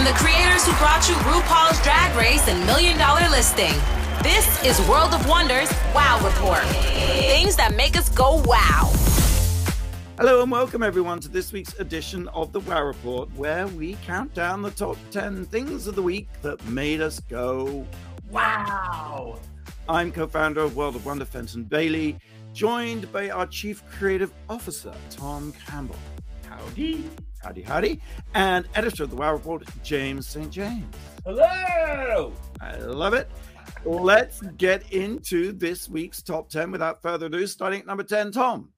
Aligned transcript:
From 0.00 0.10
the 0.10 0.18
creators 0.18 0.64
who 0.64 0.72
brought 0.78 1.06
you 1.10 1.14
RuPaul's 1.16 1.78
Drag 1.82 2.16
Race 2.16 2.48
and 2.48 2.64
Million 2.64 2.96
Dollar 2.96 3.28
Listing, 3.28 3.74
this 4.22 4.64
is 4.64 4.80
World 4.88 5.12
of 5.12 5.28
Wonders 5.28 5.70
Wow 5.94 6.18
Report. 6.24 6.64
Things 7.28 7.54
that 7.56 7.74
make 7.76 7.98
us 7.98 8.08
go 8.08 8.42
wow. 8.46 8.90
Hello 10.16 10.40
and 10.40 10.50
welcome 10.50 10.82
everyone 10.82 11.20
to 11.20 11.28
this 11.28 11.52
week's 11.52 11.78
edition 11.78 12.28
of 12.28 12.50
the 12.50 12.60
Wow 12.60 12.82
Report, 12.82 13.28
where 13.36 13.66
we 13.66 13.98
count 14.06 14.32
down 14.32 14.62
the 14.62 14.70
top 14.70 14.96
10 15.10 15.44
things 15.44 15.86
of 15.86 15.96
the 15.96 16.02
week 16.02 16.30
that 16.40 16.64
made 16.64 17.02
us 17.02 17.20
go 17.20 17.86
wow. 18.30 19.38
I'm 19.86 20.12
co 20.12 20.26
founder 20.26 20.62
of 20.62 20.76
World 20.76 20.96
of 20.96 21.04
Wonder, 21.04 21.26
Fenton 21.26 21.64
Bailey, 21.64 22.16
joined 22.54 23.12
by 23.12 23.28
our 23.28 23.46
Chief 23.46 23.84
Creative 23.90 24.32
Officer, 24.48 24.94
Tom 25.10 25.52
Campbell. 25.66 25.96
Howdy. 26.48 27.04
Howdy, 27.42 27.62
howdy. 27.62 28.00
And 28.34 28.68
editor 28.74 29.04
of 29.04 29.10
the 29.10 29.16
Wow 29.16 29.32
Report, 29.32 29.64
James 29.82 30.26
St. 30.26 30.50
James. 30.50 30.84
Hello. 31.24 32.32
I 32.60 32.76
love 32.76 33.14
it. 33.14 33.30
Let's 33.84 34.42
get 34.58 34.92
into 34.92 35.52
this 35.52 35.88
week's 35.88 36.20
top 36.20 36.50
10 36.50 36.70
without 36.70 37.00
further 37.00 37.26
ado, 37.26 37.46
starting 37.46 37.80
at 37.80 37.86
number 37.86 38.02
10, 38.02 38.32
Tom. 38.32 38.68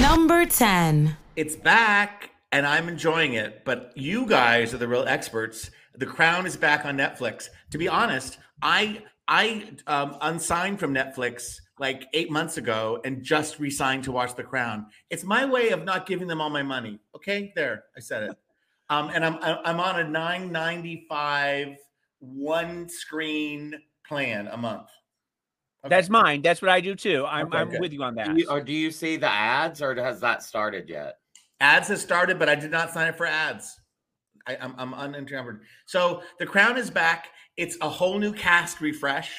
Number 0.00 0.44
10. 0.44 1.16
It's 1.36 1.54
back 1.54 2.30
and 2.50 2.66
I'm 2.66 2.88
enjoying 2.88 3.34
it, 3.34 3.64
but 3.64 3.92
you 3.96 4.26
guys 4.26 4.74
are 4.74 4.78
the 4.78 4.88
real 4.88 5.04
experts. 5.06 5.70
The 5.94 6.06
Crown 6.06 6.44
is 6.44 6.56
back 6.56 6.84
on 6.84 6.96
Netflix. 6.96 7.48
To 7.70 7.78
be 7.78 7.88
honest, 7.88 8.38
I 8.60 9.02
I 9.28 9.70
um, 9.86 10.16
unsigned 10.20 10.78
from 10.78 10.92
Netflix 10.92 11.60
like 11.78 12.06
eight 12.12 12.30
months 12.30 12.58
ago 12.58 13.00
and 13.04 13.22
just 13.22 13.58
resigned 13.58 14.04
to 14.04 14.12
watch 14.12 14.34
The 14.34 14.42
Crown. 14.42 14.86
It's 15.10 15.24
my 15.24 15.44
way 15.44 15.70
of 15.70 15.84
not 15.84 16.06
giving 16.06 16.28
them 16.28 16.40
all 16.40 16.50
my 16.50 16.62
money. 16.62 17.00
Okay, 17.16 17.52
there, 17.56 17.84
I 17.96 18.00
said 18.00 18.24
it. 18.24 18.36
Um, 18.90 19.10
and 19.14 19.24
I'm 19.24 19.38
I'm 19.40 19.80
on 19.80 20.00
a 20.00 20.04
nine 20.08 20.52
ninety 20.52 21.06
five 21.08 21.76
one 22.18 22.88
screen 22.88 23.74
plan 24.06 24.48
a 24.48 24.56
month. 24.56 24.88
Okay. 25.84 25.94
That's 25.96 26.08
mine. 26.08 26.42
That's 26.42 26.62
what 26.62 26.70
I 26.70 26.80
do 26.80 26.94
too. 26.94 27.24
I'm 27.26 27.46
okay, 27.46 27.58
I'm 27.58 27.70
good. 27.70 27.80
with 27.80 27.92
you 27.92 28.02
on 28.02 28.14
that. 28.16 28.34
Do 28.34 28.40
you, 28.40 28.48
or 28.48 28.60
do 28.60 28.72
you 28.72 28.90
see 28.90 29.16
the 29.16 29.30
ads, 29.30 29.82
or 29.82 29.94
has 29.96 30.20
that 30.20 30.42
started 30.42 30.88
yet? 30.88 31.16
Ads 31.60 31.88
has 31.88 32.02
started, 32.02 32.38
but 32.38 32.48
I 32.48 32.54
did 32.54 32.70
not 32.70 32.92
sign 32.92 33.08
up 33.08 33.16
for 33.16 33.26
ads. 33.26 33.80
I, 34.46 34.54
am 34.54 34.74
I'm, 34.78 34.94
I'm 34.94 35.14
unencumbered. 35.14 35.62
So 35.86 36.22
The 36.38 36.46
Crown 36.46 36.76
is 36.76 36.90
back. 36.90 37.28
It's 37.56 37.76
a 37.80 37.88
whole 37.88 38.18
new 38.18 38.32
cast 38.32 38.80
refresh. 38.80 39.32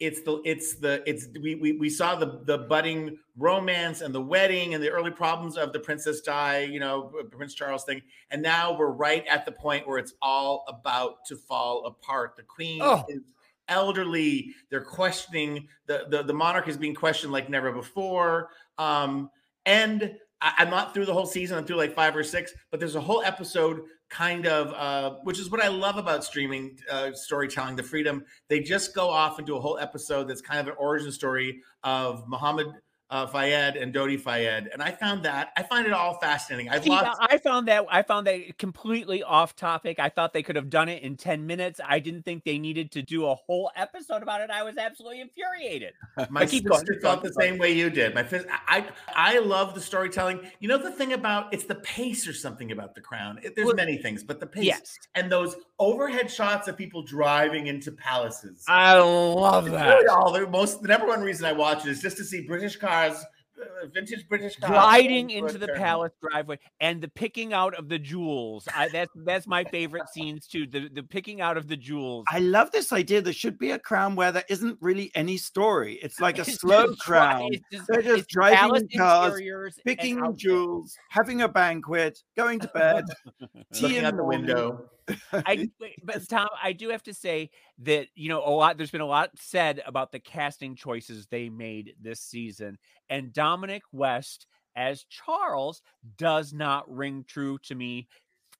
It's 0.00 0.22
the 0.22 0.40
it's 0.46 0.76
the 0.76 1.02
it's 1.06 1.28
we 1.40 1.54
we, 1.56 1.72
we 1.72 1.90
saw 1.90 2.14
the 2.16 2.40
the 2.44 2.58
budding 2.58 3.18
romance 3.36 4.00
and 4.00 4.14
the 4.14 4.20
wedding 4.20 4.74
and 4.74 4.82
the 4.82 4.88
early 4.88 5.10
problems 5.10 5.58
of 5.58 5.72
the 5.74 5.78
Princess 5.78 6.22
Di, 6.22 6.60
you 6.60 6.80
know, 6.80 7.12
Prince 7.30 7.54
Charles 7.54 7.84
thing, 7.84 8.00
and 8.30 8.42
now 8.42 8.76
we're 8.76 8.90
right 8.90 9.24
at 9.26 9.44
the 9.44 9.52
point 9.52 9.86
where 9.86 9.98
it's 9.98 10.14
all 10.22 10.64
about 10.68 11.24
to 11.26 11.36
fall 11.36 11.84
apart. 11.84 12.34
The 12.36 12.42
Queen 12.44 12.80
oh. 12.82 13.04
is 13.08 13.20
elderly. 13.68 14.54
They're 14.70 14.80
questioning 14.80 15.68
the, 15.86 16.06
the 16.08 16.22
the 16.22 16.34
monarch 16.34 16.66
is 16.66 16.78
being 16.78 16.94
questioned 16.94 17.32
like 17.32 17.50
never 17.50 17.70
before. 17.70 18.48
Um, 18.78 19.30
and 19.66 20.16
I, 20.40 20.54
am 20.58 20.70
not 20.70 20.94
through 20.94 21.06
the 21.06 21.12
whole 21.12 21.26
season. 21.26 21.58
I'm 21.58 21.64
through 21.64 21.76
like 21.76 21.94
five 21.94 22.16
or 22.16 22.24
six, 22.24 22.52
but 22.70 22.80
there's 22.80 22.96
a 22.96 23.00
whole 23.00 23.22
episode 23.22 23.82
kind 24.10 24.46
of, 24.46 24.72
uh, 24.74 25.16
which 25.22 25.38
is 25.38 25.50
what 25.50 25.62
I 25.62 25.68
love 25.68 25.96
about 25.96 26.24
streaming 26.24 26.78
uh, 26.90 27.12
storytelling, 27.12 27.76
the 27.76 27.82
freedom. 27.82 28.24
They 28.48 28.60
just 28.60 28.94
go 28.94 29.08
off 29.08 29.38
into 29.38 29.56
a 29.56 29.60
whole 29.60 29.78
episode 29.78 30.28
that's 30.28 30.42
kind 30.42 30.60
of 30.60 30.66
an 30.66 30.74
origin 30.78 31.12
story 31.12 31.62
of 31.84 32.28
Muhammad 32.28 32.66
uh, 33.10 33.26
Fayed 33.26 33.76
and 33.76 33.92
Dodi 33.92 34.18
Fayed, 34.18 34.68
and 34.72 34.80
I 34.80 34.92
found 34.92 35.24
that 35.24 35.52
I 35.56 35.64
find 35.64 35.86
it 35.86 35.92
all 35.92 36.18
fascinating. 36.20 36.68
I've 36.68 36.84
See, 36.84 36.90
lost. 36.90 37.20
I 37.20 37.38
found 37.38 37.66
that 37.68 37.84
I 37.90 38.02
found 38.02 38.26
that 38.28 38.56
completely 38.56 39.22
off 39.22 39.56
topic. 39.56 39.98
I 39.98 40.08
thought 40.08 40.32
they 40.32 40.44
could 40.44 40.56
have 40.56 40.70
done 40.70 40.88
it 40.88 41.02
in 41.02 41.16
ten 41.16 41.46
minutes. 41.46 41.80
I 41.84 41.98
didn't 41.98 42.24
think 42.24 42.44
they 42.44 42.58
needed 42.58 42.92
to 42.92 43.02
do 43.02 43.26
a 43.26 43.34
whole 43.34 43.70
episode 43.74 44.22
about 44.22 44.40
it. 44.42 44.50
I 44.50 44.62
was 44.62 44.76
absolutely 44.76 45.20
infuriated. 45.20 45.94
My 46.30 46.46
sister 46.46 46.68
going, 46.68 47.00
felt 47.02 47.22
the 47.22 47.32
same 47.32 47.58
way 47.58 47.72
you 47.72 47.90
did. 47.90 48.14
My 48.14 48.24
I 48.68 48.86
I 49.14 49.38
love 49.40 49.74
the 49.74 49.80
storytelling. 49.80 50.40
You 50.60 50.68
know 50.68 50.78
the 50.78 50.92
thing 50.92 51.12
about 51.12 51.52
it's 51.52 51.64
the 51.64 51.76
pace 51.76 52.28
or 52.28 52.32
something 52.32 52.70
about 52.70 52.94
the 52.94 53.00
Crown. 53.00 53.40
There's 53.42 53.66
well, 53.66 53.74
many 53.74 53.98
things, 53.98 54.22
but 54.22 54.38
the 54.38 54.46
pace 54.46 54.64
yes. 54.64 54.96
and 55.16 55.30
those 55.32 55.56
overhead 55.80 56.30
shots 56.30 56.68
of 56.68 56.76
people 56.76 57.02
driving 57.02 57.66
into 57.66 57.90
palaces. 57.90 58.64
I 58.68 58.98
love 58.98 59.68
that. 59.72 59.88
Really 59.88 60.06
All 60.06 60.32
the 60.32 60.46
most 60.46 60.80
the 60.82 60.88
number 60.88 61.08
one 61.08 61.22
reason 61.22 61.44
I 61.46 61.52
watch 61.52 61.84
it 61.84 61.90
is 61.90 62.00
just 62.00 62.16
to 62.18 62.24
see 62.24 62.42
British 62.42 62.76
cars 62.76 63.00
cars 63.00 63.24
uh, 63.60 63.86
vintage 63.92 64.26
British 64.26 64.56
cars 64.56 64.70
gliding 64.70 65.28
into 65.28 65.58
the 65.58 65.68
palace 65.68 66.12
driveway 66.22 66.58
and 66.80 67.02
the 67.02 67.08
picking 67.08 67.52
out 67.52 67.74
of 67.74 67.90
the 67.90 67.98
jewels. 67.98 68.66
I, 68.74 68.88
that's 68.88 69.10
that's 69.16 69.46
my 69.46 69.64
favorite 69.64 70.08
scenes 70.08 70.46
too. 70.46 70.66
The 70.66 70.88
the 70.88 71.02
picking 71.02 71.42
out 71.42 71.58
of 71.58 71.68
the 71.68 71.76
jewels. 71.76 72.24
I 72.30 72.38
love 72.38 72.70
this 72.70 72.90
idea. 72.90 73.20
There 73.20 73.34
should 73.34 73.58
be 73.58 73.72
a 73.72 73.78
crown 73.78 74.16
where 74.16 74.32
there 74.32 74.44
isn't 74.48 74.78
really 74.80 75.10
any 75.14 75.36
story. 75.36 75.98
It's 76.02 76.20
like 76.20 76.38
a 76.38 76.44
slow 76.60 76.94
crown. 76.94 77.50
Just, 77.70 77.86
They're 77.88 78.02
just 78.02 78.28
driving 78.28 78.88
cars, 78.96 79.42
picking 79.84 80.36
jewels, 80.36 80.96
having 81.10 81.42
a 81.42 81.48
banquet, 81.48 82.18
going 82.36 82.60
to 82.60 82.68
bed, 82.68 83.04
looking 83.80 84.04
out 84.04 84.16
the 84.16 84.24
window. 84.24 84.88
I 85.32 85.70
but 86.02 86.28
Tom, 86.28 86.48
I 86.62 86.72
do 86.72 86.88
have 86.90 87.02
to 87.04 87.14
say 87.14 87.50
that 87.80 88.08
you 88.14 88.28
know 88.28 88.42
a 88.44 88.50
lot. 88.50 88.76
There's 88.76 88.90
been 88.90 89.00
a 89.00 89.06
lot 89.06 89.30
said 89.36 89.82
about 89.86 90.12
the 90.12 90.20
casting 90.20 90.74
choices 90.74 91.26
they 91.26 91.48
made 91.48 91.94
this 92.00 92.20
season, 92.20 92.78
and 93.08 93.32
Dominic 93.32 93.82
West 93.92 94.46
as 94.76 95.04
Charles 95.04 95.82
does 96.16 96.52
not 96.52 96.92
ring 96.92 97.24
true 97.26 97.58
to 97.64 97.74
me. 97.74 98.08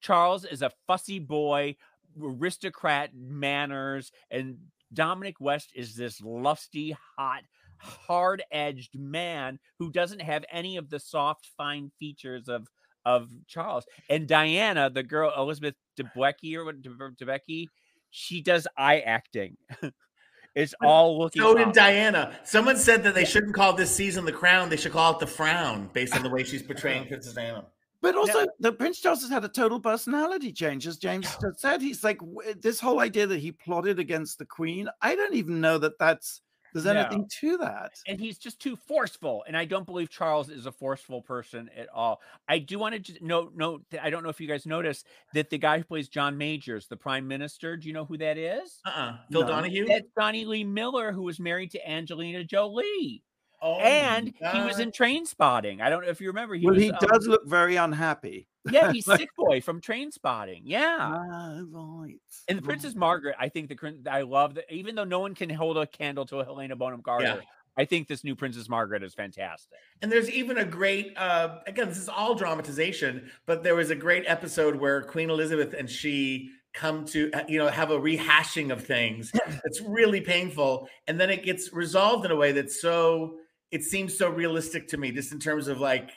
Charles 0.01 0.45
is 0.45 0.61
a 0.61 0.71
fussy 0.87 1.19
boy, 1.19 1.75
aristocrat 2.21 3.11
manners, 3.15 4.11
and 4.29 4.57
Dominic 4.93 5.39
West 5.39 5.71
is 5.75 5.95
this 5.95 6.21
lusty, 6.21 6.95
hot, 7.17 7.43
hard 7.77 8.43
edged 8.51 8.97
man 8.97 9.59
who 9.79 9.91
doesn't 9.91 10.21
have 10.21 10.45
any 10.51 10.77
of 10.77 10.89
the 10.89 10.99
soft, 10.99 11.49
fine 11.57 11.91
features 11.99 12.49
of 12.49 12.67
of 13.05 13.29
Charles. 13.47 13.85
And 14.09 14.27
Diana, 14.27 14.89
the 14.89 15.03
girl 15.03 15.33
Elizabeth 15.37 15.75
Debicki 15.97 16.55
or 16.55 16.65
what 16.65 16.81
Debicki, 16.81 17.67
she 18.09 18.41
does 18.41 18.67
eye 18.77 18.99
acting. 18.99 19.57
it's 20.55 20.73
all 20.81 21.17
looking. 21.17 21.41
So 21.41 21.55
did 21.55 21.73
Diana. 21.73 22.37
Someone 22.43 22.77
said 22.77 23.03
that 23.03 23.15
they 23.15 23.25
shouldn't 23.25 23.55
call 23.55 23.73
this 23.73 23.93
season 23.93 24.25
the 24.25 24.31
Crown; 24.31 24.69
they 24.69 24.77
should 24.77 24.91
call 24.91 25.13
it 25.13 25.19
the 25.19 25.27
Frown, 25.27 25.89
based 25.93 26.15
on 26.15 26.23
the 26.23 26.29
way 26.29 26.43
she's 26.43 26.63
portraying 26.63 27.07
Princess 27.07 27.33
Diana. 27.33 27.65
But 28.01 28.15
also, 28.15 28.47
the 28.59 28.71
Prince 28.71 28.99
Charles 28.99 29.21
has 29.21 29.29
had 29.29 29.45
a 29.45 29.49
total 29.49 29.79
personality 29.79 30.51
change, 30.51 30.87
as 30.87 30.97
James 30.97 31.27
said. 31.57 31.81
He's 31.81 32.03
like 32.03 32.19
this 32.59 32.79
whole 32.79 32.99
idea 32.99 33.27
that 33.27 33.39
he 33.39 33.51
plotted 33.51 33.99
against 33.99 34.39
the 34.39 34.45
Queen. 34.45 34.89
I 35.01 35.15
don't 35.15 35.35
even 35.35 35.61
know 35.61 35.77
that 35.77 35.99
that's 35.99 36.41
there's 36.73 36.85
no. 36.85 36.93
anything 36.93 37.27
to 37.39 37.57
that. 37.57 37.91
And 38.07 38.19
he's 38.19 38.37
just 38.37 38.59
too 38.59 38.75
forceful. 38.75 39.43
And 39.47 39.57
I 39.57 39.65
don't 39.65 39.85
believe 39.85 40.09
Charles 40.09 40.49
is 40.49 40.65
a 40.65 40.71
forceful 40.71 41.21
person 41.21 41.69
at 41.75 41.89
all. 41.93 42.21
I 42.47 42.59
do 42.59 42.79
want 42.79 43.05
to 43.05 43.13
note, 43.21 43.53
note 43.55 43.83
I 44.01 44.09
don't 44.09 44.23
know 44.23 44.29
if 44.29 44.39
you 44.39 44.47
guys 44.47 44.65
noticed 44.65 45.07
that 45.33 45.49
the 45.49 45.57
guy 45.57 45.77
who 45.77 45.83
plays 45.83 46.07
John 46.09 46.37
Majors, 46.37 46.87
the 46.87 46.97
prime 46.97 47.27
minister, 47.27 47.77
do 47.77 47.87
you 47.87 47.93
know 47.93 48.05
who 48.05 48.17
that 48.17 48.37
is? 48.37 48.79
Uh-uh. 48.85 49.17
Phil 49.31 49.41
no. 49.41 49.47
Donahue? 49.47 49.85
That's 49.87 50.07
Jonny 50.17 50.45
Lee 50.45 50.63
Miller, 50.63 51.11
who 51.11 51.23
was 51.23 51.39
married 51.39 51.71
to 51.71 51.89
Angelina 51.89 52.43
Jolie. 52.43 53.23
Oh 53.63 53.75
and 53.75 54.33
he 54.53 54.61
was 54.61 54.79
in 54.79 54.91
Trainspotting. 54.91 55.81
I 55.81 55.89
don't 55.91 56.01
know 56.01 56.09
if 56.09 56.19
you 56.19 56.27
remember. 56.27 56.55
He 56.55 56.65
well, 56.65 56.73
was, 56.73 56.83
he 56.83 56.91
um, 56.91 56.97
does 56.99 57.27
look 57.27 57.47
very 57.47 57.75
unhappy. 57.75 58.47
Yeah, 58.69 58.91
he's 58.91 59.05
Sick 59.17 59.29
Boy 59.35 59.61
from 59.61 59.81
Trainspotting. 59.81 60.61
Yeah, 60.63 60.97
ah, 60.99 61.61
right. 61.71 62.19
And 62.47 62.57
the 62.57 62.61
Princess 62.61 62.95
Margaret, 62.95 63.35
I 63.39 63.49
think 63.49 63.69
the 63.69 63.97
I 64.09 64.21
love 64.21 64.55
that. 64.55 64.65
Even 64.71 64.95
though 64.95 65.03
no 65.03 65.19
one 65.19 65.35
can 65.35 65.49
hold 65.49 65.77
a 65.77 65.87
candle 65.87 66.25
to 66.27 66.39
a 66.39 66.45
Helena 66.45 66.75
Bonham 66.75 67.01
Carter, 67.01 67.25
yeah. 67.25 67.41
I 67.77 67.85
think 67.85 68.07
this 68.07 68.23
new 68.23 68.35
Princess 68.35 68.69
Margaret 68.69 69.03
is 69.03 69.13
fantastic. 69.13 69.77
And 70.01 70.11
there's 70.11 70.29
even 70.29 70.57
a 70.57 70.65
great, 70.65 71.17
uh, 71.17 71.59
again, 71.67 71.87
this 71.87 71.97
is 71.97 72.09
all 72.09 72.35
dramatization, 72.35 73.31
but 73.45 73.63
there 73.63 73.75
was 73.75 73.89
a 73.89 73.95
great 73.95 74.25
episode 74.27 74.75
where 74.75 75.01
Queen 75.03 75.29
Elizabeth 75.29 75.73
and 75.73 75.89
she 75.89 76.51
come 76.73 77.03
to 77.03 77.29
uh, 77.33 77.43
you 77.47 77.59
know 77.59 77.67
have 77.67 77.91
a 77.91 77.99
rehashing 77.99 78.71
of 78.71 78.85
things. 78.85 79.31
it's 79.65 79.81
really 79.81 80.21
painful, 80.21 80.87
and 81.07 81.19
then 81.19 81.29
it 81.29 81.43
gets 81.43 81.73
resolved 81.73 82.25
in 82.25 82.31
a 82.31 82.35
way 82.35 82.51
that's 82.51 82.81
so 82.81 83.37
it 83.71 83.83
seems 83.83 84.17
so 84.17 84.29
realistic 84.29 84.87
to 84.89 84.97
me, 84.97 85.11
just 85.11 85.31
in 85.31 85.39
terms 85.39 85.67
of 85.67 85.79
like 85.79 86.11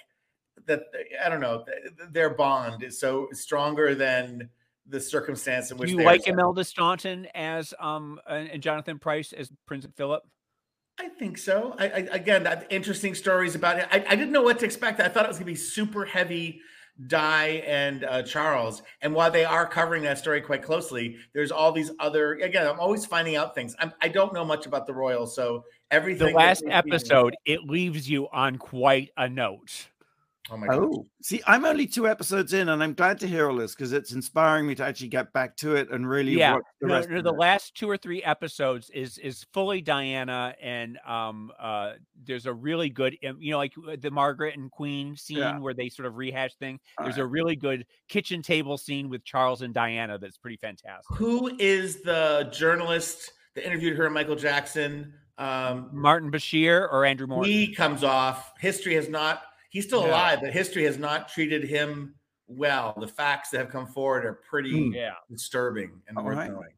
that. 0.66 0.82
I 1.24 1.28
don't 1.28 1.40
know, 1.40 1.64
their 2.10 2.30
bond 2.30 2.82
is 2.82 2.98
so 2.98 3.28
stronger 3.32 3.94
than 3.94 4.48
the 4.86 5.00
circumstance 5.00 5.70
in 5.70 5.78
which 5.78 5.90
you 5.90 6.02
like 6.02 6.26
Imelda 6.26 6.62
Staunton 6.62 7.26
as 7.34 7.72
um 7.80 8.20
and 8.28 8.62
Jonathan 8.62 8.98
Pryce 8.98 9.32
as 9.32 9.50
Prince 9.66 9.86
Philip. 9.96 10.22
I 10.98 11.08
think 11.08 11.38
so. 11.38 11.74
I, 11.78 11.84
I 11.84 12.08
again, 12.12 12.44
that 12.44 12.66
interesting 12.70 13.14
stories 13.14 13.54
about 13.54 13.78
it. 13.78 13.88
I, 13.90 14.04
I 14.08 14.16
didn't 14.16 14.32
know 14.32 14.42
what 14.42 14.58
to 14.60 14.64
expect. 14.64 15.00
I 15.00 15.08
thought 15.08 15.24
it 15.24 15.28
was 15.28 15.38
going 15.38 15.46
to 15.46 15.52
be 15.52 15.56
super 15.56 16.04
heavy 16.04 16.60
Di 17.08 17.62
and 17.66 18.04
uh, 18.04 18.22
Charles. 18.22 18.82
And 19.02 19.14
while 19.14 19.30
they 19.30 19.44
are 19.44 19.66
covering 19.66 20.04
that 20.04 20.18
story 20.18 20.40
quite 20.40 20.62
closely, 20.62 21.16
there's 21.32 21.50
all 21.50 21.72
these 21.72 21.90
other. 21.98 22.34
Again, 22.34 22.66
I'm 22.66 22.78
always 22.78 23.04
finding 23.04 23.34
out 23.36 23.54
things. 23.54 23.74
I'm, 23.80 23.92
I 24.00 24.08
do 24.08 24.20
not 24.20 24.34
know 24.34 24.44
much 24.44 24.66
about 24.66 24.86
the 24.86 24.94
Royals, 24.94 25.34
so 25.34 25.64
everything. 25.90 26.28
The 26.28 26.34
last 26.34 26.62
episode, 26.68 27.34
it 27.44 27.62
leaves 27.64 28.08
you 28.08 28.28
on 28.32 28.56
quite 28.56 29.10
a 29.16 29.28
note. 29.28 29.88
Oh 30.50 30.58
my 30.58 30.66
god. 30.66 30.78
Oh, 30.82 31.06
see, 31.22 31.40
I'm 31.46 31.64
only 31.64 31.86
two 31.86 32.06
episodes 32.06 32.52
in, 32.52 32.68
and 32.68 32.82
I'm 32.82 32.92
glad 32.92 33.18
to 33.20 33.26
hear 33.26 33.48
all 33.48 33.56
this 33.56 33.74
because 33.74 33.94
it's 33.94 34.12
inspiring 34.12 34.66
me 34.66 34.74
to 34.74 34.84
actually 34.84 35.08
get 35.08 35.32
back 35.32 35.56
to 35.58 35.74
it 35.74 35.90
and 35.90 36.06
really 36.06 36.32
yeah, 36.32 36.54
watch 36.54 36.62
the 36.82 36.86
no, 36.88 36.94
rest. 36.96 37.08
no, 37.08 37.16
of 37.16 37.24
the 37.24 37.32
it. 37.32 37.38
last 37.38 37.74
two 37.74 37.88
or 37.88 37.96
three 37.96 38.22
episodes 38.22 38.90
is 38.90 39.16
is 39.18 39.46
fully 39.54 39.80
Diana, 39.80 40.54
and 40.60 40.98
um, 41.06 41.50
uh, 41.58 41.92
there's 42.26 42.44
a 42.44 42.52
really 42.52 42.90
good, 42.90 43.16
um, 43.26 43.38
you 43.40 43.52
know, 43.52 43.56
like 43.56 43.72
uh, 43.88 43.96
the 43.98 44.10
Margaret 44.10 44.54
and 44.58 44.70
Queen 44.70 45.16
scene 45.16 45.38
Yeah. 45.38 45.58
where 45.58 45.72
they 45.72 45.88
sort 45.88 46.04
of 46.06 46.16
rehash 46.16 46.54
thing. 46.56 46.78
All 46.98 47.04
There's 47.06 47.16
right. 47.16 47.22
a 47.22 47.26
really 47.26 47.56
good 47.56 47.86
kitchen 48.08 48.42
table 48.42 48.76
scene 48.76 49.08
with 49.08 49.24
Charles 49.24 49.62
and 49.62 49.72
Diana 49.72 50.18
that's 50.18 50.36
pretty 50.36 50.58
fantastic. 50.58 51.16
Who 51.16 51.56
is 51.58 52.02
the 52.02 52.50
journalist 52.52 53.32
that 53.54 53.66
interviewed 53.66 53.96
her 53.96 54.04
and 54.04 54.12
Michael 54.12 54.36
Jackson? 54.36 55.14
Um, 55.38 55.88
Martin 55.90 56.30
Bashir 56.30 56.82
or 56.92 57.06
Andrew 57.06 57.26
Morton? 57.26 57.50
he 57.50 57.74
comes 57.74 58.04
off. 58.04 58.52
History 58.60 58.94
has 58.94 59.08
not. 59.08 59.42
He's 59.74 59.84
still 59.86 60.02
Yeah. 60.02 60.10
alive, 60.10 60.38
but 60.40 60.52
history 60.52 60.84
has 60.84 60.98
not 60.98 61.28
treated 61.28 61.64
him 61.64 62.14
well. 62.46 62.94
The 62.96 63.08
facts 63.08 63.50
that 63.50 63.58
have 63.58 63.70
come 63.70 63.88
forward 63.88 64.24
are 64.24 64.34
pretty 64.34 64.70
Hmm. 64.88 64.94
yeah. 64.94 65.14
disturbing 65.28 66.00
and 66.06 66.16
All 66.16 66.22
worth 66.24 66.36
right. 66.36 66.50
knowing. 66.52 66.74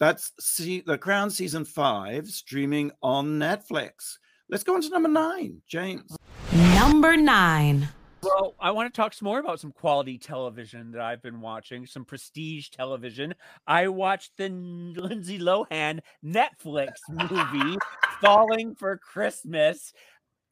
That's 0.00 0.32
see, 0.40 0.80
The 0.80 0.96
Crown 0.96 1.28
season 1.30 1.66
five 1.66 2.28
streaming 2.28 2.90
on 3.02 3.38
Netflix. 3.38 4.16
Let's 4.48 4.64
go 4.64 4.74
on 4.76 4.80
to 4.80 4.88
number 4.88 5.10
nine, 5.10 5.60
James. 5.66 6.16
Number 6.54 7.18
nine. 7.18 7.88
Well, 8.22 8.54
I 8.58 8.70
want 8.70 8.92
to 8.92 8.96
talk 8.96 9.12
some 9.12 9.26
more 9.26 9.38
about 9.40 9.60
some 9.60 9.70
quality 9.72 10.16
television 10.18 10.90
that 10.92 11.02
I've 11.02 11.22
been 11.22 11.40
watching, 11.42 11.84
some 11.86 12.04
prestige 12.06 12.70
television. 12.70 13.34
I 13.66 13.88
watched 13.88 14.38
the 14.38 14.48
Lindsay 14.48 15.38
Lohan 15.38 16.00
Netflix 16.24 16.92
movie, 17.10 17.76
Falling 18.22 18.74
for 18.74 18.96
Christmas. 18.96 19.92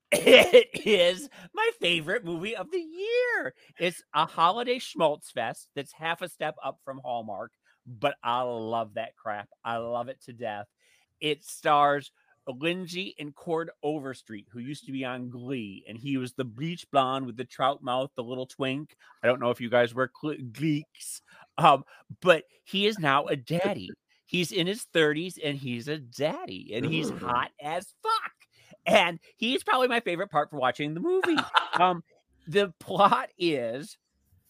It 0.13 0.87
is 0.87 1.29
my 1.53 1.71
favorite 1.81 2.25
movie 2.25 2.57
of 2.57 2.71
the 2.71 2.79
year. 2.79 3.55
It's 3.79 4.03
a 4.15 4.25
holiday 4.25 4.79
schmaltz 4.79 5.31
fest 5.31 5.69
that's 5.75 5.93
half 5.93 6.23
a 6.23 6.29
step 6.29 6.55
up 6.65 6.79
from 6.85 7.01
Hallmark, 7.05 7.53
but 7.87 8.15
I 8.23 8.43
love 8.43 8.95
that 8.95 9.17
crap. 9.17 9.49
I 9.65 9.79
love 9.79 10.09
it 10.09 10.23
to 10.25 10.33
death. 10.33 10.67
It 11.21 11.45
stars 11.45 12.13
Lindsay 12.47 13.15
and 13.19 13.35
Chord 13.35 13.71
Overstreet, 13.83 14.47
who 14.53 14.61
used 14.61 14.87
to 14.87 14.93
be 14.93 15.05
on 15.05 15.29
Glee, 15.29 15.85
and 15.89 15.99
he 15.99 16.17
was 16.17 16.33
the 16.33 16.45
bleach 16.45 16.87
blonde 16.93 17.27
with 17.27 17.37
the 17.37 17.45
trout 17.45 17.83
mouth, 17.83 18.11
the 18.15 18.23
little 18.23 18.47
twink. 18.47 18.97
I 19.23 19.27
don't 19.27 19.41
know 19.41 19.51
if 19.51 19.61
you 19.61 19.69
guys 19.69 19.95
were 19.95 20.09
cle- 20.09 20.37
Gleeks, 20.53 21.21
um, 21.59 21.85
but 22.21 22.45
he 22.65 22.87
is 22.87 22.99
now 22.99 23.27
a 23.27 23.37
daddy. 23.37 23.91
He's 24.29 24.51
in 24.51 24.67
his 24.67 24.85
30s 24.93 25.39
and 25.43 25.57
he's 25.57 25.87
a 25.87 25.99
daddy, 25.99 26.73
and 26.75 26.85
he's 26.85 27.11
hot 27.11 27.53
as 27.63 27.95
fuck. 28.03 28.33
And 28.87 29.19
he's 29.37 29.65
probably 29.65 29.89
my 29.89 30.01
favorite 30.01 30.31
part 30.31 30.51
for 30.51 30.59
watching 30.59 30.95
the 30.95 31.01
movie. 31.01 31.37
um, 31.75 32.03
the 32.47 32.73
plot 32.79 33.31
is 33.39 33.99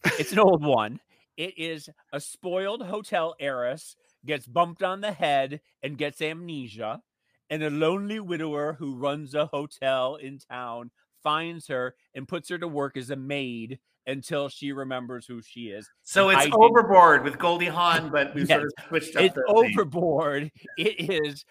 it's 0.03 0.31
an 0.31 0.39
old 0.39 0.63
one. 0.63 0.99
It 1.35 1.57
is 1.57 1.89
a 2.13 2.19
spoiled 2.19 2.83
hotel 2.83 3.35
heiress 3.39 3.95
gets 4.25 4.45
bumped 4.45 4.83
on 4.83 5.01
the 5.01 5.11
head 5.11 5.61
and 5.81 5.97
gets 5.97 6.21
amnesia 6.21 7.01
and 7.49 7.63
a 7.63 7.69
lonely 7.69 8.19
widower 8.19 8.73
who 8.73 8.95
runs 8.95 9.33
a 9.33 9.45
hotel 9.47 10.15
in 10.15 10.39
town 10.39 10.91
finds 11.23 11.67
her 11.67 11.95
and 12.13 12.27
puts 12.27 12.49
her 12.49 12.57
to 12.57 12.67
work 12.67 12.97
as 12.97 13.09
a 13.09 13.15
maid 13.15 13.79
until 14.05 14.47
she 14.47 14.71
remembers 14.71 15.25
who 15.25 15.41
she 15.41 15.67
is. 15.67 15.89
So 16.03 16.29
it's 16.29 16.45
I 16.45 16.49
overboard 16.53 17.23
with 17.23 17.37
Goldie 17.37 17.65
Hawn, 17.65 18.09
but 18.09 18.33
we've 18.33 18.47
sort 18.47 18.63
of 18.63 18.71
switched 18.87 19.15
up. 19.15 19.23
It's 19.23 19.37
overboard. 19.47 20.51
It 20.77 21.09
is 21.09 21.43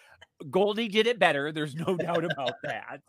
Goldie 0.51 0.89
did 0.89 1.07
it 1.07 1.19
better. 1.19 1.53
There's 1.53 1.75
no 1.75 1.97
doubt 1.97 2.25
about 2.25 2.55
that. 2.63 3.01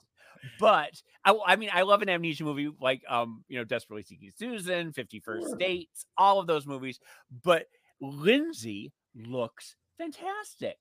But 0.60 1.02
I, 1.26 1.38
I 1.46 1.56
mean, 1.56 1.70
I 1.74 1.82
love 1.82 2.02
an 2.02 2.10
amnesia 2.10 2.44
movie 2.44 2.72
like, 2.80 3.02
um, 3.10 3.44
you 3.48 3.58
know, 3.58 3.64
Desperately 3.64 4.04
Seeking 4.04 4.32
Susan, 4.36 4.94
Fifty 4.94 5.20
First 5.20 5.48
Sure. 5.48 5.58
Dates, 5.58 6.06
all 6.18 6.40
of 6.40 6.48
those 6.48 6.66
movies. 6.66 7.00
But 7.44 7.66
Lindsay 8.00 8.94
looks 9.16 9.76
fantastic. 9.98 10.78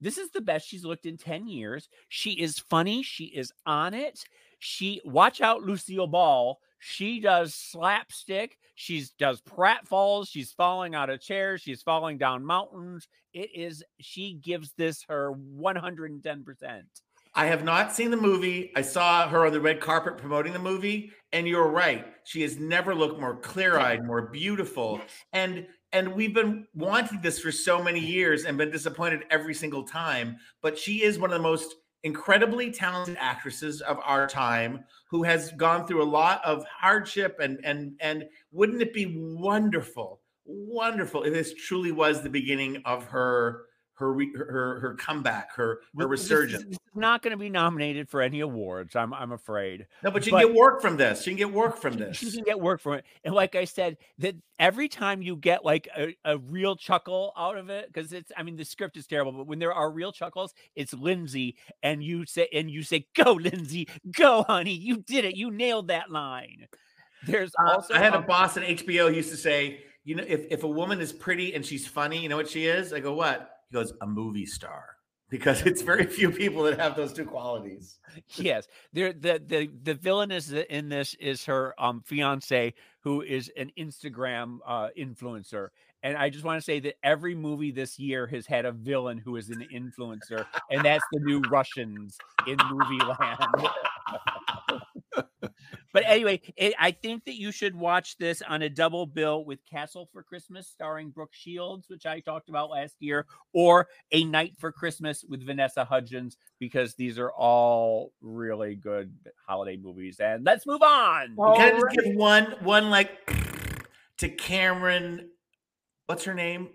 This 0.00 0.18
is 0.18 0.30
the 0.30 0.40
best 0.40 0.66
she's 0.68 0.84
looked 0.84 1.06
in 1.06 1.16
10 1.16 1.46
years. 1.46 1.88
She 2.08 2.32
is 2.32 2.58
funny. 2.58 3.02
She 3.04 3.26
is 3.26 3.52
on 3.66 3.94
it. 3.94 4.24
She 4.64 5.00
watch 5.04 5.40
out, 5.40 5.62
Lucille 5.62 6.06
Ball. 6.06 6.60
She 6.78 7.18
does 7.18 7.52
slapstick. 7.52 8.56
She 8.76 9.04
does 9.18 9.40
pratfalls. 9.40 10.28
She's 10.28 10.52
falling 10.52 10.94
out 10.94 11.10
of 11.10 11.20
chairs. 11.20 11.62
She's 11.62 11.82
falling 11.82 12.16
down 12.16 12.44
mountains. 12.44 13.08
It 13.34 13.50
is, 13.56 13.82
she 13.98 14.34
gives 14.34 14.72
this 14.74 15.04
her 15.08 15.32
110%. 15.32 16.82
I 17.34 17.46
have 17.46 17.64
not 17.64 17.92
seen 17.92 18.12
the 18.12 18.16
movie. 18.16 18.70
I 18.76 18.82
saw 18.82 19.26
her 19.26 19.46
on 19.46 19.52
the 19.52 19.60
red 19.60 19.80
carpet 19.80 20.16
promoting 20.16 20.52
the 20.52 20.60
movie, 20.60 21.10
and 21.32 21.48
you're 21.48 21.68
right. 21.68 22.06
She 22.22 22.42
has 22.42 22.58
never 22.58 22.94
looked 22.94 23.18
more 23.18 23.36
clear-eyed, 23.40 24.04
more 24.04 24.28
beautiful. 24.28 25.00
And 25.32 25.66
and 25.94 26.14
we've 26.14 26.34
been 26.34 26.66
wanting 26.74 27.20
this 27.20 27.38
for 27.38 27.52
so 27.52 27.82
many 27.82 28.00
years 28.00 28.44
and 28.44 28.56
been 28.56 28.70
disappointed 28.70 29.24
every 29.30 29.54
single 29.54 29.82
time. 29.84 30.36
But 30.62 30.78
she 30.78 31.02
is 31.02 31.18
one 31.18 31.30
of 31.30 31.36
the 31.36 31.42
most 31.42 31.74
incredibly 32.04 32.70
talented 32.70 33.16
actresses 33.20 33.80
of 33.82 33.98
our 34.04 34.26
time 34.26 34.84
who 35.08 35.22
has 35.22 35.52
gone 35.52 35.86
through 35.86 36.02
a 36.02 36.04
lot 36.04 36.44
of 36.44 36.64
hardship 36.64 37.38
and 37.40 37.58
and 37.64 37.94
and 38.00 38.24
wouldn't 38.50 38.82
it 38.82 38.92
be 38.92 39.16
wonderful 39.18 40.20
wonderful 40.44 41.22
if 41.22 41.32
this 41.32 41.54
truly 41.54 41.92
was 41.92 42.22
the 42.22 42.30
beginning 42.30 42.82
of 42.84 43.04
her 43.04 43.66
her 44.02 44.12
re- 44.12 44.32
her 44.36 44.78
her 44.80 44.94
comeback 44.94 45.54
her 45.54 45.64
her 45.66 45.80
Well, 45.94 46.08
this 46.08 46.24
is- 46.24 46.30
resurgence 46.30 46.64
this 46.64 46.72
is 46.72 46.78
not 46.94 47.22
going 47.22 47.30
to 47.30 47.36
be 47.38 47.48
nominated 47.48 48.08
for 48.10 48.20
any 48.20 48.40
awards. 48.40 48.94
I'm, 48.96 49.14
I'm 49.14 49.32
afraid. 49.32 49.86
No, 50.04 50.10
but 50.10 50.26
you 50.26 50.32
But- 50.32 50.40
can 50.40 50.48
get 50.48 50.56
work 50.56 50.82
from 50.82 50.96
this. 50.98 51.26
You 51.26 51.30
can 51.30 51.38
get 51.38 51.50
work 51.52 51.78
from 51.78 51.94
this. 51.94 52.18
She 52.18 52.30
can 52.30 52.44
get 52.44 52.60
work 52.60 52.80
from 52.82 52.94
it. 52.94 53.04
And 53.24 53.34
like 53.34 53.54
I 53.54 53.64
said, 53.64 53.96
that 54.18 54.34
every 54.58 54.88
time 54.88 55.22
you 55.22 55.36
get 55.36 55.64
like 55.64 55.88
a, 55.96 56.14
a 56.24 56.36
real 56.38 56.76
chuckle 56.76 57.32
out 57.36 57.56
of 57.56 57.70
it, 57.70 57.86
because 57.90 58.12
it's 58.12 58.30
I 58.36 58.42
mean 58.42 58.56
the 58.56 58.64
script 58.64 58.96
is 58.98 59.06
terrible, 59.06 59.32
but 59.32 59.46
when 59.46 59.58
there 59.58 59.72
are 59.72 59.90
real 59.90 60.12
chuckles, 60.12 60.52
it's 60.76 60.92
Lindsay, 60.92 61.56
and 61.82 62.02
you 62.04 62.26
say 62.26 62.48
and 62.52 62.70
you 62.70 62.82
say, 62.82 63.06
Go, 63.14 63.32
Lindsay, 63.32 63.88
go, 64.14 64.42
honey, 64.42 64.74
you 64.74 64.98
did 64.98 65.24
it, 65.24 65.36
you 65.36 65.50
nailed 65.50 65.88
that 65.88 66.10
line. 66.10 66.66
There's 67.26 67.52
Uh, 67.58 67.72
also 67.74 67.94
I 67.94 67.98
had 67.98 68.14
a 68.14 68.18
um, 68.18 68.26
boss 68.26 68.56
at 68.56 68.64
HBO 68.64 69.08
who 69.08 69.14
used 69.16 69.30
to 69.30 69.36
say, 69.36 69.84
you 70.04 70.16
know, 70.16 70.24
if, 70.26 70.44
if 70.50 70.64
a 70.64 70.68
woman 70.68 71.00
is 71.00 71.12
pretty 71.12 71.54
and 71.54 71.64
she's 71.64 71.86
funny, 71.86 72.18
you 72.18 72.28
know 72.28 72.36
what 72.36 72.48
she 72.50 72.66
is? 72.66 72.92
I 72.92 72.98
go, 72.98 73.14
what? 73.14 73.51
He 73.72 73.78
goes, 73.78 73.94
a 74.02 74.06
movie 74.06 74.44
star. 74.44 74.96
Because 75.30 75.62
it's 75.62 75.80
very 75.80 76.04
few 76.04 76.30
people 76.30 76.62
that 76.64 76.78
have 76.78 76.94
those 76.94 77.14
two 77.14 77.24
qualities. 77.24 77.98
yes 78.36 78.66
there 78.92 79.12
the 79.12 79.42
the 79.46 79.70
the 79.82 79.94
villain 79.94 80.30
is 80.30 80.52
in 80.52 80.88
this 80.88 81.14
is 81.14 81.44
her 81.44 81.74
um 81.78 82.02
fiance 82.04 82.74
who 83.00 83.22
is 83.22 83.50
an 83.56 83.70
instagram 83.78 84.58
uh 84.66 84.88
influencer 84.98 85.68
and 86.02 86.16
i 86.16 86.28
just 86.28 86.44
want 86.44 86.58
to 86.58 86.64
say 86.64 86.80
that 86.80 86.94
every 87.02 87.34
movie 87.34 87.70
this 87.70 87.98
year 87.98 88.26
has 88.26 88.46
had 88.46 88.64
a 88.64 88.72
villain 88.72 89.18
who 89.18 89.36
is 89.36 89.50
an 89.50 89.66
influencer 89.72 90.44
and 90.70 90.84
that's 90.84 91.04
the 91.12 91.20
new 91.20 91.40
russians 91.50 92.18
in 92.46 92.56
movie 92.70 93.04
land 93.04 94.80
but 95.92 96.02
anyway 96.06 96.40
it, 96.56 96.74
i 96.78 96.90
think 96.90 97.24
that 97.24 97.38
you 97.38 97.52
should 97.52 97.74
watch 97.74 98.16
this 98.18 98.42
on 98.42 98.62
a 98.62 98.68
double 98.68 99.06
bill 99.06 99.44
with 99.44 99.64
castle 99.64 100.08
for 100.12 100.22
christmas 100.22 100.66
starring 100.68 101.10
brooke 101.10 101.32
shields 101.32 101.88
which 101.88 102.06
i 102.06 102.20
talked 102.20 102.48
about 102.48 102.70
last 102.70 102.96
year 103.00 103.26
or 103.52 103.88
a 104.12 104.24
knight 104.24 104.54
for 104.58 104.72
christmas 104.72 105.24
with 105.28 105.44
vanessa 105.44 105.84
hudgens 105.84 106.36
because 106.58 106.94
these 106.94 107.18
are 107.18 107.32
all 107.32 108.12
really 108.20 108.76
good 108.76 109.12
holiday 109.46 109.76
movies. 109.76 110.20
And 110.20 110.44
let's 110.44 110.64
move 110.64 110.82
on. 110.82 111.34
Well, 111.36 111.56
Can 111.56 111.66
I 111.66 111.70
just 111.70 111.82
Alright. 111.82 111.96
give 112.04 112.14
one, 112.14 112.56
one 112.60 112.88
like 112.88 113.10
to 114.18 114.28
Cameron, 114.28 115.30
what's 116.06 116.24
her 116.24 116.34
name? 116.34 116.68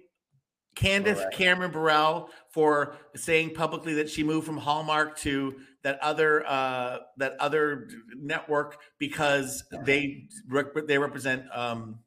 Candace 0.77 1.19
Bure. 1.19 1.31
Cameron 1.31 1.71
Bure 1.71 2.27
for 2.49 2.95
saying 3.15 3.53
publicly 3.55 3.93
that 3.95 4.09
she 4.09 4.23
moved 4.23 4.45
from 4.45 4.57
Hallmark 4.57 5.17
to 5.19 5.55
that 5.83 5.99
other 6.01 6.45
uh 6.47 6.99
that 7.17 7.35
other 7.39 7.89
network 8.15 8.77
because 8.99 9.63
they 9.85 10.27
rep- 10.47 10.87
they 10.87 10.97
represent 10.97 11.43
um 11.53 11.99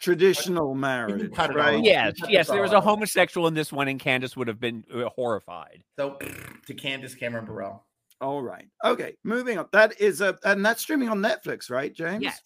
Traditional 0.00 0.74
marriage, 0.74 1.32
cut 1.32 1.54
right? 1.56 1.82
yes, 1.82 2.14
yes, 2.28 2.46
there 2.46 2.62
was 2.62 2.72
a 2.72 2.80
homosexual 2.80 3.48
in 3.48 3.54
this 3.54 3.72
one, 3.72 3.88
and 3.88 3.98
Candace 3.98 4.36
would 4.36 4.46
have 4.46 4.60
been 4.60 4.84
uh, 4.94 5.08
horrified. 5.08 5.82
so 5.96 6.16
to 6.66 6.74
Candace 6.74 7.16
Cameron 7.16 7.44
Bure. 7.46 7.80
All 8.20 8.42
right. 8.42 8.66
Okay. 8.84 9.16
Moving 9.24 9.58
on. 9.58 9.66
That 9.72 10.00
is 10.00 10.20
a 10.20 10.38
and 10.44 10.64
that's 10.64 10.82
streaming 10.82 11.08
on 11.08 11.20
Netflix, 11.20 11.70
right, 11.70 11.92
James? 11.92 12.22
Yes. 12.22 12.40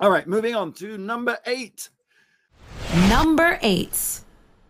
All 0.00 0.10
right. 0.10 0.26
Moving 0.26 0.54
on 0.54 0.72
to 0.74 0.96
number 0.98 1.38
eight. 1.46 1.88
Number 3.08 3.58
eight. 3.62 4.22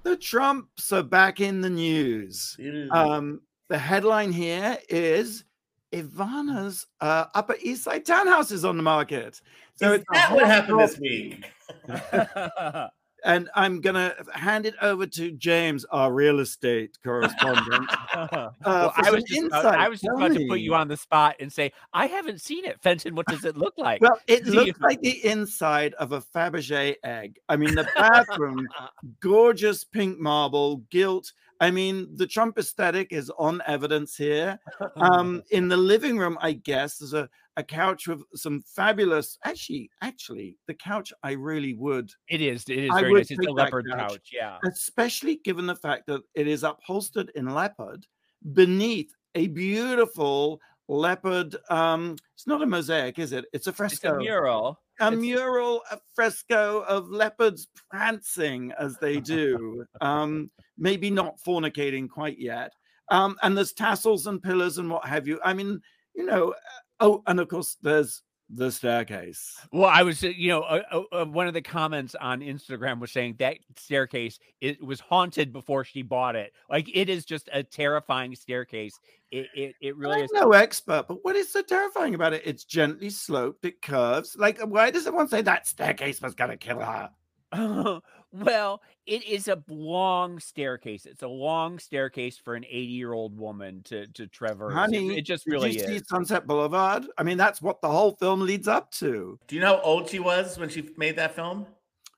The 0.02 0.16
Trumps 0.16 0.92
are 0.92 1.02
back 1.02 1.40
in 1.40 1.60
the 1.60 1.70
news. 1.70 2.56
Um, 2.90 3.40
the 3.68 3.78
headline 3.78 4.32
here 4.32 4.78
is 4.88 5.44
Ivana's 5.92 6.86
uh, 7.00 7.26
Upper 7.34 7.56
East 7.60 7.84
Side 7.84 8.04
townhouse 8.06 8.50
is 8.50 8.64
on 8.64 8.76
the 8.76 8.82
market. 8.82 9.40
So 9.74 9.92
Is 9.92 10.00
it's 10.00 10.04
that 10.12 10.32
what 10.32 10.42
hot 10.44 10.50
happened 10.50 10.78
girl- 10.78 10.86
this 10.86 10.98
week? 10.98 11.44
and 13.24 13.48
I'm 13.54 13.80
gonna 13.80 14.14
hand 14.34 14.66
it 14.66 14.74
over 14.80 15.06
to 15.06 15.32
James, 15.32 15.84
our 15.86 16.12
real 16.12 16.40
estate 16.40 16.98
correspondent. 17.04 17.90
Uh, 18.12 18.50
for 18.90 19.06
I 19.06 19.10
was 19.10 19.24
just, 19.24 19.46
about. 19.46 19.64
I 19.66 19.88
was 19.88 20.00
just 20.00 20.16
about 20.16 20.32
to 20.32 20.46
put 20.46 20.60
you 20.60 20.74
on 20.74 20.88
the 20.88 20.96
spot 20.96 21.36
and 21.40 21.52
say 21.52 21.72
I 21.92 22.06
haven't 22.06 22.40
seen 22.40 22.64
it. 22.64 22.80
Fenton, 22.82 23.14
what 23.14 23.26
does 23.26 23.44
it 23.44 23.56
look 23.56 23.74
like? 23.76 24.00
Well, 24.00 24.18
it 24.26 24.44
See 24.44 24.50
looks 24.50 24.80
like 24.80 25.00
the 25.00 25.24
inside 25.24 25.94
of 25.94 26.12
a 26.12 26.20
Fabergé 26.20 26.96
egg. 27.04 27.38
I 27.48 27.56
mean, 27.56 27.74
the 27.74 27.88
bathroom, 27.96 28.68
gorgeous 29.20 29.84
pink 29.84 30.18
marble, 30.18 30.78
gilt. 30.90 31.32
I 31.60 31.70
mean, 31.70 32.08
the 32.16 32.26
Trump 32.26 32.58
aesthetic 32.58 33.12
is 33.12 33.30
on 33.38 33.62
evidence 33.66 34.16
here. 34.16 34.58
Um, 34.96 35.42
in 35.50 35.68
the 35.68 35.76
living 35.76 36.18
room, 36.18 36.36
I 36.40 36.52
guess 36.52 36.98
there's 36.98 37.12
a, 37.14 37.28
a 37.56 37.62
couch 37.62 38.06
with 38.08 38.22
some 38.34 38.62
fabulous. 38.62 39.38
Actually, 39.44 39.90
actually, 40.02 40.56
the 40.66 40.74
couch 40.74 41.12
I 41.22 41.32
really 41.32 41.74
would, 41.74 42.10
it 42.28 42.40
is. 42.40 42.64
It 42.68 42.84
is 42.84 42.90
I 42.92 43.00
very 43.02 43.14
nice. 43.14 43.30
It's 43.30 43.46
a 43.46 43.50
leopard 43.50 43.86
couch. 43.90 44.10
couch. 44.12 44.30
Yeah. 44.32 44.58
especially 44.66 45.36
given 45.44 45.66
the 45.66 45.76
fact 45.76 46.06
that 46.06 46.22
it 46.34 46.46
is 46.48 46.62
upholstered 46.64 47.30
in 47.34 47.46
leopard 47.54 48.06
beneath 48.52 49.12
a 49.34 49.46
beautiful 49.48 50.60
leopard. 50.88 51.56
Um, 51.70 52.16
it's 52.34 52.46
not 52.46 52.62
a 52.62 52.66
mosaic, 52.66 53.18
is 53.18 53.32
it? 53.32 53.44
It's 53.52 53.66
a 53.66 53.70
It's 53.70 53.76
fresco. 53.76 54.16
a 54.16 54.18
mural. 54.18 54.80
a 55.00 55.06
It's- 55.06 55.20
mural, 55.20 55.82
a 55.90 55.98
fresco 56.14 56.80
of 56.82 57.08
leopards 57.10 57.68
prancing 57.90 58.72
as 58.78 58.96
they 58.98 59.20
do. 59.20 59.84
um, 60.00 60.50
maybe 60.80 61.10
not 61.10 61.38
fornicating 61.38 62.08
quite 62.10 62.38
yet. 62.40 62.72
Um, 63.10 63.36
and 63.42 63.56
there's 63.56 63.72
tassels 63.72 64.26
and 64.26 64.42
pillars 64.42 64.78
and 64.78 64.90
what 64.90 65.04
have 65.06 65.28
you. 65.28 65.38
I 65.44 65.52
mean, 65.54 65.80
you 66.16 66.26
know. 66.26 66.50
uh, 66.50 66.54
Oh, 67.02 67.22
and 67.26 67.40
of 67.40 67.48
course, 67.48 67.78
there's 67.80 68.20
the 68.50 68.70
staircase. 68.70 69.56
Well, 69.72 69.88
I 69.88 70.02
was, 70.02 70.22
uh, 70.22 70.26
you 70.26 70.48
know, 70.48 70.60
uh, 70.60 70.82
uh, 70.92 71.02
uh, 71.22 71.24
one 71.24 71.46
of 71.46 71.54
the 71.54 71.62
comments 71.62 72.14
on 72.14 72.40
Instagram 72.40 73.00
was 73.00 73.10
saying 73.10 73.36
that 73.38 73.56
staircase 73.78 74.38
it 74.60 74.84
was 74.84 75.00
haunted 75.00 75.50
before 75.50 75.82
she 75.82 76.02
bought 76.02 76.36
it. 76.36 76.52
Like 76.68 76.90
it 76.94 77.08
is 77.08 77.24
just 77.24 77.48
a 77.54 77.62
terrifying 77.62 78.34
staircase. 78.34 79.00
It 79.30 79.46
it, 79.54 79.74
it 79.80 79.96
really 79.96 80.18
I'm 80.18 80.24
is. 80.24 80.30
no 80.34 80.52
expert, 80.52 81.06
but 81.08 81.24
what 81.24 81.36
is 81.36 81.50
so 81.50 81.62
terrifying 81.62 82.14
about 82.14 82.34
it? 82.34 82.42
It's 82.44 82.64
gently 82.64 83.08
sloped, 83.08 83.64
it 83.64 83.80
curves. 83.80 84.36
Like, 84.38 84.60
why 84.60 84.90
does 84.90 85.04
someone 85.04 85.28
say 85.28 85.40
that 85.40 85.66
staircase 85.66 86.20
was 86.20 86.34
gonna 86.34 86.58
kill 86.58 86.80
her? 86.80 87.08
well, 88.32 88.82
it 89.06 89.24
is 89.24 89.48
a 89.48 89.62
long 89.68 90.38
staircase. 90.38 91.06
It's 91.06 91.22
a 91.22 91.28
long 91.28 91.78
staircase 91.78 92.36
for 92.38 92.54
an 92.54 92.64
80 92.64 92.86
year 92.86 93.12
old 93.12 93.36
woman 93.36 93.82
to 93.84 94.06
to 94.08 94.26
traverse. 94.26 94.72
Honey, 94.72 95.18
it, 95.18 95.22
just 95.22 95.44
Did 95.44 95.52
really 95.52 95.72
you 95.72 95.80
see 95.80 95.96
is. 95.96 96.08
Sunset 96.08 96.46
Boulevard? 96.46 97.06
I 97.18 97.22
mean, 97.22 97.38
that's 97.38 97.60
what 97.60 97.80
the 97.80 97.88
whole 97.88 98.12
film 98.12 98.40
leads 98.40 98.68
up 98.68 98.90
to. 98.92 99.38
Do 99.48 99.54
you 99.54 99.60
know 99.60 99.76
how 99.76 99.82
old 99.82 100.08
she 100.08 100.20
was 100.20 100.58
when 100.58 100.68
she 100.68 100.90
made 100.96 101.16
that 101.16 101.34
film? 101.34 101.66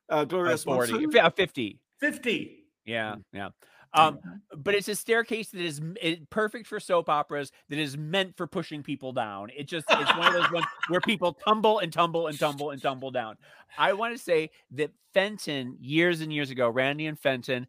Uh, 0.08 0.26
Uh, 0.28 0.56
40, 0.56 0.56
Swanson? 0.56 1.10
yeah, 1.12 1.28
50. 1.30 1.80
50. 2.00 2.64
Yeah, 2.84 3.16
yeah. 3.32 3.50
Um, 3.94 4.18
but 4.56 4.74
it's 4.74 4.88
a 4.88 4.94
staircase 4.94 5.50
that 5.50 5.60
is 5.60 5.80
it, 6.00 6.30
perfect 6.30 6.66
for 6.66 6.80
soap 6.80 7.08
operas 7.08 7.52
that 7.68 7.78
is 7.78 7.96
meant 7.96 8.36
for 8.36 8.46
pushing 8.46 8.82
people 8.82 9.12
down. 9.12 9.50
It 9.56 9.64
just 9.64 9.86
it's 9.90 10.16
one 10.16 10.28
of 10.28 10.32
those 10.32 10.50
ones 10.50 10.66
where 10.88 11.00
people 11.00 11.34
tumble 11.34 11.78
and 11.80 11.92
tumble 11.92 12.26
and 12.28 12.38
tumble 12.38 12.70
and 12.70 12.80
tumble 12.80 13.10
down. 13.10 13.36
I 13.76 13.92
want 13.92 14.16
to 14.16 14.22
say 14.22 14.50
that 14.72 14.90
Fenton 15.12 15.76
years 15.80 16.20
and 16.20 16.32
years 16.32 16.50
ago, 16.50 16.68
Randy 16.68 17.06
and 17.06 17.18
Fenton 17.18 17.66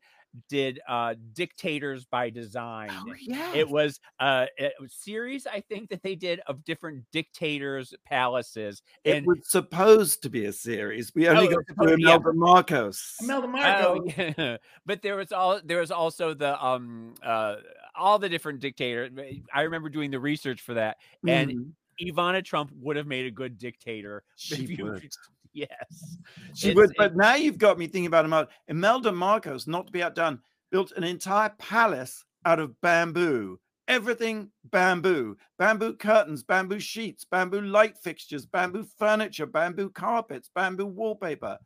did 0.50 0.80
uh 0.88 1.14
dictators 1.34 2.06
by 2.06 2.30
design. 2.30 2.90
Oh, 2.92 3.14
yeah. 3.20 3.54
It 3.54 3.70
was 3.70 4.00
uh, 4.20 4.46
a 4.60 4.70
series, 4.88 5.46
I 5.46 5.62
think, 5.62 5.90
that 5.90 6.02
they 6.04 6.16
did 6.16 6.40
of 6.48 6.64
different 6.64 7.04
dictators' 7.12 7.94
palaces. 8.06 8.82
It 9.04 9.26
was 9.26 9.40
supposed 9.44 10.24
to 10.24 10.30
be 10.30 10.46
a 10.46 10.54
series. 10.54 11.12
We 11.14 11.28
only 11.28 11.48
Oh, 11.48 11.50
got 11.52 11.58
was 11.58 11.66
to 11.68 11.74
supposed- 11.74 11.98
do 11.98 12.08
yeah. 12.08 12.18
Marcos. 12.34 13.16
Imelda 13.22 13.48
Marco. 13.48 14.00
Oh, 14.00 14.12
yeah. 14.38 14.58
but 14.86 15.02
there 15.02 15.16
was 15.18 15.32
all 15.32 15.60
there 15.64 15.80
was 15.80 15.92
also 15.92 16.34
the 16.34 16.64
um 16.64 17.14
uh 17.24 17.58
all 17.96 18.18
the 18.20 18.30
different 18.30 18.60
dictators. 18.60 19.12
I 19.54 19.62
remember 19.62 19.90
doing 19.90 20.10
the 20.12 20.20
research 20.20 20.62
for 20.62 20.74
that, 20.74 20.98
and 21.28 21.52
Mhm. 21.52 21.72
Ivana 22.02 22.44
Trump 22.44 22.72
would 22.82 22.96
have 22.96 23.06
made 23.06 23.28
a 23.28 23.32
good 23.32 23.58
dictator. 23.60 24.24
She 24.36 24.64
if 24.64 24.70
you- 24.80 24.86
would. 24.86 25.10
Yes, 25.66 26.18
She 26.56 26.70
It's- 26.70 26.76
would, 26.76 26.90
it- 26.92 26.96
but 26.98 27.16
now 27.16 27.36
you've 27.36 27.58
got 27.60 27.78
me 27.78 27.86
thinking 27.88 28.08
about 28.08 28.26
Imelda. 28.26 28.50
Imelda 28.68 29.12
Marcos, 29.12 29.68
not 29.68 29.86
to 29.88 29.92
be 29.92 30.02
outdone, 30.02 30.40
built 30.72 30.92
an 30.96 31.04
entire 31.04 31.50
palace 31.60 32.24
out 32.46 32.60
of 32.60 32.80
bamboo. 32.82 33.60
Everything 33.88 34.50
bamboo, 34.72 35.36
bamboo 35.60 35.94
curtains, 35.94 36.42
bamboo 36.42 36.80
sheets, 36.80 37.26
bamboo 37.26 37.62
light 37.62 37.98
fixtures, 37.98 38.46
bamboo 38.46 38.86
furniture, 38.98 39.46
bamboo 39.46 39.90
carpets, 39.90 40.50
bamboo 40.56 40.86
wallpaper. 40.86 41.58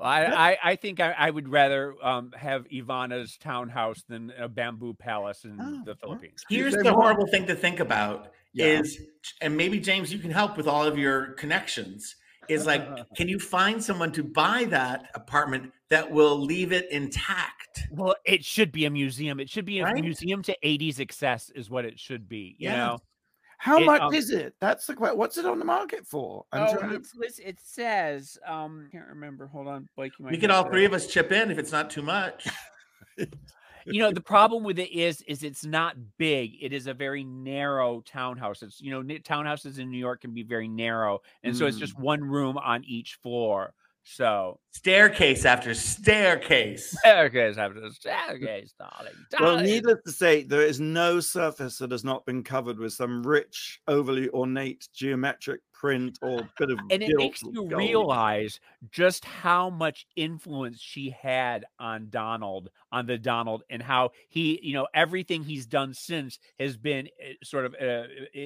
I, 0.00 0.24
I 0.52 0.58
I 0.70 0.76
think 0.76 0.98
I, 1.00 1.12
I 1.12 1.30
would 1.30 1.48
rather 1.48 1.94
um 2.02 2.32
have 2.32 2.66
Ivana's 2.72 3.36
townhouse 3.36 4.02
than 4.08 4.32
a 4.38 4.48
bamboo 4.48 4.94
palace 4.94 5.44
in 5.44 5.58
Oh, 5.60 5.82
the 5.84 5.94
Philippines. 5.94 6.42
Here's 6.48 6.74
the 6.74 6.92
horrible 6.92 7.26
thing 7.26 7.46
to 7.46 7.54
think 7.54 7.78
about 7.80 8.32
Yeah. 8.54 8.80
is, 8.80 8.98
and 9.42 9.54
maybe 9.56 9.78
James, 9.78 10.10
you 10.12 10.18
can 10.18 10.30
help 10.30 10.56
with 10.56 10.66
all 10.66 10.84
of 10.86 10.98
your 10.98 11.32
connections. 11.34 12.16
Is 12.50 12.66
like, 12.66 12.84
can 13.16 13.28
you 13.28 13.38
find 13.38 13.82
someone 13.82 14.12
to 14.12 14.22
buy 14.22 14.64
that 14.70 15.10
apartment 15.14 15.72
that 15.88 16.10
will 16.10 16.38
leave 16.38 16.72
it 16.72 16.90
intact? 16.90 17.86
Well, 17.90 18.14
it 18.24 18.44
should 18.44 18.72
be 18.72 18.84
a 18.86 18.90
museum. 18.90 19.40
It 19.40 19.48
should 19.48 19.64
be 19.64 19.78
a 19.80 19.84
Right? 19.84 20.02
museum 20.02 20.42
to 20.42 20.56
80s 20.64 20.98
excess, 21.00 21.50
is 21.54 21.70
what 21.70 21.84
it 21.84 21.98
should 21.98 22.28
be. 22.28 22.56
You 22.58 22.68
Yeah. 22.70 22.76
know. 22.76 22.98
How 23.58 23.78
It, 23.78 23.84
much 23.84 24.00
um, 24.00 24.14
is 24.14 24.30
it? 24.30 24.54
That's 24.58 24.86
the 24.86 24.94
question. 24.94 25.18
What's 25.18 25.36
it 25.36 25.44
on 25.44 25.58
the 25.58 25.66
market 25.66 26.06
for? 26.06 26.46
I'm 26.50 26.62
oh, 26.62 26.78
trying 26.78 26.90
to- 27.02 27.46
it 27.46 27.58
says 27.62 28.38
um 28.46 28.88
can't 28.90 29.06
remember. 29.08 29.46
Hold 29.48 29.68
on, 29.68 29.86
Blake. 29.96 30.12
You 30.18 30.24
might 30.24 30.30
We 30.32 30.38
could 30.38 30.48
have 30.50 30.56
all 30.58 30.64
the- 30.64 30.70
three 30.70 30.86
of 30.86 30.94
us 30.94 31.06
chip 31.06 31.30
in 31.30 31.50
if 31.50 31.58
it's 31.58 31.70
not 31.72 31.90
too 31.90 32.00
much. 32.02 32.48
you 33.86 34.00
know 34.00 34.12
the 34.12 34.20
problem 34.20 34.62
with 34.62 34.78
it 34.78 34.90
is 34.92 35.22
is 35.22 35.42
it's 35.42 35.64
not 35.64 35.96
big 36.18 36.52
it 36.60 36.72
is 36.72 36.86
a 36.86 36.94
very 36.94 37.24
narrow 37.24 38.00
townhouse 38.02 38.62
it's 38.62 38.80
you 38.80 38.90
know 38.90 39.02
townhouses 39.20 39.78
in 39.78 39.90
new 39.90 39.98
york 39.98 40.20
can 40.20 40.32
be 40.32 40.42
very 40.42 40.68
narrow 40.68 41.20
and 41.42 41.56
so 41.56 41.66
it's 41.66 41.78
just 41.78 41.96
mm. 41.96 42.00
one 42.00 42.22
room 42.22 42.56
on 42.58 42.84
each 42.84 43.18
floor 43.22 43.72
so 44.02 44.58
Staircase 44.72 45.44
after 45.44 45.74
staircase. 45.74 46.96
staircase 46.98 47.58
after 47.58 47.90
staircase 47.90 48.74
darling, 48.78 49.12
Well, 49.38 49.60
needless 49.60 49.98
to 50.06 50.12
say, 50.12 50.42
there 50.42 50.62
is 50.62 50.80
no 50.80 51.20
surface 51.20 51.78
that 51.78 51.90
has 51.90 52.02
not 52.02 52.24
been 52.24 52.42
covered 52.42 52.78
with 52.78 52.92
some 52.92 53.22
rich, 53.22 53.80
overly 53.86 54.28
ornate 54.30 54.88
geometric 54.94 55.60
print 55.80 56.18
or 56.20 56.46
bit 56.58 56.70
of 56.70 56.78
and 56.90 57.02
it 57.02 57.16
makes 57.16 57.42
you 57.42 57.52
gold. 57.52 57.72
realize 57.72 58.60
just 58.90 59.24
how 59.24 59.70
much 59.70 60.06
influence 60.14 60.78
she 60.80 61.08
had 61.22 61.64
on 61.78 62.08
Donald, 62.10 62.68
on 62.92 63.06
the 63.06 63.16
Donald, 63.16 63.62
and 63.70 63.82
how 63.82 64.10
he, 64.28 64.60
you 64.62 64.74
know, 64.74 64.86
everything 64.92 65.42
he's 65.42 65.64
done 65.64 65.94
since 65.94 66.38
has 66.58 66.76
been 66.76 67.08
uh, 67.22 67.32
sort 67.42 67.64
of 67.64 67.74
uh, 67.80 68.04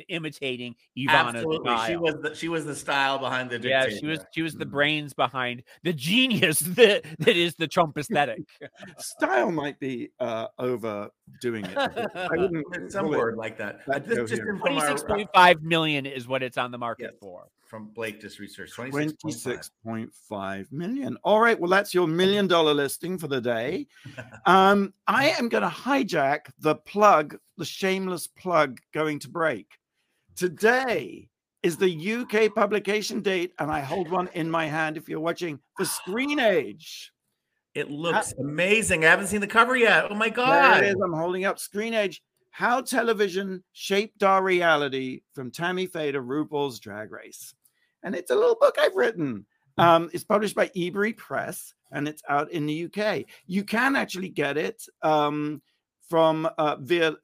imitating 0.09 0.77
Ivana's 0.97 1.35
Absolutely, 1.37 1.71
style. 1.71 1.87
she 1.89 1.97
was 1.97 2.15
the 2.23 2.35
she 2.35 2.49
was 2.49 2.65
the 2.65 2.75
style 2.77 3.19
behind 3.19 3.51
the 3.51 3.59
yeah, 3.61 3.89
she 3.89 4.07
was 4.07 4.21
she 4.33 4.43
was 4.43 4.55
the 4.55 4.65
Mm. 4.65 4.71
brains 4.71 5.13
behind 5.13 5.63
the 5.83 5.93
genius 5.93 6.59
that 6.79 7.05
that 7.19 7.37
is 7.37 7.55
the 7.57 7.67
Trump 7.67 7.99
aesthetic. 7.99 8.41
Style 8.99 9.51
might 9.51 9.79
be 9.81 10.11
uh, 10.21 10.47
overdoing 10.59 11.65
it. 11.65 11.77
I 11.77 12.29
wouldn't 12.37 12.67
There's 12.71 12.93
some 12.93 13.09
word 13.09 13.37
like 13.37 13.59
that. 13.59 13.81
that 13.87 14.07
This 14.07 14.19
just 14.19 14.33
coherent. 14.43 14.49
from 14.49 14.59
Twenty 14.61 14.81
our- 14.81 14.89
six 14.89 15.03
point 15.03 15.29
five 15.35 15.63
million 15.63 16.07
is 16.07 16.29
what 16.29 16.43
it's 16.43 16.57
on 16.59 16.71
the 16.71 16.79
market 16.79 17.11
Yes. 17.13 17.15
For. 17.25 17.49
from 17.67 17.87
Blake 17.89 18.21
just 18.21 18.39
research. 18.39 18.71
26.5. 18.73 19.71
26.5 19.83 20.71
million. 20.71 21.17
All 21.25 21.41
right. 21.41 21.59
Well, 21.59 21.71
that's 21.71 21.95
your 21.95 22.07
million 22.07 22.47
dollar 22.47 22.75
listing 22.75 23.19
for 23.19 23.29
the 23.29 23.41
day. 23.41 23.87
Um, 24.47 24.93
I 25.07 25.31
am 25.31 25.49
going 25.49 25.63
to 25.63 25.71
hijack 25.71 26.51
the 26.59 26.75
plug, 26.75 27.39
the 27.57 27.65
shameless 27.65 28.27
plug 28.27 28.79
going 28.93 29.19
to 29.21 29.29
break. 29.31 29.67
Today 30.37 31.31
is 31.63 31.79
the 31.79 32.15
UK 32.15 32.55
publication 32.55 33.23
date, 33.23 33.55
and 33.59 33.71
I 33.71 33.81
hold 33.81 34.11
one 34.11 34.29
in 34.35 34.51
my 34.51 34.67
hand 34.67 34.99
if 34.99 35.09
you're 35.09 35.21
watching 35.21 35.61
for 35.79 35.87
Screen 35.87 36.39
Age. 36.39 37.11
It 37.75 37.91
looks 37.91 38.35
amazing. 38.39 39.07
I 39.07 39.09
haven't 39.09 39.29
seen 39.29 39.41
the 39.41 39.47
cover 39.47 39.77
yet. 39.77 40.09
Oh 40.11 40.15
my 40.15 40.29
god. 40.29 40.75
There 40.75 40.85
it 40.85 40.89
is. 40.91 40.97
I'm 41.03 41.15
holding 41.15 41.47
up 41.47 41.59
Screen 41.59 41.95
Age. 41.95 42.23
How 42.55 42.83
television 42.83 43.65
shaped 43.73 44.23
our 44.23 44.41
reality 44.41 45.23
from 45.33 45.51
Tammy 45.51 45.89
Faye 45.89 46.13
to 46.13 46.21
RuPaul's 46.21 46.79
Drag 46.79 47.11
Race. 47.11 47.53
And 48.05 48.15
it's 48.15 48.31
a 48.31 48.37
little 48.37 48.55
book 48.55 48.77
I've 48.79 48.95
written. 48.95 49.45
Um, 49.77 50.09
it's 50.13 50.23
published 50.23 50.55
by 50.55 50.71
Ebury 50.77 51.15
Press 51.15 51.75
and 51.91 52.07
it's 52.07 52.23
out 52.29 52.53
in 52.53 52.67
the 52.67 52.85
UK. 52.85 53.25
You 53.49 53.65
can 53.65 53.97
actually 53.97 54.29
get 54.29 54.57
it 54.57 54.87
um, 55.03 55.63
from 56.09 56.49
uh, 56.57 56.77
via 56.79 57.17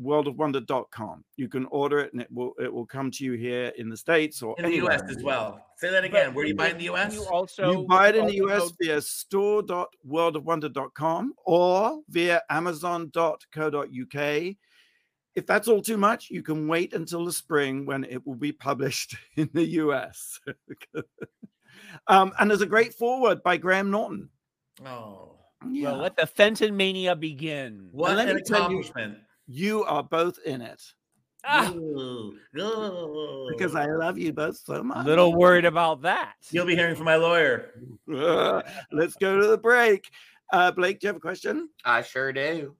store.worldofwonder.com. 0.00 1.24
You 1.36 1.48
can 1.48 1.66
order 1.66 1.98
it 2.00 2.12
and 2.12 2.20
it 2.22 2.28
will 2.32 2.52
it 2.58 2.72
will 2.72 2.86
come 2.86 3.10
to 3.12 3.24
you 3.24 3.32
here 3.34 3.72
in 3.76 3.88
the 3.88 3.96
States 3.96 4.42
or 4.42 4.56
in 4.58 4.64
the 4.64 4.74
US 4.86 5.02
as 5.08 5.22
well. 5.22 5.64
Say 5.76 5.90
that 5.90 6.02
again. 6.04 6.34
Where 6.34 6.44
do 6.44 6.48
you 6.50 6.56
buy 6.56 6.70
in 6.70 6.78
the 6.78 6.88
US? 6.90 7.14
You 7.14 7.24
also 7.26 7.70
you 7.72 7.86
buy 7.86 8.08
it 8.08 8.16
in 8.16 8.26
the 8.26 8.40
also 8.40 8.64
US 8.66 8.72
via 8.80 9.00
store.worldofwonder.com 9.00 11.34
or 11.44 12.00
via 12.08 12.42
amazon.co.uk. 12.50 14.54
If 15.36 15.46
that's 15.46 15.68
all 15.68 15.80
too 15.80 15.96
much, 15.96 16.28
you 16.30 16.42
can 16.42 16.66
wait 16.66 16.92
until 16.92 17.24
the 17.24 17.32
spring 17.32 17.86
when 17.86 18.02
it 18.04 18.26
will 18.26 18.34
be 18.34 18.50
published 18.52 19.14
in 19.36 19.48
the 19.54 19.64
US. 19.66 20.40
Um, 22.06 22.32
and 22.38 22.48
there's 22.48 22.60
a 22.60 22.66
great 22.66 22.94
forward 22.94 23.42
by 23.42 23.56
Graham 23.56 23.90
Norton. 23.90 24.28
Oh, 24.86 25.38
Yeah. 25.68 25.90
Well, 25.92 26.02
let 26.02 26.14
the 26.16 26.26
Fenton 26.26 26.76
mania 26.76 27.16
begin. 27.16 27.88
what 27.90 28.16
let 28.16 28.28
an 28.28 28.36
me 28.36 28.42
tell 28.42 28.70
you- 28.70 28.78
accomplishment! 28.80 29.18
You 29.52 29.82
are 29.84 30.02
both 30.04 30.38
in 30.46 30.60
it 30.62 30.80
Ah, 31.44 31.72
Ooh, 31.74 32.36
ooh. 32.58 33.48
because 33.50 33.74
I 33.74 33.86
love 33.86 34.18
you 34.18 34.30
both 34.32 34.58
so 34.58 34.82
much. 34.82 35.06
A 35.06 35.08
little 35.08 35.34
worried 35.34 35.64
about 35.64 36.02
that. 36.02 36.34
You'll 36.50 36.66
be 36.66 36.76
hearing 36.76 36.94
from 36.94 37.06
my 37.06 37.16
lawyer. 37.16 37.70
Let's 38.06 39.16
go 39.16 39.40
to 39.40 39.46
the 39.46 39.56
break. 39.56 40.10
Uh, 40.52 40.70
Blake, 40.70 41.00
do 41.00 41.06
you 41.06 41.08
have 41.08 41.16
a 41.16 41.20
question? 41.20 41.70
I 41.84 42.02
sure 42.02 42.32
do. 42.32 42.76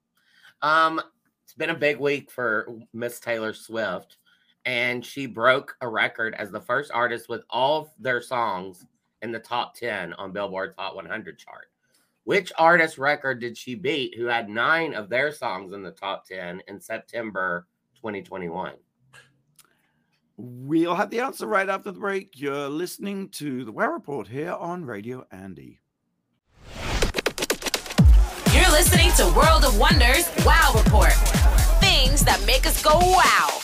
Um, 0.61 1.01
it's 1.43 1.53
been 1.55 1.71
a 1.71 1.75
big 1.75 1.97
week 1.99 2.29
for 2.29 2.67
Miss 2.93 3.19
Taylor 3.19 3.53
Swift, 3.53 4.17
and 4.65 5.03
she 5.03 5.25
broke 5.25 5.75
a 5.81 5.87
record 5.87 6.35
as 6.35 6.51
the 6.51 6.61
first 6.61 6.91
artist 6.93 7.29
with 7.29 7.43
all 7.49 7.81
of 7.81 7.89
their 7.97 8.21
songs 8.21 8.85
in 9.23 9.31
the 9.31 9.39
top 9.39 9.73
10 9.75 10.13
on 10.13 10.31
Billboard's 10.33 10.75
Hot 10.77 10.95
100 10.95 11.39
chart. 11.39 11.65
Which 12.23 12.51
artist 12.55 12.99
record 12.99 13.39
did 13.41 13.57
she 13.57 13.73
beat 13.73 14.15
who 14.15 14.25
had 14.25 14.47
nine 14.47 14.93
of 14.93 15.09
their 15.09 15.31
songs 15.31 15.73
in 15.73 15.81
the 15.81 15.91
top 15.91 16.27
10 16.27 16.61
in 16.67 16.79
September 16.79 17.65
2021? 17.95 18.73
We'll 20.37 20.95
have 20.95 21.09
the 21.09 21.19
answer 21.19 21.47
right 21.47 21.67
after 21.67 21.91
the 21.91 21.99
break. 21.99 22.39
You're 22.39 22.69
listening 22.69 23.29
to 23.29 23.65
the 23.65 23.71
Wow 23.71 23.91
Report 23.91 24.27
here 24.27 24.53
on 24.53 24.85
Radio 24.85 25.25
Andy. 25.31 25.79
You're 28.53 28.71
listening 28.71 29.11
to 29.13 29.25
World 29.35 29.65
of 29.65 29.79
Wonders 29.79 30.29
Wow 30.45 30.73
Report. 30.75 31.13
Things 31.81 32.23
that 32.23 32.43
make 32.45 32.67
us 32.67 32.83
go 32.83 32.99
wow. 32.99 33.59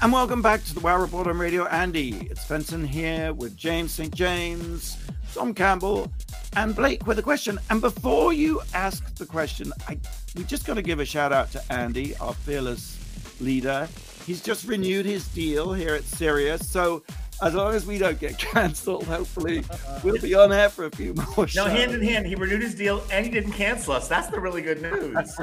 And 0.00 0.12
welcome 0.12 0.40
back 0.40 0.64
to 0.64 0.74
the 0.74 0.80
Wow 0.80 0.98
Report 0.98 1.26
on 1.26 1.36
Radio 1.36 1.66
Andy. 1.66 2.28
It's 2.30 2.44
Fenton 2.44 2.84
here 2.84 3.32
with 3.34 3.56
James 3.56 3.92
St. 3.92 4.14
James, 4.14 4.98
Tom 5.34 5.54
Campbell, 5.54 6.10
and 6.56 6.74
Blake 6.76 7.06
with 7.06 7.18
a 7.18 7.22
question. 7.22 7.58
And 7.70 7.80
before 7.80 8.32
you 8.32 8.60
ask 8.74 9.14
the 9.16 9.26
question, 9.26 9.72
I 9.88 9.98
we 10.36 10.44
just 10.44 10.66
got 10.66 10.74
to 10.74 10.82
give 10.82 11.00
a 11.00 11.04
shout 11.04 11.32
out 11.32 11.50
to 11.52 11.62
Andy, 11.72 12.16
our 12.16 12.34
fearless 12.34 12.98
leader. 13.40 13.88
He's 14.26 14.40
just 14.40 14.66
renewed 14.66 15.04
his 15.06 15.26
deal 15.28 15.72
here 15.72 15.94
at 15.94 16.04
Sirius. 16.04 16.68
So 16.70 17.02
as 17.42 17.54
long 17.54 17.74
as 17.74 17.86
we 17.86 17.98
don't 17.98 18.18
get 18.20 18.38
cancelled, 18.52 19.04
hopefully 19.04 19.64
we'll 20.04 20.20
be 20.20 20.34
on 20.34 20.52
air 20.52 20.68
for 20.68 20.84
a 20.84 20.90
few 20.90 21.14
more 21.14 21.26
No, 21.38 21.46
shows. 21.46 21.66
hand 21.68 21.92
in 21.92 22.02
hand, 22.02 22.26
he 22.26 22.34
renewed 22.34 22.62
his 22.62 22.74
deal 22.74 23.02
and 23.10 23.24
he 23.26 23.32
didn't 23.32 23.52
cancel 23.52 23.94
us. 23.94 24.08
That's 24.08 24.28
the 24.28 24.40
really 24.40 24.62
good 24.62 24.80
news. 24.80 25.36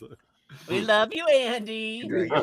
we 0.68 0.80
love 0.80 1.12
you, 1.12 1.26
Andy. 1.26 2.02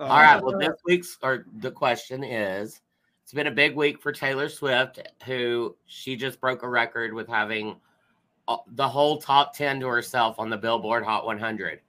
All 0.00 0.08
right. 0.08 0.42
Well, 0.42 0.58
this 0.58 0.74
week's 0.86 1.16
or 1.22 1.44
the 1.58 1.70
question 1.70 2.24
is 2.24 2.80
it's 3.30 3.34
been 3.36 3.46
a 3.46 3.52
big 3.52 3.76
week 3.76 4.02
for 4.02 4.10
Taylor 4.10 4.48
Swift, 4.48 4.98
who 5.24 5.76
she 5.86 6.16
just 6.16 6.40
broke 6.40 6.64
a 6.64 6.68
record 6.68 7.14
with 7.14 7.28
having 7.28 7.76
uh, 8.48 8.56
the 8.72 8.88
whole 8.88 9.18
top 9.18 9.54
10 9.54 9.78
to 9.78 9.86
herself 9.86 10.40
on 10.40 10.50
the 10.50 10.56
Billboard 10.56 11.04
Hot 11.04 11.24
100. 11.24 11.80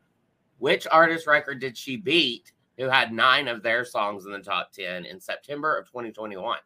Which 0.59 0.85
artist 0.91 1.25
record 1.25 1.59
did 1.59 1.75
she 1.75 1.97
beat 1.97 2.51
who 2.77 2.89
had 2.89 3.11
nine 3.11 3.47
of 3.47 3.63
their 3.63 3.83
songs 3.83 4.27
in 4.27 4.31
the 4.31 4.37
top 4.37 4.71
10 4.71 5.05
in 5.05 5.19
September 5.19 5.75
of 5.75 5.87
2021? 5.87 6.59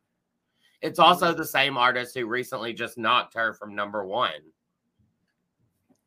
It's 0.81 0.99
also 0.99 1.33
the 1.33 1.45
same 1.45 1.77
artist 1.77 2.13
who 2.13 2.25
recently 2.25 2.73
just 2.73 2.97
knocked 2.97 3.33
her 3.35 3.53
from 3.53 3.75
number 3.75 4.05
one. 4.05 4.41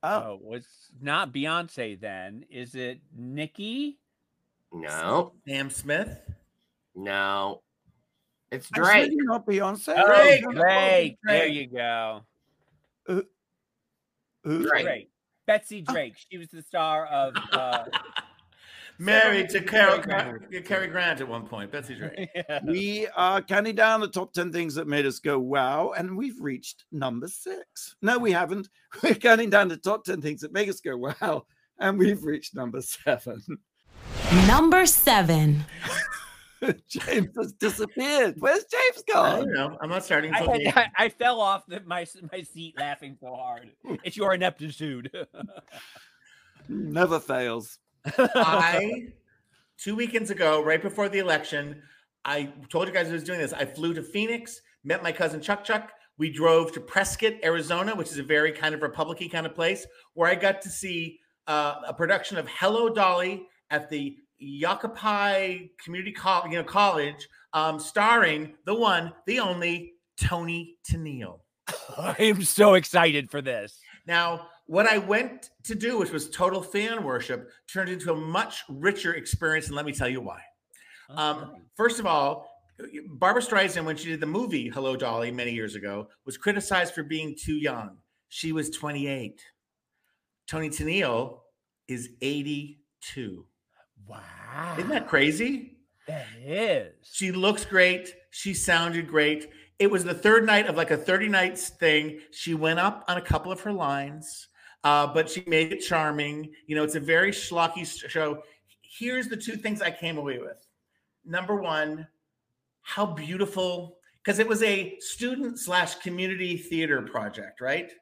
Oh, 0.02 0.42
Oh, 0.42 0.52
it's 0.52 0.92
not 1.00 1.32
Beyonce 1.32 1.98
then. 1.98 2.44
Is 2.50 2.74
it 2.74 3.00
Nikki? 3.16 3.98
No, 4.74 5.32
Sam 5.46 5.70
Smith. 5.70 6.20
no. 6.94 7.62
It's 8.50 8.66
it's 8.66 8.70
Drake. 8.70 9.10
really 9.10 9.16
not 9.20 9.46
Beyonce. 9.46 9.94
Oh, 9.96 10.06
Drake. 10.06 10.44
Drake. 10.50 11.18
There 11.24 11.46
you 11.46 11.66
go. 11.66 12.22
Who? 13.06 13.22
Drake. 14.44 14.84
Drake. 14.84 15.10
Betsy 15.46 15.84
uh. 15.86 15.92
Drake. 15.92 16.14
She 16.30 16.38
was 16.38 16.48
the 16.48 16.62
star 16.62 17.06
of 17.06 17.34
uh, 17.52 17.84
Married 19.00 19.48
to 19.50 19.60
Carol, 19.60 19.98
Grant. 19.98 20.64
Cary 20.64 20.88
Grant 20.88 21.20
at 21.20 21.28
one 21.28 21.46
point. 21.46 21.70
Betsy 21.70 21.94
Drake. 21.94 22.28
yeah. 22.34 22.60
We 22.64 23.06
are 23.14 23.40
counting 23.40 23.76
down 23.76 24.00
the 24.00 24.08
top 24.08 24.32
10 24.32 24.52
things 24.52 24.74
that 24.74 24.88
made 24.88 25.06
us 25.06 25.20
go 25.20 25.38
wow, 25.38 25.92
and 25.96 26.16
we've 26.16 26.40
reached 26.40 26.84
number 26.90 27.28
six. 27.28 27.94
No, 28.02 28.18
we 28.18 28.32
haven't. 28.32 28.68
We're 29.02 29.14
counting 29.14 29.50
down 29.50 29.68
the 29.68 29.76
top 29.76 30.04
10 30.04 30.20
things 30.20 30.40
that 30.40 30.52
make 30.52 30.68
us 30.68 30.80
go 30.80 30.96
wow, 30.96 31.44
and 31.78 31.96
we've 31.96 32.24
reached 32.24 32.56
number 32.56 32.82
seven. 32.82 33.42
Number 34.48 34.84
seven. 34.84 35.64
James 36.88 37.34
has 37.36 37.52
disappeared. 37.52 38.34
Where's 38.38 38.64
James 38.64 39.04
I 39.08 39.12
gone? 39.12 39.38
don't 39.40 39.54
know. 39.54 39.78
I'm 39.80 39.88
not 39.88 40.04
starting 40.04 40.32
I, 40.34 40.38
had- 40.38 40.76
I, 40.76 41.04
I 41.04 41.08
fell 41.08 41.40
off 41.40 41.64
the, 41.66 41.80
my 41.86 42.06
my 42.32 42.42
seat 42.42 42.74
laughing 42.78 43.16
so 43.20 43.34
hard. 43.34 43.70
It's 44.04 44.16
your 44.16 44.34
ineptitude. 44.34 45.10
Never 46.68 47.20
fails. 47.20 47.78
I 48.16 49.08
two 49.78 49.94
weekends 49.96 50.30
ago, 50.30 50.62
right 50.62 50.82
before 50.82 51.08
the 51.08 51.18
election, 51.18 51.82
I 52.24 52.52
told 52.68 52.88
you 52.88 52.94
guys 52.94 53.08
I 53.08 53.12
was 53.12 53.24
doing 53.24 53.38
this. 53.38 53.52
I 53.52 53.64
flew 53.64 53.94
to 53.94 54.02
Phoenix, 54.02 54.60
met 54.84 55.02
my 55.02 55.12
cousin 55.12 55.40
Chuck 55.40 55.64
Chuck. 55.64 55.92
We 56.18 56.30
drove 56.30 56.72
to 56.72 56.80
Prescott, 56.80 57.34
Arizona, 57.44 57.94
which 57.94 58.08
is 58.10 58.18
a 58.18 58.24
very 58.24 58.50
kind 58.50 58.74
of 58.74 58.82
Republican 58.82 59.28
kind 59.28 59.46
of 59.46 59.54
place, 59.54 59.86
where 60.14 60.28
I 60.28 60.34
got 60.34 60.60
to 60.62 60.68
see 60.68 61.20
uh, 61.46 61.76
a 61.86 61.94
production 61.94 62.36
of 62.38 62.48
Hello 62.48 62.88
Dolly 62.88 63.46
at 63.70 63.88
the 63.88 64.16
Yavapai 64.38 65.70
Community 65.82 66.12
College, 66.12 66.52
you 66.52 66.58
know, 66.58 66.64
college, 66.64 67.28
um, 67.52 67.78
starring 67.78 68.54
the 68.64 68.74
one, 68.74 69.12
the 69.26 69.40
only 69.40 69.94
Toni 70.16 70.76
Tennille. 70.88 71.40
I 71.98 72.16
am 72.18 72.42
so 72.42 72.74
excited 72.74 73.30
for 73.30 73.40
this. 73.40 73.80
Now, 74.06 74.48
what 74.66 74.86
I 74.86 74.98
went 74.98 75.50
to 75.64 75.74
do, 75.74 75.98
which 75.98 76.10
was 76.10 76.28
total 76.30 76.62
fan 76.62 77.02
worship, 77.02 77.50
turned 77.72 77.90
into 77.90 78.12
a 78.12 78.16
much 78.16 78.64
richer 78.68 79.14
experience, 79.14 79.66
and 79.66 79.76
let 79.76 79.86
me 79.86 79.92
tell 79.92 80.08
you 80.08 80.20
why. 80.20 80.40
Um, 81.10 81.62
first 81.74 81.98
of 82.00 82.06
all, 82.06 82.50
Barbra 83.06 83.42
Streisand, 83.42 83.84
when 83.84 83.96
she 83.96 84.08
did 84.08 84.20
the 84.20 84.26
movie 84.26 84.68
Hello 84.68 84.94
Dolly 84.94 85.30
many 85.30 85.52
years 85.52 85.74
ago, 85.74 86.08
was 86.24 86.36
criticized 86.36 86.94
for 86.94 87.02
being 87.02 87.34
too 87.34 87.56
young. 87.56 87.96
She 88.28 88.52
was 88.52 88.70
28. 88.70 89.40
Toni 90.46 90.68
Tennille 90.70 91.40
is 91.88 92.10
82. 92.20 93.44
Wow, 94.08 94.74
Isn't 94.76 94.90
that 94.90 95.08
crazy? 95.08 95.76
that 96.06 96.26
is. 96.42 96.94
She 97.12 97.32
looks 97.32 97.64
great. 97.64 98.14
She 98.30 98.54
sounded 98.54 99.06
great. 99.08 99.50
It 99.78 99.90
was 99.90 100.04
the 100.04 100.14
third 100.14 100.46
night 100.46 100.66
of 100.66 100.76
like 100.76 100.90
a 100.90 100.96
30 100.96 101.28
nights 101.28 101.68
thing. 101.68 102.20
She 102.32 102.54
went 102.54 102.78
up 102.78 103.04
on 103.08 103.18
a 103.18 103.20
couple 103.22 103.52
of 103.52 103.60
her 103.60 103.72
lines, 103.72 104.48
uh, 104.84 105.06
but 105.06 105.30
she 105.30 105.44
made 105.46 105.72
it 105.72 105.80
charming. 105.80 106.50
You 106.66 106.76
know, 106.76 106.82
it's 106.82 106.94
a 106.94 107.00
very 107.00 107.30
schlocky 107.30 107.84
show. 108.08 108.42
Here's 108.80 109.28
the 109.28 109.36
two 109.36 109.56
things 109.56 109.82
I 109.82 109.90
came 109.90 110.16
away 110.18 110.38
with. 110.38 110.66
Number 111.24 111.56
one, 111.56 112.06
how 112.82 113.04
beautiful, 113.04 113.98
because 114.24 114.38
it 114.38 114.48
was 114.48 114.62
a 114.62 114.98
student 114.98 115.58
slash 115.58 115.96
community 115.96 116.56
theater 116.56 117.02
project, 117.02 117.60
right? 117.60 117.92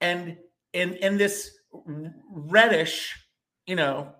And 0.00 0.36
in 0.72 0.94
in 0.94 1.16
this 1.16 1.52
reddish, 2.28 3.14
you 3.66 3.76
know, 3.76 4.12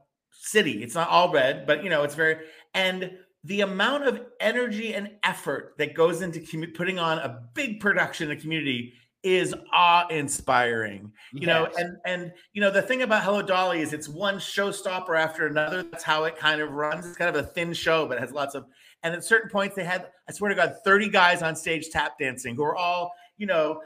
city. 0.42 0.82
It's 0.82 0.94
not 0.94 1.08
all 1.08 1.32
red, 1.32 1.66
but 1.66 1.84
you 1.84 1.90
know, 1.90 2.02
it's 2.02 2.14
very 2.14 2.44
and 2.74 3.12
the 3.44 3.62
amount 3.62 4.04
of 4.04 4.20
energy 4.40 4.94
and 4.94 5.10
effort 5.24 5.74
that 5.78 5.94
goes 5.94 6.22
into 6.22 6.40
commu- 6.40 6.74
putting 6.74 6.98
on 6.98 7.18
a 7.18 7.42
big 7.54 7.80
production 7.80 8.30
in 8.30 8.36
a 8.36 8.40
community 8.40 8.94
is 9.24 9.54
awe-inspiring 9.72 11.12
you 11.32 11.46
know 11.46 11.68
and 11.78 11.96
and 12.04 12.32
you 12.54 12.60
know 12.60 12.72
the 12.72 12.82
thing 12.82 13.02
about 13.02 13.22
hello 13.22 13.40
dolly 13.40 13.80
is 13.80 13.92
it's 13.92 14.08
one 14.08 14.34
showstopper 14.34 15.16
after 15.16 15.46
another. 15.46 15.84
That's 15.84 16.02
how 16.02 16.24
it 16.24 16.36
kind 16.36 16.60
of 16.60 16.72
runs. 16.72 17.06
It's 17.06 17.16
kind 17.16 17.34
of 17.34 17.44
a 17.44 17.46
thin 17.46 17.72
show 17.72 18.04
but 18.08 18.16
it 18.16 18.20
has 18.20 18.32
lots 18.32 18.56
of 18.56 18.64
and 19.04 19.14
at 19.14 19.22
certain 19.22 19.48
points 19.48 19.76
they 19.76 19.84
had 19.84 20.08
i 20.28 20.32
swear 20.32 20.48
to 20.48 20.56
god 20.56 20.74
30 20.84 21.08
guys 21.08 21.40
on 21.40 21.54
stage 21.54 21.88
tap 21.90 22.18
dancing 22.18 22.56
who 22.56 22.64
are 22.64 22.74
all 22.74 23.12
you 23.38 23.46
know 23.46 23.80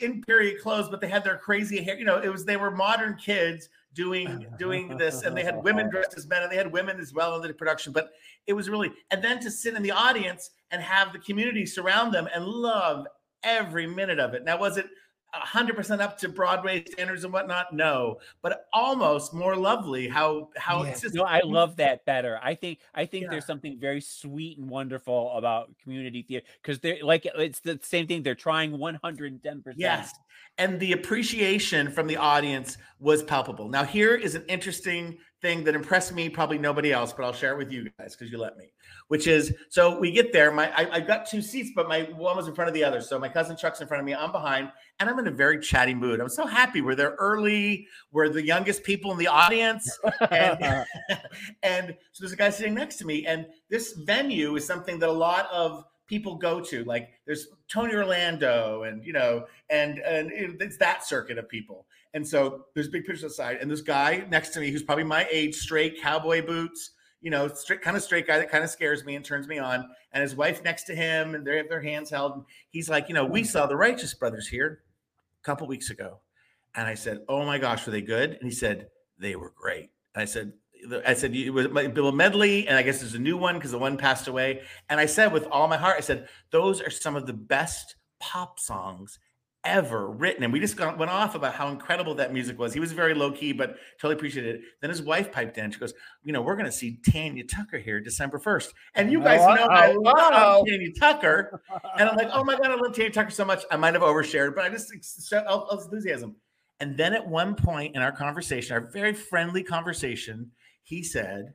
in 0.00 0.20
period 0.22 0.60
clothes 0.60 0.88
but 0.88 1.00
they 1.00 1.08
had 1.08 1.22
their 1.22 1.38
crazy 1.38 1.80
hair 1.80 1.96
you 1.96 2.04
know 2.04 2.18
it 2.18 2.28
was 2.28 2.44
they 2.44 2.56
were 2.56 2.72
modern 2.72 3.14
kids 3.16 3.68
doing 3.94 4.46
doing 4.58 4.96
this 4.96 5.22
and 5.22 5.36
they 5.36 5.42
had 5.44 5.62
women 5.62 5.88
dressed 5.90 6.16
as 6.16 6.26
men 6.26 6.42
and 6.42 6.50
they 6.50 6.56
had 6.56 6.70
women 6.70 6.98
as 6.98 7.12
well 7.12 7.36
in 7.36 7.42
the 7.46 7.54
production 7.54 7.92
but 7.92 8.10
it 8.46 8.52
was 8.52 8.68
really 8.68 8.92
and 9.10 9.22
then 9.22 9.40
to 9.40 9.50
sit 9.50 9.74
in 9.74 9.82
the 9.82 9.90
audience 9.90 10.50
and 10.70 10.82
have 10.82 11.12
the 11.12 11.18
community 11.18 11.64
surround 11.64 12.12
them 12.12 12.28
and 12.34 12.44
love 12.44 13.06
every 13.42 13.86
minute 13.86 14.18
of 14.18 14.34
it 14.34 14.44
now 14.44 14.58
was 14.58 14.76
it 14.76 14.86
100% 15.34 16.00
up 16.00 16.16
to 16.16 16.28
broadway 16.28 16.84
standards 16.92 17.24
and 17.24 17.32
whatnot 17.32 17.72
no 17.74 18.18
but 18.40 18.66
almost 18.72 19.34
more 19.34 19.56
lovely 19.56 20.06
how 20.06 20.48
how 20.56 20.82
it's 20.82 21.00
just 21.00 21.14
no, 21.14 21.24
I 21.24 21.40
love 21.40 21.74
that 21.76 22.04
better. 22.04 22.38
I 22.40 22.54
think 22.54 22.78
I 22.94 23.04
think 23.04 23.24
Yeah. 23.24 23.30
there's 23.30 23.46
something 23.46 23.78
very 23.78 24.00
sweet 24.00 24.58
and 24.58 24.68
wonderful 24.70 25.32
about 25.32 25.76
community 25.82 26.22
theater 26.22 26.46
because 26.62 26.78
they're 26.78 26.98
like 27.02 27.26
it's 27.26 27.58
the 27.58 27.80
same 27.82 28.06
thing. 28.06 28.22
They're 28.22 28.36
trying 28.36 28.78
110. 28.78 29.62
percent 29.62 29.80
Yes. 29.80 30.12
And 30.58 30.78
the 30.78 30.92
appreciation 30.92 31.90
from 31.90 32.06
the 32.06 32.16
audience 32.16 32.78
was 33.00 33.22
palpable. 33.22 33.68
Now, 33.68 33.84
here 33.84 34.14
is 34.14 34.34
an 34.34 34.44
interesting 34.48 35.18
thing 35.42 35.62
that 35.64 35.74
impressed 35.74 36.14
me, 36.14 36.28
probably 36.28 36.56
nobody 36.56 36.90
else, 36.90 37.12
but 37.12 37.24
I'll 37.24 37.32
share 37.32 37.52
it 37.52 37.58
with 37.58 37.70
you 37.70 37.90
guys 37.98 38.16
because 38.16 38.32
you 38.32 38.38
let 38.38 38.56
me. 38.56 38.64
Which 39.08 39.26
is, 39.26 39.52
so 39.68 39.98
we 39.98 40.10
get 40.10 40.32
there. 40.32 40.50
My 40.50 40.70
I, 40.74 40.94
I 40.94 41.00
got 41.00 41.28
two 41.28 41.42
seats, 41.42 41.70
but 41.76 41.86
my 41.86 42.04
one 42.16 42.36
was 42.36 42.48
in 42.48 42.54
front 42.54 42.68
of 42.68 42.74
the 42.74 42.82
other. 42.82 43.02
So 43.02 43.18
my 43.18 43.28
cousin 43.28 43.54
Chuck's 43.54 43.82
in 43.82 43.86
front 43.86 44.00
of 44.00 44.06
me. 44.06 44.14
I'm 44.14 44.32
behind, 44.32 44.70
and 45.00 45.10
I'm 45.10 45.18
in 45.18 45.26
a 45.26 45.30
very 45.30 45.58
chatty 45.58 45.92
mood. 45.92 46.18
I'm 46.18 46.30
so 46.30 46.46
happy. 46.46 46.80
We're 46.80 46.94
there 46.94 47.14
early. 47.18 47.86
We're 48.10 48.30
the 48.30 48.42
youngest 48.42 48.84
people 48.84 49.12
in 49.12 49.18
the 49.18 49.26
audience, 49.26 49.98
and, 50.30 50.58
and 51.62 51.96
so 52.12 52.24
there's 52.24 52.32
a 52.32 52.36
guy 52.36 52.48
sitting 52.48 52.74
next 52.74 52.96
to 52.96 53.04
me. 53.04 53.26
And 53.26 53.46
this 53.68 53.92
venue 53.92 54.56
is 54.56 54.66
something 54.66 54.98
that 55.00 55.10
a 55.10 55.12
lot 55.12 55.50
of 55.52 55.84
people 56.06 56.36
go 56.36 56.60
to. 56.60 56.84
Like 56.84 57.10
there's 57.26 57.48
Tony 57.68 57.94
Orlando, 57.94 58.82
and 58.84 59.04
you 59.04 59.12
know, 59.12 59.46
and 59.70 59.98
and 59.98 60.30
it's 60.32 60.76
that 60.78 61.04
circuit 61.04 61.38
of 61.38 61.48
people. 61.48 61.86
And 62.14 62.26
so 62.26 62.66
there's 62.74 62.88
big 62.88 63.04
pictures 63.04 63.24
aside, 63.24 63.58
and 63.60 63.70
this 63.70 63.80
guy 63.80 64.24
next 64.30 64.50
to 64.50 64.60
me 64.60 64.70
who's 64.70 64.82
probably 64.82 65.04
my 65.04 65.26
age, 65.30 65.56
straight 65.56 66.00
cowboy 66.00 66.46
boots, 66.46 66.92
you 67.20 67.30
know, 67.30 67.48
straight 67.48 67.82
kind 67.82 67.96
of 67.96 68.02
straight 68.02 68.26
guy 68.26 68.38
that 68.38 68.50
kind 68.50 68.62
of 68.62 68.70
scares 68.70 69.04
me 69.04 69.16
and 69.16 69.24
turns 69.24 69.48
me 69.48 69.58
on. 69.58 69.88
And 70.12 70.22
his 70.22 70.36
wife 70.36 70.62
next 70.62 70.84
to 70.84 70.94
him, 70.94 71.34
and 71.34 71.44
they 71.44 71.56
have 71.56 71.68
their 71.68 71.82
hands 71.82 72.10
held. 72.10 72.34
And 72.34 72.44
he's 72.70 72.88
like, 72.88 73.08
you 73.08 73.14
know, 73.14 73.24
we 73.24 73.42
saw 73.42 73.66
the 73.66 73.76
Righteous 73.76 74.14
Brothers 74.14 74.46
here 74.46 74.82
a 75.42 75.44
couple 75.44 75.66
weeks 75.66 75.90
ago. 75.90 76.20
And 76.76 76.86
I 76.86 76.94
said, 76.94 77.20
Oh 77.28 77.44
my 77.44 77.58
gosh, 77.58 77.86
were 77.86 77.92
they 77.92 78.02
good? 78.02 78.32
And 78.32 78.42
he 78.42 78.50
said, 78.50 78.88
They 79.18 79.36
were 79.36 79.52
great. 79.56 79.90
And 80.14 80.22
I 80.22 80.24
said, 80.24 80.52
I 81.06 81.14
said 81.14 81.34
it 81.34 81.50
was 81.50 81.68
Bill 81.68 82.12
Medley, 82.12 82.66
and 82.66 82.76
I 82.76 82.82
guess 82.82 83.00
there's 83.00 83.14
a 83.14 83.18
new 83.18 83.36
one 83.36 83.54
because 83.56 83.70
the 83.70 83.78
one 83.78 83.96
passed 83.96 84.28
away. 84.28 84.62
And 84.88 85.00
I 85.00 85.06
said 85.06 85.32
with 85.32 85.46
all 85.46 85.68
my 85.68 85.76
heart, 85.76 85.96
I 85.96 86.00
said 86.00 86.28
those 86.50 86.80
are 86.80 86.90
some 86.90 87.16
of 87.16 87.26
the 87.26 87.32
best 87.32 87.96
pop 88.20 88.58
songs 88.58 89.18
ever 89.64 90.10
written. 90.10 90.44
And 90.44 90.52
we 90.52 90.60
just 90.60 90.76
got, 90.76 90.98
went 90.98 91.10
off 91.10 91.34
about 91.34 91.54
how 91.54 91.68
incredible 91.68 92.14
that 92.16 92.32
music 92.32 92.58
was. 92.58 92.74
He 92.74 92.80
was 92.80 92.92
very 92.92 93.14
low 93.14 93.32
key, 93.32 93.52
but 93.52 93.76
totally 93.98 94.14
appreciated 94.14 94.56
it. 94.56 94.60
Then 94.80 94.90
his 94.90 95.02
wife 95.02 95.32
piped 95.32 95.56
in. 95.58 95.70
She 95.70 95.78
goes, 95.78 95.94
You 96.22 96.32
know, 96.32 96.42
we're 96.42 96.56
going 96.56 96.66
to 96.66 96.72
see 96.72 96.98
Tanya 97.10 97.44
Tucker 97.44 97.78
here 97.78 98.00
December 98.00 98.38
1st. 98.38 98.68
And 98.94 99.10
you 99.10 99.20
guys 99.20 99.40
oh, 99.42 99.54
know 99.54 99.66
I 99.66 99.92
love 99.92 100.66
Tanya 100.66 100.92
Tucker. 100.98 101.62
And 101.98 102.08
I'm 102.08 102.16
like, 102.16 102.28
Oh 102.32 102.44
my 102.44 102.56
God, 102.56 102.66
I 102.66 102.74
love 102.74 102.94
Tanya 102.94 103.10
Tucker 103.10 103.30
so 103.30 103.44
much. 103.44 103.64
I 103.70 103.76
might 103.76 103.94
have 103.94 104.02
overshared, 104.02 104.54
but 104.54 104.64
I 104.64 104.68
just 104.68 104.92
all 105.46 105.68
enthusiasm. 105.70 106.36
And 106.80 106.96
then 106.96 107.14
at 107.14 107.26
one 107.26 107.54
point 107.54 107.96
in 107.96 108.02
our 108.02 108.12
conversation, 108.12 108.74
our 108.74 108.90
very 108.92 109.14
friendly 109.14 109.62
conversation, 109.62 110.50
he 110.84 111.02
said, 111.02 111.54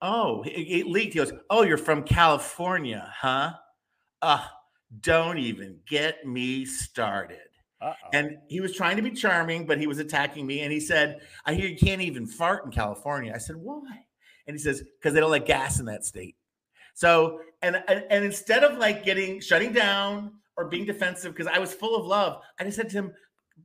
Oh, 0.00 0.42
it, 0.44 0.86
leaked. 0.86 1.12
He 1.12 1.18
goes, 1.20 1.32
Oh, 1.48 1.62
you're 1.62 1.78
from 1.78 2.02
California, 2.02 3.12
huh? 3.16 3.52
Uh, 4.20 4.44
don't 5.00 5.38
even 5.38 5.78
get 5.86 6.26
me 6.26 6.64
started. 6.64 7.38
Uh-oh. 7.80 8.08
And 8.12 8.38
he 8.48 8.60
was 8.60 8.74
trying 8.74 8.96
to 8.96 9.02
be 9.02 9.10
charming, 9.10 9.66
but 9.66 9.78
he 9.78 9.86
was 9.86 9.98
attacking 9.98 10.46
me. 10.46 10.60
And 10.60 10.72
he 10.72 10.80
said, 10.80 11.20
I 11.46 11.54
hear 11.54 11.68
you 11.68 11.76
can't 11.76 12.02
even 12.02 12.26
fart 12.26 12.64
in 12.64 12.70
California. 12.70 13.32
I 13.34 13.38
said, 13.38 13.56
Why? 13.56 14.06
And 14.46 14.56
he 14.56 14.58
says, 14.58 14.82
Because 14.98 15.14
they 15.14 15.20
don't 15.20 15.30
like 15.30 15.46
gas 15.46 15.78
in 15.78 15.86
that 15.86 16.04
state. 16.04 16.36
So, 16.94 17.40
and, 17.62 17.82
and, 17.88 18.04
and 18.10 18.24
instead 18.24 18.64
of 18.64 18.78
like 18.78 19.04
getting 19.04 19.40
shutting 19.40 19.72
down 19.72 20.32
or 20.56 20.68
being 20.68 20.84
defensive, 20.84 21.32
because 21.32 21.50
I 21.52 21.58
was 21.58 21.72
full 21.72 21.96
of 21.96 22.06
love, 22.06 22.42
I 22.58 22.64
just 22.64 22.76
said 22.76 22.90
to 22.90 22.96
him, 22.96 23.12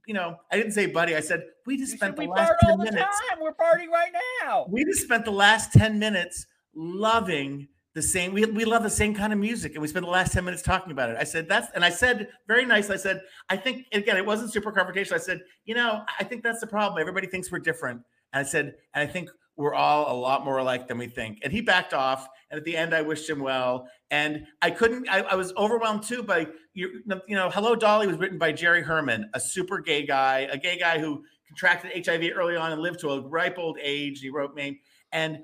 you 0.05 0.13
know, 0.13 0.37
I 0.51 0.57
didn't 0.57 0.73
say 0.73 0.85
buddy. 0.85 1.15
I 1.15 1.19
said 1.19 1.43
we 1.65 1.77
just 1.77 1.91
you 1.93 1.97
spent 1.97 2.15
the 2.15 2.25
last 2.25 2.53
ten 2.61 2.77
minutes. 2.77 2.95
Time. 3.29 3.39
We're 3.41 3.53
partying 3.53 3.89
right 3.89 4.11
now. 4.43 4.65
We 4.69 4.85
just 4.85 5.01
spent 5.01 5.25
the 5.25 5.31
last 5.31 5.73
ten 5.73 5.99
minutes 5.99 6.45
loving 6.75 7.67
the 7.93 8.01
same. 8.01 8.33
We, 8.33 8.45
we 8.45 8.63
love 8.65 8.83
the 8.83 8.89
same 8.89 9.15
kind 9.15 9.33
of 9.33 9.39
music, 9.39 9.73
and 9.73 9.81
we 9.81 9.87
spent 9.87 10.05
the 10.05 10.11
last 10.11 10.33
ten 10.33 10.45
minutes 10.45 10.61
talking 10.61 10.91
about 10.91 11.09
it. 11.09 11.17
I 11.19 11.23
said 11.23 11.49
that's, 11.49 11.67
and 11.73 11.83
I 11.83 11.89
said 11.89 12.29
very 12.47 12.65
nice. 12.65 12.89
I 12.89 12.97
said 12.97 13.21
I 13.49 13.57
think 13.57 13.85
again, 13.91 14.17
it 14.17 14.25
wasn't 14.25 14.53
super 14.53 14.71
confrontational. 14.71 15.13
I 15.13 15.19
said, 15.19 15.41
you 15.65 15.75
know, 15.75 16.03
I 16.19 16.23
think 16.23 16.43
that's 16.43 16.59
the 16.59 16.67
problem. 16.67 17.01
Everybody 17.01 17.27
thinks 17.27 17.51
we're 17.51 17.59
different, 17.59 18.01
and 18.33 18.45
I 18.45 18.47
said, 18.47 18.75
and 18.93 19.07
I 19.07 19.11
think 19.11 19.29
we're 19.57 19.73
all 19.73 20.11
a 20.11 20.17
lot 20.17 20.45
more 20.45 20.59
alike 20.59 20.87
than 20.87 20.97
we 20.99 21.07
think. 21.07 21.39
And 21.43 21.51
he 21.51 21.61
backed 21.61 21.93
off. 21.93 22.27
And 22.51 22.57
at 22.57 22.63
the 22.63 22.77
end, 22.77 22.93
I 22.93 23.01
wished 23.01 23.27
him 23.27 23.39
well. 23.39 23.87
And 24.09 24.45
I 24.61 24.71
couldn't, 24.71 25.09
I, 25.09 25.19
I 25.19 25.35
was 25.35 25.53
overwhelmed 25.57 26.03
too 26.03 26.23
by, 26.23 26.47
you, 26.73 27.01
you 27.27 27.35
know, 27.35 27.49
Hello 27.49 27.75
Dolly 27.75 28.07
was 28.07 28.17
written 28.17 28.37
by 28.37 28.51
Jerry 28.53 28.81
Herman, 28.81 29.29
a 29.33 29.39
super 29.39 29.79
gay 29.79 30.05
guy, 30.05 30.47
a 30.51 30.57
gay 30.57 30.77
guy 30.79 30.99
who 30.99 31.23
contracted 31.47 32.05
HIV 32.05 32.31
early 32.35 32.55
on 32.55 32.71
and 32.71 32.81
lived 32.81 32.99
to 33.01 33.09
a 33.09 33.21
ripe 33.21 33.57
old 33.57 33.77
age. 33.81 34.19
He 34.21 34.29
wrote 34.29 34.55
me. 34.55 34.79
And 35.11 35.39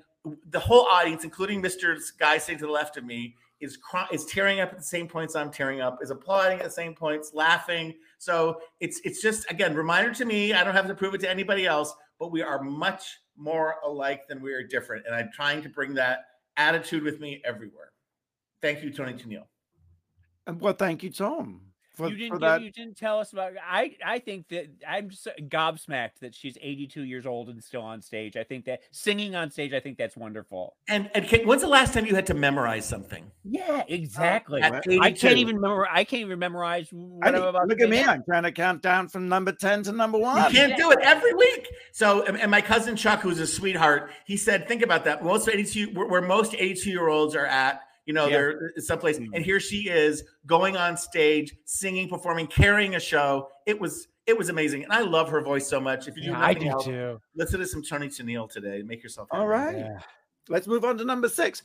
the 0.50 0.60
whole 0.60 0.86
audience, 0.86 1.24
including 1.24 1.62
Mr. 1.62 1.98
Guy 2.18 2.38
sitting 2.38 2.58
to 2.58 2.66
the 2.66 2.72
left 2.72 2.96
of 2.96 3.04
me, 3.04 3.36
is 3.60 3.76
cry- 3.76 4.08
is 4.12 4.24
tearing 4.26 4.60
up 4.60 4.70
at 4.72 4.78
the 4.78 4.84
same 4.84 5.08
points 5.08 5.34
I'm 5.34 5.50
tearing 5.50 5.80
up, 5.80 5.98
is 6.02 6.10
applauding 6.10 6.58
at 6.58 6.64
the 6.64 6.70
same 6.70 6.94
points, 6.94 7.32
laughing. 7.34 7.94
So 8.18 8.60
it's 8.80 9.00
it's 9.04 9.22
just 9.22 9.50
again 9.50 9.74
reminder 9.74 10.12
to 10.14 10.24
me. 10.24 10.52
I 10.52 10.64
don't 10.64 10.74
have 10.74 10.86
to 10.88 10.94
prove 10.94 11.14
it 11.14 11.20
to 11.22 11.30
anybody 11.30 11.66
else, 11.66 11.94
but 12.18 12.30
we 12.30 12.42
are 12.42 12.62
much 12.62 13.18
more 13.36 13.76
alike 13.84 14.28
than 14.28 14.40
we 14.40 14.52
are 14.52 14.62
different. 14.62 15.06
And 15.06 15.14
I'm 15.14 15.30
trying 15.32 15.62
to 15.62 15.68
bring 15.68 15.94
that 15.94 16.20
attitude 16.56 17.02
with 17.02 17.20
me 17.20 17.42
everywhere. 17.44 17.93
Thank 18.64 18.82
you, 18.82 18.90
Toni 18.90 19.12
Tennille. 19.12 19.44
And 20.46 20.58
well, 20.58 20.72
thank 20.72 21.02
you, 21.02 21.10
Tom. 21.10 21.60
For, 21.96 22.08
you 22.08 22.16
didn't 22.16 22.40
give, 22.40 22.62
you 22.62 22.72
didn't 22.72 22.96
tell 22.96 23.20
us 23.20 23.32
about 23.32 23.52
I 23.62 23.94
I 24.04 24.18
think 24.18 24.48
that 24.48 24.68
I'm 24.88 25.10
just 25.10 25.28
gobsmacked 25.42 26.20
that 26.22 26.34
she's 26.34 26.56
82 26.60 27.02
years 27.02 27.26
old 27.26 27.50
and 27.50 27.62
still 27.62 27.82
on 27.82 28.00
stage. 28.00 28.38
I 28.38 28.42
think 28.42 28.64
that 28.64 28.80
singing 28.90 29.36
on 29.36 29.50
stage, 29.50 29.74
I 29.74 29.80
think 29.80 29.98
that's 29.98 30.16
wonderful. 30.16 30.76
And 30.88 31.10
and 31.14 31.24
when's 31.46 31.60
the 31.60 31.68
last 31.68 31.92
time 31.92 32.06
you 32.06 32.14
had 32.14 32.26
to 32.28 32.34
memorize 32.34 32.88
something? 32.88 33.30
Yeah, 33.44 33.84
exactly. 33.86 34.62
Uh, 34.62 34.80
I 35.00 35.12
can't 35.12 35.36
even 35.36 35.56
remember. 35.56 35.86
I 35.88 36.04
can't 36.04 36.22
even 36.22 36.38
memorize 36.38 36.88
what 36.90 37.32
I 37.32 37.36
am 37.36 37.42
about. 37.44 37.68
Look 37.68 37.82
at 37.82 37.90
me! 37.90 38.02
I'm 38.02 38.24
trying 38.24 38.44
to 38.44 38.50
count 38.52 38.80
down 38.80 39.08
from 39.08 39.28
number 39.28 39.52
10 39.52 39.82
to 39.84 39.92
number 39.92 40.16
one. 40.16 40.36
You 40.36 40.58
can't 40.58 40.70
yeah. 40.70 40.76
do 40.76 40.90
it 40.90 41.00
every 41.02 41.34
week. 41.34 41.68
So, 41.92 42.22
and 42.24 42.50
my 42.50 42.62
cousin 42.62 42.96
Chuck, 42.96 43.20
who's 43.20 43.40
a 43.40 43.46
sweetheart, 43.46 44.10
he 44.24 44.38
said, 44.38 44.66
"Think 44.66 44.82
about 44.82 45.04
that. 45.04 45.22
Most 45.22 45.50
82, 45.50 45.90
where 45.90 46.22
most 46.22 46.54
82 46.54 46.90
year 46.90 47.08
olds 47.08 47.36
are 47.36 47.46
at." 47.46 47.82
You 48.06 48.14
know, 48.14 48.26
yeah. 48.26 48.32
they're 48.32 48.72
someplace. 48.78 49.18
And 49.18 49.32
mm-hmm. 49.32 49.42
here 49.42 49.60
she 49.60 49.88
is 49.88 50.24
going 50.46 50.76
on 50.76 50.96
stage, 50.96 51.54
singing, 51.64 52.08
performing, 52.08 52.46
carrying 52.46 52.94
a 52.94 53.00
show. 53.00 53.48
It 53.66 53.78
was 53.78 54.08
it 54.26 54.36
was 54.36 54.48
amazing, 54.48 54.84
and 54.84 54.92
I 54.92 55.00
love 55.00 55.28
her 55.28 55.42
voice 55.42 55.68
so 55.68 55.80
much. 55.80 56.08
If 56.08 56.16
you 56.16 56.22
do, 56.22 56.28
yeah, 56.30 56.40
I 56.40 56.54
do 56.54 56.68
else, 56.68 56.84
too. 56.84 57.20
Listen 57.34 57.60
to 57.60 57.66
some 57.66 57.82
Toni 57.82 58.08
Tennille 58.08 58.50
today. 58.50 58.82
Make 58.82 59.02
yourself 59.02 59.28
happy. 59.30 59.40
all 59.40 59.48
right. 59.48 59.76
Yeah. 59.76 59.98
Let's 60.48 60.66
move 60.66 60.84
on 60.84 60.98
to 60.98 61.04
number 61.04 61.28
six. 61.28 61.62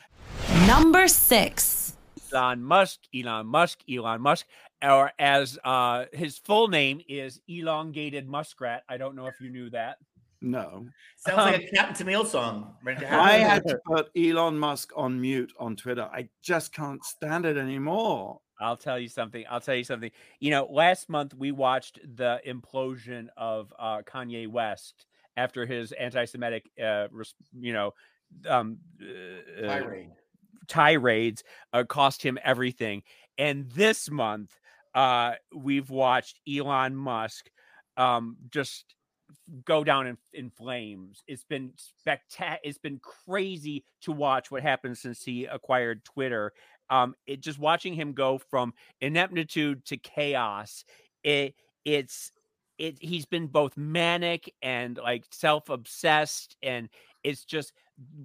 Number 0.66 1.08
six. 1.08 1.96
Elon 2.34 2.64
Musk, 2.64 3.00
Elon 3.16 3.48
Musk, 3.48 3.80
Elon 3.90 4.22
Musk, 4.22 4.46
or 4.84 5.12
as 5.20 5.58
uh, 5.64 6.06
his 6.14 6.38
full 6.38 6.68
name 6.68 7.02
is 7.08 7.42
elongated 7.48 8.28
muskrat. 8.28 8.84
I 8.88 8.98
don't 8.98 9.16
know 9.16 9.28
if 9.28 9.36
you 9.42 9.50
knew 9.50 9.70
that. 9.72 9.98
No. 10.42 10.88
Sounds 11.18 11.40
um, 11.40 11.52
like 11.52 11.64
a 11.64 11.76
Captain 11.76 12.08
Tennille 12.08 12.26
song. 12.26 12.76
I 12.88 13.34
had 13.34 13.68
to 13.68 13.80
put 13.86 14.10
Elon 14.16 14.58
Musk 14.58 14.92
on 14.96 15.20
mute 15.20 15.52
on 15.60 15.76
Twitter. 15.76 16.10
I 16.14 16.30
just 16.42 16.74
can't 16.74 17.04
stand 17.04 17.46
it 17.46 17.58
anymore. 17.58 18.40
I'll 18.62 18.78
tell 18.78 19.00
you 19.00 19.08
something. 19.08 19.46
I'll 19.50 19.62
tell 19.62 19.76
you 19.76 19.84
something. 19.84 20.12
You 20.40 20.52
know, 20.52 20.68
last 20.70 21.10
month 21.10 21.34
we 21.34 21.52
watched 21.52 22.00
the 22.16 22.40
implosion 22.48 23.28
of 23.38 23.74
uh, 23.78 24.02
Kanye 24.02 24.48
West 24.48 25.06
after 25.38 25.66
his 25.66 25.92
anti-Semitic, 25.94 26.70
uh, 26.84 27.08
you 27.58 27.74
know, 27.74 27.94
um, 28.48 28.78
uh, 29.02 29.68
tirade. 29.68 30.12
tirades 30.68 31.44
uh, 31.74 31.84
cost 31.84 32.22
him 32.22 32.38
everything. 32.44 33.04
And 33.38 33.70
this 33.72 34.10
month, 34.12 34.58
uh, 34.94 35.34
we've 35.56 35.90
watched 35.90 36.40
Elon 36.48 36.96
Musk 36.96 37.50
um, 37.96 38.38
just 38.50 38.96
go 39.66 39.84
down 39.84 40.08
in, 40.08 40.18
in 40.34 40.50
flames. 40.50 41.24
It's 41.28 41.44
been 41.44 41.72
spectacular. 41.76 42.60
It's 42.64 42.78
been 42.78 43.00
crazy 43.00 43.84
to 44.02 44.12
watch 44.12 44.52
what 44.52 44.64
happened 44.64 44.98
since 44.98 45.24
he 45.24 45.46
acquired 45.46 46.04
Twitter. 46.06 46.54
Um, 46.90 47.16
it 47.28 47.42
just 47.42 47.60
watching 47.60 47.94
him 47.94 48.14
go 48.14 48.40
from 48.50 48.74
ineptitude 49.02 49.86
to 49.86 49.98
chaos. 49.98 50.84
It 51.24 51.56
it's 51.86 52.32
it. 52.78 52.98
He's 53.00 53.26
been 53.26 53.48
both 53.48 53.78
manic 53.78 54.54
and 54.62 54.98
like 54.98 55.26
self 55.32 55.70
obsessed, 55.70 56.56
and 56.64 56.90
it's 57.24 57.44
just 57.44 57.74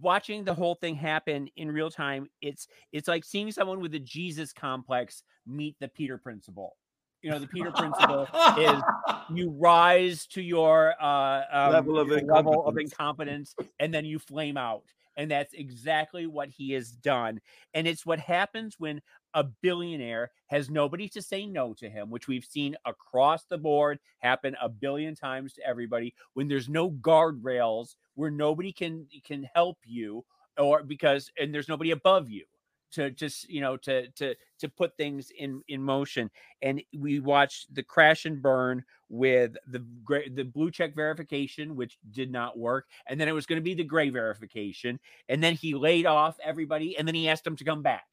watching 0.01 0.45
the 0.45 0.55
whole 0.55 0.77
thing 0.77 0.95
happen 0.95 1.49
in 1.57 1.71
real 1.71 1.91
time. 1.91 2.29
It's 2.41 2.67
it's 2.93 3.09
like 3.09 3.25
seeing 3.25 3.53
someone 3.53 3.81
with 3.81 3.95
a 3.95 3.99
Jesus 3.99 4.53
complex 4.53 5.23
meet 5.47 5.77
the 5.81 5.89
Peter 5.89 6.17
Principle 6.17 6.77
you 7.25 7.31
know 7.31 7.39
the 7.39 7.47
peter 7.47 7.73
principle 7.73 8.29
is 8.59 8.83
you 9.35 9.51
rise 9.59 10.27
to 10.27 10.43
your 10.43 10.95
uh, 11.01 11.43
um, 11.51 11.73
level 11.73 11.99
of 11.99 12.09
level 12.09 12.67
of 12.67 12.77
incompetence 12.77 13.57
and 13.81 13.93
then 13.93 14.05
you 14.05 14.19
flame 14.19 14.59
out 14.59 14.85
and 15.17 15.31
that's 15.31 15.55
exactly 15.55 16.27
what 16.27 16.51
he 16.51 16.73
has 16.73 16.91
done 16.91 17.41
and 17.73 17.87
it's 17.87 18.05
what 18.05 18.21
happens 18.21 18.77
when 18.79 19.01
a 19.33 19.43
billionaire 19.43 20.31
has 20.49 20.69
nobody 20.69 21.09
to 21.09 21.23
say 21.23 21.47
no 21.47 21.73
to 21.73 21.89
him 21.89 22.11
which 22.11 22.29
we've 22.29 22.45
seen 22.45 22.77
across 22.85 23.45
the 23.47 23.59
board 23.59 23.99
happen 24.19 24.55
a 24.61 24.69
billion 24.69 25.15
times 25.15 25.55
to 25.55 25.67
everybody 25.67 26.15
when 26.35 26.47
there's 26.47 26.69
no 26.69 26.91
guardrails 26.91 27.95
where 28.17 28.31
nobody 28.31 28.71
can 28.71 29.07
can 29.25 29.49
help 29.55 29.79
you 29.85 30.23
or 30.59 30.83
because 30.83 31.33
and 31.39 31.55
there's 31.55 31.69
nobody 31.69 31.91
above 31.91 32.29
you 32.29 32.45
to 32.95 33.11
just 33.11 33.49
you 33.49 33.61
know 33.61 33.77
to 33.77 34.09
to 34.11 34.35
to 34.59 34.69
put 34.69 34.97
things 34.97 35.31
in 35.37 35.63
in 35.69 35.83
motion 35.83 36.31
and 36.63 36.83
we 36.97 37.21
watched 37.21 37.75
the 37.75 37.83
crash 37.83 38.25
and 38.25 38.41
burn 38.41 38.85
with 39.09 39.57
the 39.69 39.85
gray 40.05 40.29
the 40.29 40.45
blue 40.45 40.71
check 40.71 40.95
verification 40.95 41.77
which 41.77 41.99
did 42.13 42.31
not 42.31 42.59
work 42.59 42.87
and 43.09 43.21
then 43.21 43.29
it 43.29 43.33
was 43.33 43.47
going 43.47 43.59
to 43.59 43.65
be 43.65 43.75
the 43.75 43.85
gray 43.85 44.11
verification 44.11 44.99
and 45.29 45.43
then 45.43 45.55
he 45.55 45.75
laid 45.75 46.07
off 46.07 46.37
everybody 46.43 46.97
and 46.97 47.07
then 47.07 47.15
he 47.15 47.29
asked 47.29 47.45
them 47.45 47.57
to 47.57 47.65
come 47.65 47.83
back 47.83 48.05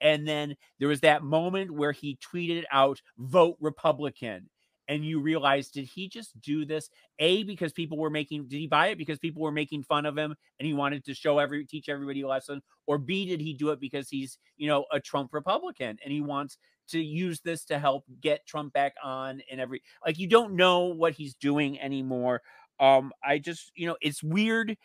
and 0.00 0.26
then 0.26 0.56
there 0.78 0.88
was 0.88 1.00
that 1.00 1.22
moment 1.22 1.70
where 1.70 1.92
he 1.92 2.16
tweeted 2.16 2.64
out 2.72 3.02
vote 3.18 3.56
republican 3.60 4.48
and 4.88 5.04
you 5.04 5.20
realize 5.20 5.68
did 5.68 5.84
he 5.84 6.08
just 6.08 6.38
do 6.40 6.64
this 6.64 6.90
a 7.18 7.44
because 7.44 7.72
people 7.72 7.98
were 7.98 8.10
making 8.10 8.48
did 8.48 8.58
he 8.58 8.66
buy 8.66 8.88
it 8.88 8.98
because 8.98 9.18
people 9.18 9.42
were 9.42 9.52
making 9.52 9.82
fun 9.82 10.06
of 10.06 10.16
him 10.16 10.34
and 10.58 10.66
he 10.66 10.72
wanted 10.72 11.04
to 11.04 11.14
show 11.14 11.38
every 11.38 11.64
teach 11.64 11.88
everybody 11.88 12.22
a 12.22 12.28
lesson? 12.28 12.62
Or 12.86 12.98
b 12.98 13.26
did 13.26 13.40
he 13.40 13.52
do 13.52 13.70
it 13.70 13.80
because 13.80 14.08
he's 14.08 14.38
you 14.56 14.66
know 14.66 14.86
a 14.90 14.98
trump 14.98 15.32
republican 15.32 15.98
and 16.02 16.12
he 16.12 16.20
wants 16.20 16.58
to 16.88 17.00
use 17.00 17.40
this 17.40 17.64
to 17.66 17.78
help 17.78 18.04
get 18.20 18.46
trump 18.46 18.72
back 18.72 18.94
on 19.04 19.42
and 19.50 19.60
every 19.60 19.82
like 20.04 20.18
you 20.18 20.26
don't 20.26 20.54
know 20.54 20.86
what 20.86 21.12
he's 21.12 21.34
doing 21.34 21.78
anymore. 21.80 22.42
Um 22.80 23.12
i 23.22 23.38
just 23.38 23.70
you 23.74 23.86
know 23.86 23.96
it's 24.00 24.22
weird 24.22 24.76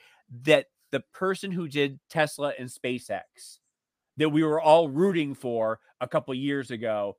that 0.44 0.68
the 0.92 1.02
person 1.14 1.52
who 1.52 1.68
did 1.68 2.00
tesla 2.10 2.54
and 2.60 2.70
spacex 2.70 3.60
that 4.18 4.30
we 4.30 4.44
were 4.44 4.62
all 4.62 4.90
rooting 4.90 5.34
for 5.34 5.80
a 6.02 6.08
couple 6.08 6.34
years 6.34 6.72
ago 6.72 7.18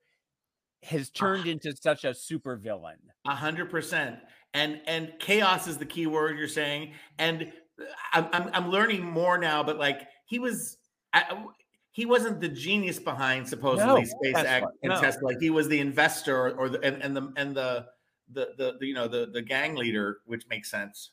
has 0.84 1.10
turned 1.10 1.46
into 1.46 1.74
such 1.76 2.04
a 2.04 2.14
super 2.14 2.56
villain. 2.56 2.98
A 3.26 3.34
hundred 3.34 3.70
percent. 3.70 4.16
And 4.52 4.80
and 4.86 5.12
chaos 5.18 5.66
is 5.66 5.78
the 5.78 5.86
key 5.86 6.06
word 6.06 6.38
you're 6.38 6.48
saying. 6.48 6.92
And 7.18 7.52
uh, 7.80 7.84
I'm 8.12 8.28
I'm, 8.32 8.50
I'm 8.52 8.70
learning 8.70 9.02
more 9.04 9.38
now, 9.38 9.62
but 9.62 9.78
like 9.78 10.02
he 10.26 10.38
was. 10.38 10.76
I, 11.12 11.44
he 11.92 12.06
wasn't 12.06 12.40
the 12.40 12.48
genius 12.48 12.98
behind 12.98 13.48
supposedly 13.48 14.02
no, 14.02 14.32
SpaceX 14.32 14.66
and. 14.82 14.92
Tesla. 14.94 15.28
Like 15.28 15.36
he 15.40 15.50
was 15.50 15.68
the 15.68 15.78
investor 15.78 16.50
or 16.58 16.68
the 16.68 16.80
and, 16.80 17.00
and 17.02 17.16
the 17.16 17.32
and 17.36 17.56
the, 17.56 17.86
the 18.32 18.48
the 18.58 18.76
the 18.80 18.86
you 18.86 18.94
know 18.94 19.06
the 19.06 19.30
the 19.32 19.40
gang 19.40 19.76
leader, 19.76 20.18
which 20.26 20.42
makes 20.48 20.70
sense. 20.70 21.12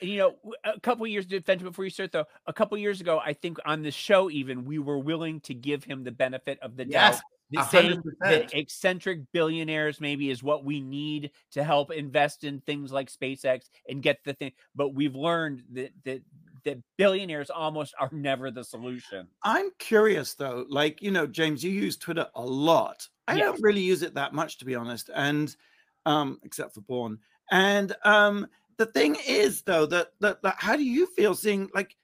You 0.00 0.18
know, 0.18 0.34
a 0.64 0.80
couple 0.80 1.06
years 1.06 1.26
before 1.26 1.84
you 1.84 1.90
start 1.90 2.12
though. 2.12 2.24
A 2.46 2.52
couple 2.52 2.78
years 2.78 3.02
ago, 3.02 3.20
I 3.22 3.34
think 3.34 3.58
on 3.66 3.82
the 3.82 3.90
show 3.90 4.30
even 4.30 4.64
we 4.64 4.78
were 4.78 4.98
willing 4.98 5.40
to 5.40 5.54
give 5.54 5.84
him 5.84 6.04
the 6.04 6.12
benefit 6.12 6.58
of 6.60 6.76
the 6.76 6.86
yes. 6.86 7.16
doubt 7.16 7.22
the 7.50 7.62
same 7.64 8.02
that 8.20 8.54
eccentric 8.54 9.20
billionaires 9.32 10.00
maybe 10.00 10.30
is 10.30 10.42
what 10.42 10.64
we 10.64 10.80
need 10.80 11.30
to 11.52 11.62
help 11.62 11.92
invest 11.92 12.44
in 12.44 12.60
things 12.60 12.92
like 12.92 13.10
SpaceX 13.10 13.68
and 13.88 14.02
get 14.02 14.18
the 14.24 14.34
thing. 14.34 14.52
But 14.74 14.94
we've 14.94 15.14
learned 15.14 15.62
that 15.72 15.92
that 16.04 16.22
that 16.64 16.78
billionaires 16.98 17.48
almost 17.48 17.94
are 18.00 18.10
never 18.12 18.50
the 18.50 18.64
solution. 18.64 19.28
I'm 19.44 19.70
curious 19.78 20.34
though, 20.34 20.66
like 20.68 21.00
you 21.00 21.10
know, 21.10 21.26
James, 21.26 21.62
you 21.62 21.70
use 21.70 21.96
Twitter 21.96 22.26
a 22.34 22.44
lot. 22.44 23.06
I 23.28 23.36
yes. 23.36 23.44
don't 23.44 23.62
really 23.62 23.80
use 23.80 24.02
it 24.02 24.14
that 24.14 24.34
much, 24.34 24.58
to 24.58 24.64
be 24.64 24.74
honest, 24.74 25.10
and 25.14 25.54
um, 26.04 26.38
except 26.44 26.74
for 26.74 26.80
porn. 26.82 27.18
And 27.50 27.94
um, 28.04 28.46
the 28.76 28.86
thing 28.86 29.16
is, 29.26 29.62
though, 29.62 29.86
that, 29.86 30.08
that 30.20 30.42
that 30.42 30.56
how 30.58 30.76
do 30.76 30.84
you 30.84 31.06
feel 31.06 31.34
seeing 31.34 31.68
like 31.74 31.96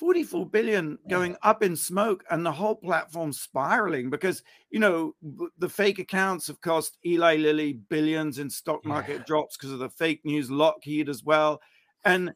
44 0.00 0.46
billion 0.46 0.98
going 1.10 1.36
up 1.42 1.62
in 1.62 1.76
smoke 1.76 2.24
and 2.30 2.44
the 2.44 2.50
whole 2.50 2.74
platform 2.74 3.34
spiraling 3.34 4.08
because 4.08 4.42
you 4.70 4.80
know 4.80 5.14
the 5.58 5.68
fake 5.68 5.98
accounts 5.98 6.46
have 6.46 6.58
cost 6.62 6.96
Eli 7.04 7.36
Lilly 7.36 7.74
billions 7.74 8.38
in 8.38 8.48
stock 8.48 8.82
market 8.86 9.18
yeah. 9.18 9.24
drops 9.26 9.58
because 9.58 9.72
of 9.72 9.78
the 9.78 9.90
fake 9.90 10.22
news 10.24 10.50
Lockheed 10.50 11.10
as 11.10 11.22
well. 11.22 11.60
And 12.06 12.32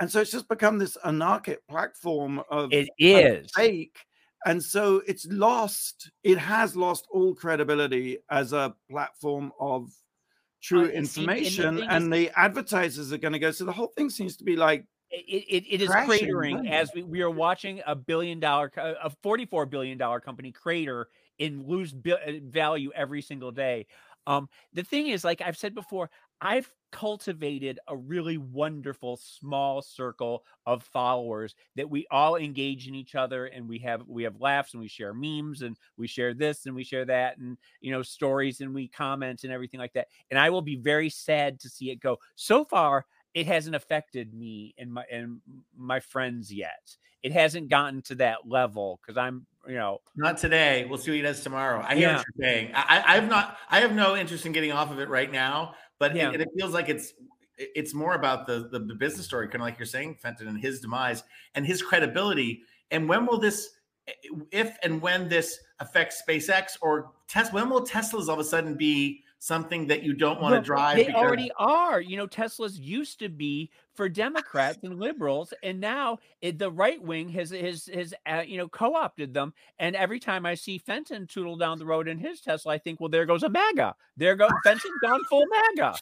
and 0.00 0.10
so 0.10 0.20
it's 0.20 0.32
just 0.32 0.48
become 0.48 0.78
this 0.78 0.98
anarchic 1.04 1.64
platform 1.68 2.42
of 2.50 2.72
it 2.72 2.88
is. 2.98 3.44
of 3.44 3.52
fake. 3.52 3.98
And 4.44 4.60
so 4.60 5.00
it's 5.06 5.28
lost 5.30 6.10
it 6.24 6.38
has 6.38 6.74
lost 6.74 7.06
all 7.12 7.36
credibility 7.36 8.18
as 8.30 8.52
a 8.52 8.74
platform 8.90 9.52
of 9.60 9.92
true 10.60 10.86
uh, 10.86 10.88
information 10.88 11.66
and, 11.66 11.78
the, 11.78 11.94
and 11.94 12.12
the 12.12 12.30
advertisers 12.36 13.12
are 13.12 13.18
going 13.18 13.32
to 13.32 13.38
go. 13.38 13.52
So 13.52 13.64
the 13.64 13.70
whole 13.70 13.92
thing 13.96 14.10
seems 14.10 14.36
to 14.38 14.44
be 14.44 14.56
like 14.56 14.86
it, 15.10 15.44
it, 15.48 15.64
it 15.74 15.82
is 15.82 15.88
Crashing 15.88 16.28
cratering 16.28 16.70
as 16.70 16.90
we, 16.94 17.02
we 17.02 17.22
are 17.22 17.30
watching 17.30 17.80
a 17.86 17.94
billion 17.94 18.40
dollar 18.40 18.72
a 18.76 19.10
44 19.22 19.66
billion 19.66 19.98
dollar 19.98 20.20
company 20.20 20.52
crater 20.52 21.08
and 21.38 21.66
lose 21.66 21.94
uh, 21.94 22.16
value 22.44 22.90
every 22.94 23.22
single 23.22 23.52
day. 23.52 23.86
Um 24.26 24.48
the 24.72 24.82
thing 24.82 25.08
is 25.08 25.22
like 25.22 25.40
i've 25.40 25.56
said 25.56 25.72
before 25.72 26.10
i've 26.40 26.68
cultivated 26.92 27.78
a 27.88 27.96
really 27.96 28.38
wonderful 28.38 29.16
small 29.16 29.82
circle 29.82 30.44
of 30.64 30.82
followers 30.82 31.54
that 31.74 31.90
we 31.90 32.06
all 32.10 32.36
engage 32.36 32.88
in 32.88 32.94
each 32.94 33.14
other 33.14 33.46
and 33.46 33.68
we 33.68 33.78
have 33.78 34.02
we 34.06 34.22
have 34.22 34.40
laughs 34.40 34.72
and 34.72 34.80
we 34.80 34.88
share 34.88 35.12
memes 35.12 35.62
and 35.62 35.76
we 35.96 36.06
share 36.06 36.32
this 36.32 36.66
and 36.66 36.74
we 36.74 36.84
share 36.84 37.04
that 37.04 37.38
and 37.38 37.58
you 37.80 37.92
know 37.92 38.02
stories 38.02 38.60
and 38.60 38.72
we 38.72 38.88
comment 38.88 39.44
and 39.44 39.52
everything 39.52 39.80
like 39.80 39.92
that. 39.92 40.08
And 40.30 40.38
i 40.38 40.48
will 40.48 40.62
be 40.62 40.76
very 40.76 41.10
sad 41.10 41.60
to 41.60 41.68
see 41.68 41.90
it 41.90 42.00
go. 42.00 42.18
So 42.34 42.64
far 42.64 43.04
it 43.36 43.46
hasn't 43.46 43.76
affected 43.76 44.32
me 44.32 44.74
and 44.78 44.90
my 44.90 45.04
and 45.12 45.40
my 45.76 46.00
friends 46.00 46.52
yet. 46.52 46.96
It 47.22 47.32
hasn't 47.32 47.68
gotten 47.68 48.00
to 48.02 48.14
that 48.16 48.48
level 48.48 48.98
because 49.02 49.18
I'm, 49.18 49.46
you 49.68 49.74
know, 49.74 49.98
not 50.16 50.38
today. 50.38 50.86
We'll 50.88 50.98
see 50.98 51.10
what 51.10 51.16
he 51.16 51.22
does 51.22 51.42
tomorrow. 51.42 51.84
I 51.86 51.96
hear 51.96 52.08
yeah. 52.08 52.16
what 52.16 52.26
you're 52.38 52.48
saying. 52.48 52.70
I, 52.74 53.02
I 53.06 53.14
have 53.16 53.28
not. 53.28 53.58
I 53.68 53.80
have 53.80 53.94
no 53.94 54.16
interest 54.16 54.46
in 54.46 54.52
getting 54.52 54.72
off 54.72 54.90
of 54.90 55.00
it 55.00 55.10
right 55.10 55.30
now. 55.30 55.74
But 55.98 56.16
yeah. 56.16 56.32
it, 56.32 56.40
it 56.40 56.48
feels 56.58 56.72
like 56.72 56.88
it's 56.88 57.12
it's 57.58 57.92
more 57.92 58.14
about 58.14 58.46
the, 58.46 58.68
the 58.72 58.78
the 58.78 58.94
business 58.94 59.26
story, 59.26 59.48
kind 59.48 59.56
of 59.56 59.62
like 59.62 59.78
you're 59.78 59.84
saying, 59.84 60.14
Fenton, 60.14 60.48
and 60.48 60.58
his 60.58 60.80
demise 60.80 61.22
and 61.54 61.66
his 61.66 61.82
credibility. 61.82 62.62
And 62.90 63.06
when 63.06 63.26
will 63.26 63.38
this? 63.38 63.68
Eh, 64.08 64.12
if 64.50 64.78
and 64.82 65.02
when 65.02 65.28
this 65.28 65.58
affects 65.80 66.22
SpaceX 66.26 66.78
or 66.80 67.10
Tesla, 67.28 67.60
when 67.60 67.68
will 67.68 67.84
Teslas 67.86 68.28
all 68.28 68.34
of 68.34 68.38
a 68.38 68.44
sudden 68.44 68.76
be 68.76 69.22
something 69.38 69.86
that 69.86 70.02
you 70.02 70.14
don't 70.14 70.40
want 70.40 70.54
to 70.54 70.60
drive. 70.60 70.96
They 70.96 71.04
because... 71.04 71.22
already 71.22 71.50
are. 71.58 72.00
You 72.00 72.16
know, 72.16 72.26
Teslas 72.26 72.78
used 72.78 73.18
to 73.20 73.28
be 73.28 73.70
for 73.94 74.08
Democrats 74.08 74.78
and 74.82 74.98
liberals, 74.98 75.52
and 75.62 75.80
now 75.80 76.18
it, 76.40 76.58
the 76.58 76.70
right 76.70 77.02
wing 77.02 77.28
has 77.30 77.50
has 77.50 77.88
has 77.92 78.14
uh, 78.26 78.42
you 78.46 78.58
know 78.58 78.68
co-opted 78.68 79.34
them. 79.34 79.52
And 79.78 79.96
every 79.96 80.20
time 80.20 80.46
I 80.46 80.54
see 80.54 80.78
Fenton 80.78 81.26
tootle 81.26 81.56
down 81.56 81.78
the 81.78 81.86
road 81.86 82.08
in 82.08 82.18
his 82.18 82.40
Tesla, 82.40 82.74
I 82.74 82.78
think, 82.78 83.00
well, 83.00 83.08
there 83.08 83.26
goes 83.26 83.42
a 83.42 83.48
MAGA. 83.48 83.94
There 84.16 84.36
goes 84.36 84.50
Fenton's 84.64 84.94
gone 85.02 85.22
full 85.28 85.44
MAGA. 85.76 85.96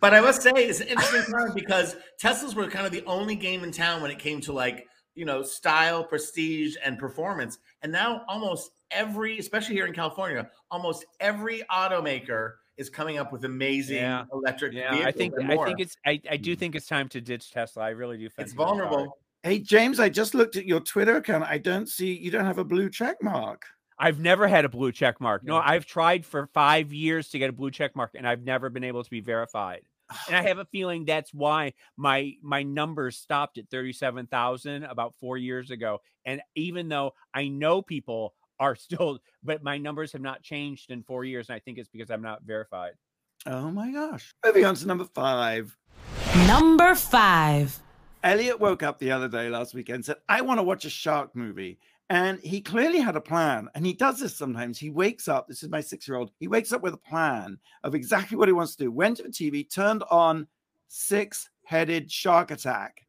But 0.00 0.14
I 0.14 0.20
must 0.20 0.42
say, 0.42 0.50
it's 0.54 0.80
an 0.80 0.88
interesting 0.88 1.32
time 1.32 1.52
because 1.54 1.96
Teslas 2.22 2.54
were 2.54 2.68
kind 2.68 2.86
of 2.86 2.92
the 2.92 3.04
only 3.04 3.34
game 3.34 3.64
in 3.64 3.72
town 3.72 4.02
when 4.02 4.10
it 4.10 4.18
came 4.18 4.40
to 4.42 4.52
like 4.52 4.86
you 5.14 5.24
know 5.24 5.42
style, 5.42 6.04
prestige, 6.04 6.76
and 6.84 6.98
performance. 6.98 7.58
And 7.82 7.92
now 7.92 8.22
almost 8.28 8.72
every, 8.90 9.38
especially 9.38 9.74
here 9.74 9.86
in 9.86 9.92
California, 9.92 10.48
almost 10.70 11.04
every 11.20 11.62
automaker 11.70 12.54
is 12.76 12.88
coming 12.88 13.18
up 13.18 13.32
with 13.32 13.44
amazing 13.44 13.96
yeah. 13.96 14.24
electric 14.32 14.72
yeah, 14.72 15.02
I 15.04 15.12
think 15.12 15.34
I 15.38 15.56
think 15.64 15.80
it's 15.80 15.96
I, 16.06 16.20
I 16.30 16.36
do 16.36 16.52
mm-hmm. 16.52 16.58
think 16.58 16.74
it's 16.74 16.86
time 16.86 17.08
to 17.10 17.20
ditch 17.20 17.50
Tesla. 17.50 17.84
I 17.84 17.90
really 17.90 18.16
do. 18.16 18.28
think 18.28 18.46
It's 18.46 18.54
vulnerable. 18.54 19.18
Hey 19.42 19.58
James, 19.58 20.00
I 20.00 20.08
just 20.08 20.34
looked 20.34 20.56
at 20.56 20.66
your 20.66 20.80
Twitter 20.80 21.16
account. 21.16 21.44
I 21.44 21.58
don't 21.58 21.88
see 21.88 22.16
you 22.16 22.30
don't 22.30 22.46
have 22.46 22.58
a 22.58 22.64
blue 22.64 22.88
check 22.88 23.16
mark. 23.22 23.64
I've 23.98 24.18
never 24.18 24.48
had 24.48 24.64
a 24.64 24.68
blue 24.70 24.92
check 24.92 25.20
mark. 25.20 25.44
No, 25.44 25.58
I've 25.58 25.84
tried 25.84 26.24
for 26.24 26.46
five 26.54 26.90
years 26.90 27.28
to 27.28 27.38
get 27.38 27.50
a 27.50 27.52
blue 27.52 27.70
check 27.70 27.94
mark, 27.94 28.12
and 28.14 28.26
I've 28.26 28.42
never 28.42 28.70
been 28.70 28.84
able 28.84 29.04
to 29.04 29.10
be 29.10 29.20
verified. 29.20 29.82
And 30.26 30.36
I 30.36 30.42
have 30.42 30.58
a 30.58 30.64
feeling 30.66 31.04
that's 31.04 31.32
why 31.32 31.74
my 31.96 32.34
my 32.42 32.62
numbers 32.62 33.16
stopped 33.16 33.58
at 33.58 33.70
thirty 33.70 33.92
seven 33.92 34.26
thousand 34.26 34.84
about 34.84 35.14
four 35.20 35.36
years 35.36 35.70
ago. 35.70 36.00
And 36.24 36.40
even 36.54 36.88
though 36.88 37.12
I 37.34 37.48
know 37.48 37.82
people 37.82 38.34
are 38.58 38.76
still, 38.76 39.18
but 39.42 39.62
my 39.62 39.78
numbers 39.78 40.12
have 40.12 40.22
not 40.22 40.42
changed 40.42 40.90
in 40.90 41.02
four 41.02 41.24
years. 41.24 41.48
And 41.48 41.56
I 41.56 41.60
think 41.60 41.78
it's 41.78 41.88
because 41.88 42.10
I'm 42.10 42.22
not 42.22 42.42
verified. 42.42 42.92
Oh 43.46 43.70
my 43.70 43.90
gosh. 43.90 44.34
Moving 44.44 44.66
on 44.66 44.74
to 44.74 44.86
number 44.86 45.04
five. 45.04 45.76
Number 46.46 46.94
five. 46.94 47.80
Elliot 48.22 48.60
woke 48.60 48.82
up 48.82 48.98
the 48.98 49.12
other 49.12 49.28
day 49.28 49.48
last 49.48 49.72
weekend 49.72 49.96
and 49.96 50.04
said, 50.04 50.16
I 50.28 50.42
want 50.42 50.58
to 50.58 50.62
watch 50.62 50.84
a 50.84 50.90
shark 50.90 51.34
movie. 51.34 51.78
And 52.10 52.40
he 52.40 52.60
clearly 52.60 52.98
had 52.98 53.14
a 53.14 53.20
plan. 53.20 53.68
And 53.74 53.86
he 53.86 53.92
does 53.92 54.18
this 54.18 54.36
sometimes. 54.36 54.78
He 54.78 54.90
wakes 54.90 55.28
up, 55.28 55.46
this 55.46 55.62
is 55.62 55.70
my 55.70 55.80
six 55.80 56.08
year 56.08 56.16
old, 56.16 56.32
he 56.40 56.48
wakes 56.48 56.72
up 56.72 56.82
with 56.82 56.94
a 56.94 56.98
plan 56.98 57.56
of 57.84 57.94
exactly 57.94 58.36
what 58.36 58.48
he 58.48 58.52
wants 58.52 58.74
to 58.74 58.84
do. 58.84 58.90
Went 58.90 59.18
to 59.18 59.22
the 59.22 59.28
TV, 59.28 59.72
turned 59.72 60.02
on 60.10 60.48
six 60.88 61.48
headed 61.64 62.10
shark 62.10 62.50
attack. 62.50 63.06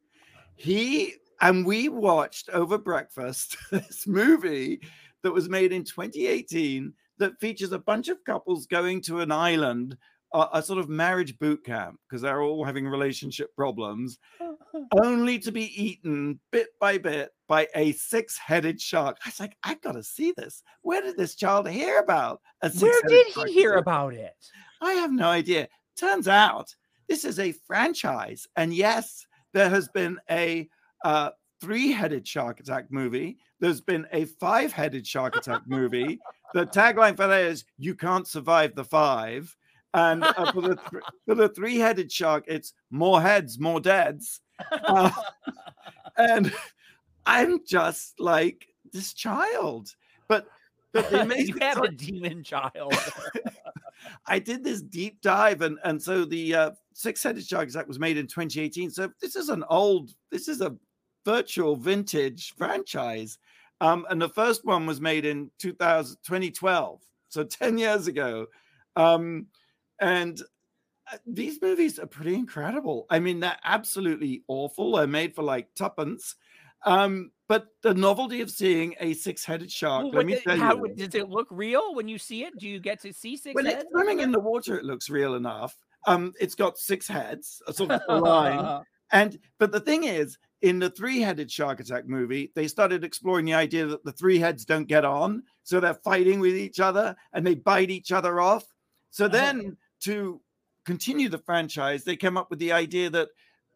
He 0.54 1.16
and 1.40 1.66
we 1.66 1.88
watched 1.88 2.48
over 2.50 2.78
breakfast 2.78 3.56
this 3.72 4.06
movie 4.06 4.80
that 5.22 5.32
was 5.32 5.48
made 5.48 5.72
in 5.72 5.82
2018 5.82 6.92
that 7.18 7.40
features 7.40 7.72
a 7.72 7.78
bunch 7.80 8.08
of 8.08 8.22
couples 8.24 8.66
going 8.66 9.00
to 9.02 9.18
an 9.18 9.32
island, 9.32 9.96
uh, 10.34 10.48
a 10.52 10.62
sort 10.62 10.78
of 10.78 10.88
marriage 10.88 11.38
boot 11.38 11.64
camp, 11.64 11.98
because 12.08 12.22
they're 12.22 12.42
all 12.42 12.64
having 12.64 12.86
relationship 12.86 13.54
problems, 13.56 14.18
only 15.02 15.38
to 15.38 15.52
be 15.52 15.82
eaten 15.82 16.38
bit 16.50 16.68
by 16.80 16.98
bit 16.98 17.30
by 17.48 17.68
a 17.74 17.92
six 17.92 18.36
headed 18.36 18.80
shark. 18.80 19.18
I 19.24 19.28
was 19.28 19.40
like, 19.40 19.56
I 19.62 19.74
got 19.74 19.92
to 19.92 20.02
see 20.02 20.32
this. 20.36 20.62
Where 20.82 21.02
did 21.02 21.16
this 21.16 21.34
child 21.34 21.68
hear 21.68 21.98
about? 21.98 22.40
Where 22.78 23.02
did 23.06 23.26
he 23.28 23.52
hear 23.52 23.74
about 23.74 24.14
it? 24.14 24.34
I 24.80 24.92
have 24.94 25.12
no 25.12 25.28
idea. 25.28 25.68
Turns 25.96 26.28
out 26.28 26.74
this 27.08 27.24
is 27.24 27.38
a 27.38 27.52
franchise. 27.52 28.46
And 28.56 28.72
yes, 28.72 29.26
there 29.52 29.68
has 29.68 29.88
been 29.88 30.18
a 30.30 30.68
uh, 31.04 31.30
three-headed 31.60 32.26
shark 32.26 32.60
attack 32.60 32.86
movie. 32.90 33.36
There's 33.60 33.80
been 33.80 34.06
a 34.12 34.24
five-headed 34.24 35.06
shark 35.06 35.36
attack 35.36 35.62
movie. 35.66 36.18
The 36.54 36.66
tagline 36.66 37.16
for 37.16 37.26
that 37.26 37.42
is 37.42 37.64
"You 37.78 37.94
can't 37.94 38.26
survive 38.26 38.74
the 38.74 38.84
five. 38.84 39.54
And 39.94 40.24
uh, 40.24 40.52
for 40.52 40.62
the 40.62 40.76
th- 40.76 41.02
for 41.26 41.34
the 41.34 41.48
three-headed 41.50 42.10
shark, 42.10 42.44
it's 42.46 42.72
more 42.90 43.20
heads, 43.20 43.58
more 43.58 43.80
dads. 43.80 44.40
Uh, 44.70 45.10
and 46.16 46.52
I'm 47.26 47.60
just 47.66 48.18
like 48.18 48.68
this 48.92 49.12
child. 49.12 49.94
But 50.28 50.46
but 50.92 51.10
the 51.10 51.44
you 51.46 51.56
have 51.60 51.82
a 51.82 51.90
demon 51.90 52.42
child. 52.42 52.94
I 54.26 54.38
did 54.38 54.64
this 54.64 54.82
deep 54.82 55.20
dive, 55.20 55.62
and 55.62 55.78
and 55.84 56.02
so 56.02 56.24
the 56.24 56.54
uh, 56.54 56.70
six-headed 56.94 57.46
shark 57.46 57.68
attack 57.68 57.86
was 57.86 57.98
made 57.98 58.16
in 58.16 58.26
2018. 58.26 58.90
So 58.90 59.10
this 59.20 59.36
is 59.36 59.48
an 59.48 59.64
old, 59.68 60.14
this 60.30 60.48
is 60.48 60.60
a 60.60 60.74
virtual 61.24 61.76
vintage 61.76 62.54
franchise. 62.56 63.38
Um, 63.80 64.06
and 64.10 64.22
the 64.22 64.28
first 64.28 64.64
one 64.64 64.86
was 64.86 65.00
made 65.00 65.24
in 65.24 65.50
2000, 65.58 66.16
2012, 66.24 67.00
so 67.28 67.42
10 67.42 67.78
years 67.78 68.06
ago. 68.06 68.46
Um, 68.94 69.46
and 70.02 70.40
uh, 71.12 71.16
these 71.26 71.60
movies 71.62 71.98
are 71.98 72.06
pretty 72.06 72.34
incredible. 72.34 73.06
I 73.10 73.18
mean, 73.18 73.40
they're 73.40 73.56
absolutely 73.64 74.42
awful. 74.48 74.96
They're 74.96 75.06
made 75.06 75.34
for 75.34 75.42
like 75.42 75.74
tuppence. 75.74 76.34
Um, 76.84 77.30
but 77.48 77.68
the 77.82 77.94
novelty 77.94 78.40
of 78.40 78.50
seeing 78.50 78.94
a 79.00 79.12
six-headed 79.14 79.70
shark, 79.70 80.04
Well, 80.04 80.12
let 80.14 80.26
me 80.26 80.34
the- 80.34 80.40
tell 80.40 80.56
how, 80.58 80.84
you. 80.84 80.94
does 80.94 81.14
it 81.14 81.28
look 81.28 81.46
real 81.50 81.94
when 81.94 82.08
you 82.08 82.18
see 82.18 82.44
it? 82.44 82.58
Do 82.58 82.68
you 82.68 82.80
get 82.80 83.00
to 83.02 83.12
see 83.12 83.36
six 83.36 83.54
When 83.54 83.66
heads? 83.66 83.82
it's 83.84 83.90
swimming 83.92 84.20
in 84.20 84.32
the 84.32 84.40
water, 84.40 84.76
it 84.76 84.84
looks 84.84 85.08
real 85.08 85.34
enough. 85.34 85.76
Um, 86.06 86.32
it's 86.40 86.54
got 86.56 86.78
six 86.78 87.06
heads, 87.06 87.62
a 87.68 87.72
sort 87.72 87.90
of 87.92 88.22
line. 88.22 88.82
And 89.14 89.38
but 89.58 89.72
the 89.72 89.80
thing 89.80 90.04
is, 90.04 90.38
in 90.62 90.78
the 90.78 90.88
three-headed 90.88 91.50
shark 91.50 91.80
attack 91.80 92.08
movie, 92.08 92.50
they 92.54 92.66
started 92.66 93.04
exploring 93.04 93.44
the 93.44 93.52
idea 93.52 93.84
that 93.84 94.02
the 94.06 94.12
three 94.12 94.38
heads 94.38 94.64
don't 94.64 94.88
get 94.88 95.04
on, 95.04 95.42
so 95.64 95.80
they're 95.80 95.92
fighting 96.02 96.40
with 96.40 96.56
each 96.56 96.80
other 96.80 97.14
and 97.34 97.46
they 97.46 97.54
bite 97.54 97.90
each 97.90 98.10
other 98.10 98.40
off. 98.40 98.64
So 99.10 99.28
then, 99.28 99.76
to 100.02 100.40
continue 100.84 101.28
the 101.28 101.38
franchise, 101.38 102.04
they 102.04 102.16
came 102.16 102.36
up 102.36 102.50
with 102.50 102.58
the 102.58 102.72
idea 102.72 103.10
that 103.10 103.28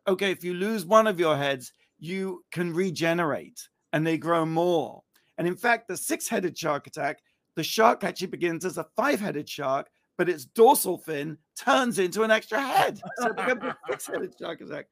okay, 0.08 0.30
if 0.30 0.44
you 0.44 0.54
lose 0.54 0.84
one 0.84 1.06
of 1.06 1.18
your 1.18 1.36
heads, 1.36 1.72
you 1.98 2.44
can 2.52 2.72
regenerate 2.72 3.68
and 3.92 4.06
they 4.06 4.18
grow 4.18 4.46
more. 4.46 5.02
And 5.38 5.48
in 5.48 5.56
fact, 5.56 5.88
the 5.88 5.96
six-headed 5.96 6.56
shark 6.56 6.86
attack, 6.86 7.18
the 7.56 7.64
shark 7.64 8.04
actually 8.04 8.28
begins 8.28 8.64
as 8.64 8.78
a 8.78 8.86
five-headed 8.96 9.48
shark, 9.48 9.88
but 10.16 10.28
its 10.28 10.44
dorsal 10.44 10.98
fin 10.98 11.36
turns 11.56 11.98
into 11.98 12.22
an 12.22 12.30
extra 12.30 12.60
head. 12.60 13.00
So 13.18 13.28
it 13.28 13.36
becomes 13.36 13.64
a 13.64 13.76
six-headed 13.90 14.34
shark 14.38 14.60
attack. 14.60 14.86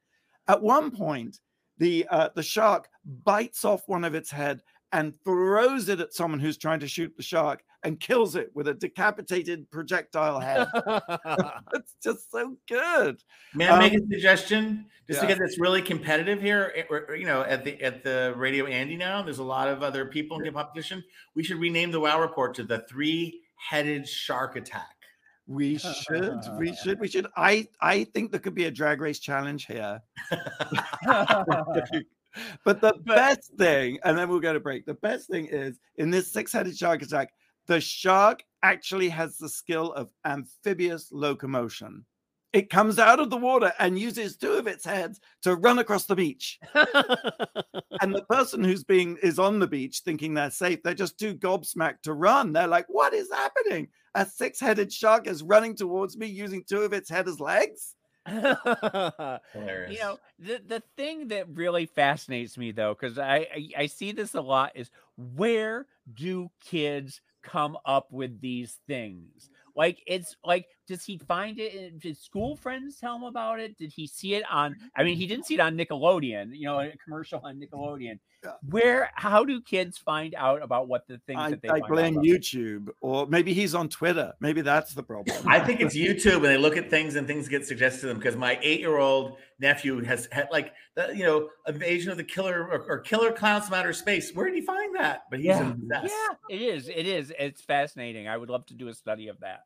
At 0.49 0.63
one 0.63 0.91
point, 0.91 1.41
the 1.79 2.07
uh, 2.11 2.29
the 2.35 2.43
shark 2.43 2.89
bites 3.25 3.65
off 3.65 3.89
one 3.89 4.05
of 4.05 4.15
its 4.15 4.31
head 4.31 4.63
and 4.93 5.13
throws 5.25 5.89
it 5.89 6.01
at 6.01 6.15
someone 6.15 6.39
who's 6.39 6.59
trying 6.59 6.81
to 6.81 6.89
shoot 6.89 7.13
the 7.17 7.23
shark 7.23 7.65
and 7.85 8.01
kills 8.01 8.35
it 8.35 8.51
with 8.55 8.67
a 8.67 8.75
decapitated 8.75 9.71
projectile 9.71 10.41
head. 10.41 10.67
it's 11.75 11.95
just 12.03 12.31
so 12.33 12.57
good. 12.69 13.23
May 13.55 13.69
I 13.69 13.79
make 13.79 13.93
Um, 13.93 14.01
a 14.11 14.15
suggestion? 14.15 14.87
Just 15.07 15.23
yeah. 15.23 15.29
because 15.29 15.41
it's 15.51 15.61
really 15.61 15.83
competitive 15.83 16.41
here, 16.41 16.73
it- 16.75 16.89
you 17.21 17.27
know, 17.27 17.43
at 17.43 17.63
the 17.65 17.81
at 17.83 18.03
the 18.03 18.33
Radio 18.37 18.67
Andy 18.67 18.97
now, 18.97 19.23
there's 19.23 19.39
a 19.39 19.45
lot 19.45 19.69
of 19.69 19.83
other 19.83 20.07
people 20.07 20.39
in 20.39 20.45
the 20.45 20.51
competition. 20.51 21.05
We 21.35 21.45
should 21.45 21.59
rename 21.59 21.91
the 21.91 22.01
Wow 22.01 22.21
Report 22.21 22.55
to 22.55 22.65
the 22.65 22.85
Three-Headed 22.89 24.09
Shark 24.09 24.57
Attack. 24.57 24.89
We 25.47 25.77
should, 25.77 26.41
we 26.59 26.75
should, 26.75 26.99
we 27.01 27.07
should. 27.07 27.27
I 27.37 27.69
I 27.83 28.05
think 28.05 28.31
there 28.31 28.41
could 28.41 28.55
be 28.55 28.65
a 28.65 28.71
drag 28.71 29.03
race 29.03 29.19
challenge 29.19 29.67
here. 29.67 30.01
But 32.65 32.81
the 32.81 32.95
best 33.07 33.53
thing, 33.59 33.99
and 34.05 34.19
then 34.19 34.29
we'll 34.29 34.41
go 34.41 34.53
to 34.53 34.59
break. 34.59 34.87
The 34.87 34.95
best 34.95 35.29
thing 35.29 35.47
is 35.47 35.79
in 35.99 36.11
this 36.11 36.33
six-headed 36.33 36.77
shark 36.77 37.01
attack, 37.03 37.33
the 37.67 37.81
shark 37.81 38.45
actually 38.63 39.09
has 39.11 39.39
the 39.39 39.49
skill 39.49 39.93
of 39.93 40.11
amphibious 40.25 41.13
locomotion. 41.13 42.05
It 42.53 42.71
comes 42.71 43.01
out 43.01 43.19
of 43.19 43.31
the 43.31 43.37
water 43.37 43.73
and 43.81 43.99
uses 43.99 44.37
two 44.37 44.53
of 44.53 44.69
its 44.69 44.85
heads 44.85 45.21
to 45.43 45.57
run 45.57 45.81
across 45.81 46.07
the 46.07 46.15
beach. 46.15 46.61
and 46.75 48.15
the 48.15 48.25
person 48.31 48.63
who's 48.63 48.85
being 48.85 49.19
is 49.25 49.41
on 49.41 49.59
the 49.59 49.67
beach 49.67 50.03
thinking 50.05 50.35
they're 50.35 50.53
safe, 50.53 50.81
they're 50.83 50.95
just 50.95 51.19
too 51.19 51.35
gobsmacked 51.35 52.03
to 52.05 52.13
run. 52.13 52.53
They're 52.53 52.69
like, 52.69 52.87
"What 52.89 53.13
is 53.13 53.29
happening? 53.33 53.89
A 54.15 54.25
six-headed 54.25 54.93
shark 54.93 55.27
is 55.27 55.43
running 55.43 55.75
towards 55.75 56.17
me 56.17 56.29
using 56.29 56.63
two 56.63 56.83
of 56.83 56.93
its 56.93 57.11
head 57.11 57.29
as 57.29 57.41
legs." 57.41 57.97
You 58.27 59.99
know 59.99 60.19
the 60.39 60.63
the 60.67 60.83
thing 60.97 61.29
that 61.29 61.49
really 61.49 61.87
fascinates 61.87 62.57
me 62.57 62.73
though 62.73 62.95
because 62.99 63.19
I, 63.19 63.37
I 63.37 63.69
i 63.79 63.87
see 63.87 64.13
this 64.13 64.35
a 64.35 64.41
lot 64.41 64.73
is 64.75 64.91
where 65.17 65.87
do 66.15 66.51
kids 66.65 67.21
come 67.45 67.77
up 67.87 68.09
with 68.11 68.41
these 68.41 68.81
things. 68.89 69.51
Like 69.77 69.99
it's 70.07 70.37
like 70.45 70.67
does 70.87 71.05
he 71.05 71.19
find 71.19 71.59
it 71.59 71.99
did 72.01 72.17
school 72.17 72.57
friends 72.57 72.99
tell 72.99 73.17
him 73.17 73.23
about 73.23 73.59
it 73.61 73.77
did 73.79 73.91
he 73.93 74.07
see 74.07 74.35
it 74.35 74.45
on 74.51 74.77
i 74.97 75.03
mean 75.03 75.17
he 75.17 75.27
didn't 75.27 75.47
see 75.47 75.55
it 75.55 75.61
on 75.61 75.77
nickelodeon 75.77 76.51
you 76.53 76.65
know 76.67 76.79
a 76.81 76.93
commercial 77.05 77.41
on 77.45 77.57
nickelodeon 77.61 78.19
Yeah. 78.45 78.51
where 78.69 79.11
how 79.15 79.45
do 79.45 79.61
kids 79.63 79.97
find 79.97 80.35
out 80.35 80.63
about 80.63 80.87
what 80.89 81.07
the 81.09 81.19
things 81.27 81.41
I, 81.41 81.51
that 81.51 81.63
they 81.63 81.69
I 81.69 81.73
find 81.73 81.85
out 81.85 81.89
blame 81.89 82.15
about? 82.15 82.25
YouTube, 82.27 82.89
or 83.01 83.27
maybe 83.27 83.55
he's 83.55 83.75
on 83.75 83.89
Twitter. 83.89 84.35
Maybe 84.41 84.61
that's 84.61 84.93
the 84.93 85.03
problem. 85.03 85.35
I 85.47 85.59
think 85.61 85.81
it's 85.81 85.97
YouTube, 85.97 86.37
and 86.37 86.45
they 86.45 86.59
look 86.59 86.77
at 86.77 86.91
things 86.91 87.17
and 87.17 87.27
things 87.27 87.49
get 87.49 87.67
suggested 87.67 88.03
to 88.03 88.07
them. 88.09 88.19
Because 88.19 88.37
my 88.37 88.59
eight-year-old 88.61 89.39
nephew 89.61 90.03
has 90.05 90.29
had 90.31 90.49
like 90.53 90.75
the, 90.95 91.17
you 91.17 91.25
know 91.25 91.49
invasion 91.67 92.11
of 92.11 92.19
the 92.19 92.25
killer 92.25 92.69
or, 92.69 92.85
or 92.87 92.99
killer 92.99 93.33
clowns 93.33 93.65
from 93.65 93.75
outer 93.75 93.95
space. 93.95 94.33
Where 94.35 94.45
did 94.45 94.55
he 94.57 94.61
find 94.61 94.95
that? 94.97 95.23
But 95.31 95.39
he's 95.39 95.47
Yeah. 95.47 95.71
obsessed. 95.71 96.13
yeah 96.15 96.55
it 96.57 96.61
is 96.61 96.89
it 96.89 97.07
is 97.07 97.33
it's 97.39 97.63
fascinating 97.63 98.29
i 98.29 98.37
would 98.37 98.51
love 98.51 98.67
to 98.67 98.75
do 98.75 98.89
a 98.89 98.95
study 98.95 99.29
of 99.29 99.41
that 99.41 99.61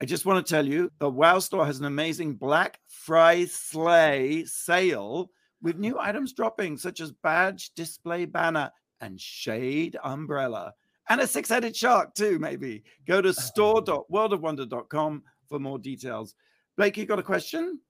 I 0.00 0.04
just 0.04 0.24
want 0.24 0.44
to 0.44 0.48
tell 0.48 0.64
you 0.64 0.92
the 1.00 1.10
Wow 1.10 1.40
Store 1.40 1.66
has 1.66 1.80
an 1.80 1.84
amazing 1.84 2.34
Black 2.34 2.78
Fry 2.86 3.46
Sleigh 3.46 4.44
sale 4.44 5.30
with 5.60 5.76
new 5.76 5.98
items 6.00 6.32
dropping, 6.32 6.76
such 6.76 7.00
as 7.00 7.10
badge, 7.10 7.70
display 7.74 8.24
banner, 8.24 8.70
and 9.00 9.20
shade 9.20 9.96
umbrella. 10.04 10.72
And 11.08 11.20
a 11.20 11.26
six 11.26 11.48
headed 11.48 11.74
shark, 11.74 12.14
too, 12.14 12.38
maybe. 12.38 12.84
Go 13.06 13.20
to 13.20 13.32
store.worldofwonder.com 13.34 15.22
for 15.48 15.58
more 15.58 15.78
details. 15.78 16.34
Blake, 16.76 16.96
you 16.96 17.04
got 17.04 17.18
a 17.18 17.22
question? 17.24 17.80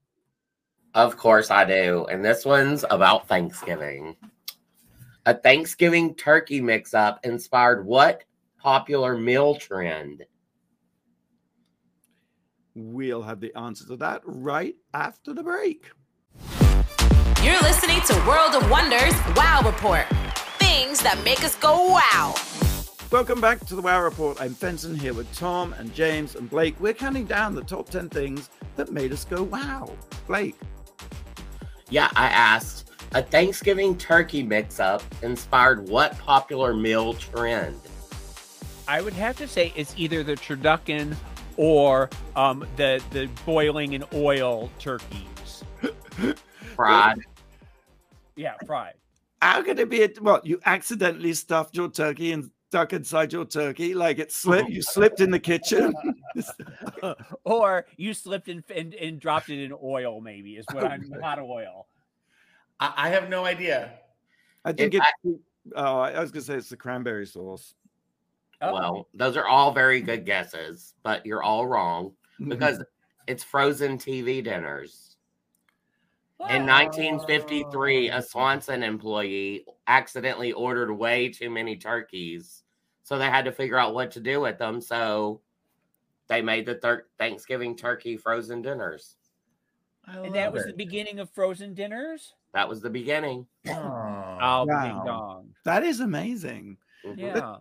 Of 0.94 1.18
course 1.18 1.50
I 1.50 1.64
do. 1.64 2.06
And 2.10 2.24
this 2.24 2.46
one's 2.46 2.84
about 2.88 3.28
Thanksgiving. 3.28 4.16
A 5.26 5.34
Thanksgiving 5.34 6.14
turkey 6.14 6.62
mix 6.62 6.94
up 6.94 7.20
inspired 7.24 7.84
what 7.84 8.24
popular 8.58 9.18
meal 9.18 9.56
trend? 9.56 10.24
We'll 12.80 13.22
have 13.22 13.40
the 13.40 13.52
answer 13.58 13.84
to 13.88 13.96
that 13.96 14.22
right 14.24 14.76
after 14.94 15.34
the 15.34 15.42
break. 15.42 15.90
You're 17.42 17.60
listening 17.60 18.00
to 18.02 18.14
World 18.24 18.54
of 18.54 18.70
Wonders 18.70 19.14
Wow 19.34 19.62
Report. 19.64 20.06
Things 20.60 21.00
that 21.02 21.20
make 21.24 21.42
us 21.42 21.56
go 21.56 21.88
wow. 21.88 22.36
Welcome 23.10 23.40
back 23.40 23.66
to 23.66 23.74
the 23.74 23.82
Wow 23.82 24.04
Report. 24.04 24.40
I'm 24.40 24.54
Fenton 24.54 24.94
here 24.94 25.12
with 25.12 25.32
Tom 25.34 25.72
and 25.72 25.92
James 25.92 26.36
and 26.36 26.48
Blake. 26.48 26.78
We're 26.78 26.94
counting 26.94 27.24
down 27.24 27.56
the 27.56 27.64
top 27.64 27.88
10 27.88 28.10
things 28.10 28.48
that 28.76 28.92
made 28.92 29.12
us 29.12 29.24
go 29.24 29.42
wow. 29.42 29.90
Blake, 30.28 30.54
Yeah, 31.90 32.08
I 32.14 32.26
asked. 32.26 32.92
A 33.12 33.22
Thanksgiving 33.22 33.96
turkey 33.96 34.44
mix 34.44 34.78
up 34.78 35.02
inspired 35.22 35.88
what 35.88 36.16
popular 36.18 36.74
meal 36.74 37.14
trend? 37.14 37.80
I 38.86 39.00
would 39.00 39.14
have 39.14 39.36
to 39.38 39.48
say 39.48 39.72
it's 39.74 39.94
either 39.96 40.22
the 40.22 40.36
turducken 40.36 41.16
or 41.58 42.08
um, 42.36 42.66
the 42.76 43.02
the 43.10 43.28
boiling 43.44 43.92
in 43.92 44.04
oil 44.14 44.70
turkeys. 44.78 45.64
Fried. 46.74 47.18
Yeah, 48.36 48.54
fried. 48.64 48.94
how 49.42 49.60
could 49.62 49.78
it 49.78 49.90
be? 49.90 50.02
A, 50.04 50.08
what 50.20 50.46
you 50.46 50.60
accidentally 50.64 51.34
stuffed 51.34 51.76
your 51.76 51.90
turkey 51.90 52.32
and 52.32 52.50
stuck 52.70 52.92
inside 52.92 53.32
your 53.32 53.44
turkey? 53.44 53.94
Like 53.94 54.18
it 54.20 54.30
slipped, 54.32 54.70
you 54.70 54.80
slipped 54.80 55.20
in 55.20 55.30
the 55.32 55.40
kitchen? 55.40 55.92
or 57.44 57.86
you 57.96 58.14
slipped 58.14 58.48
and, 58.48 58.62
and 58.74 58.94
and 58.94 59.20
dropped 59.20 59.50
it 59.50 59.62
in 59.62 59.74
oil. 59.82 60.20
Maybe 60.20 60.52
is 60.56 60.66
what 60.72 60.84
I'm 60.84 61.10
hot 61.22 61.40
oil. 61.40 61.88
I, 62.78 62.92
I 62.96 63.08
have 63.08 63.28
no 63.28 63.44
idea. 63.44 63.90
I 64.64 64.72
think 64.72 64.94
It- 64.94 65.02
it's. 65.24 65.40
Oh, 65.76 65.98
I 65.98 66.18
was 66.20 66.30
gonna 66.30 66.42
say 66.44 66.54
it's 66.54 66.70
the 66.70 66.76
cranberry 66.76 67.26
sauce. 67.26 67.74
Oh, 68.60 68.72
Well, 68.72 69.08
those 69.14 69.36
are 69.36 69.46
all 69.46 69.72
very 69.72 70.00
good 70.00 70.24
guesses, 70.26 70.94
but 71.02 71.24
you're 71.24 71.42
all 71.42 71.66
wrong 71.66 72.12
because 72.48 72.82
it's 73.26 73.44
frozen 73.44 73.98
TV 73.98 74.42
dinners. 74.42 75.16
In 76.50 76.64
1953, 76.66 78.10
a 78.10 78.22
Swanson 78.22 78.82
employee 78.82 79.64
accidentally 79.88 80.52
ordered 80.52 80.92
way 80.92 81.28
too 81.28 81.50
many 81.50 81.76
turkeys. 81.76 82.62
So 83.02 83.18
they 83.18 83.26
had 83.28 83.44
to 83.44 83.52
figure 83.52 83.76
out 83.78 83.94
what 83.94 84.10
to 84.12 84.20
do 84.20 84.40
with 84.40 84.58
them. 84.58 84.80
So 84.80 85.40
they 86.28 86.40
made 86.42 86.64
the 86.66 86.76
thir- 86.76 87.06
Thanksgiving 87.18 87.74
turkey 87.76 88.16
frozen 88.16 88.62
dinners. 88.62 89.16
And 90.06 90.34
that 90.34 90.46
love 90.46 90.54
was 90.54 90.66
the 90.66 90.72
beginning 90.74 91.18
of 91.18 91.28
frozen 91.30 91.74
dinners. 91.74 92.34
That 92.54 92.68
was 92.68 92.80
the 92.80 92.90
beginning. 92.90 93.46
Aw. 93.68 94.38
Al 94.40 94.66
Wow. 94.66 94.82
Ding 94.82 95.04
Dong. 95.04 95.54
That 95.64 95.82
is 95.84 96.00
amazing. 96.00 96.78
Mhm. 97.04 97.18
Yeah. 97.18 97.56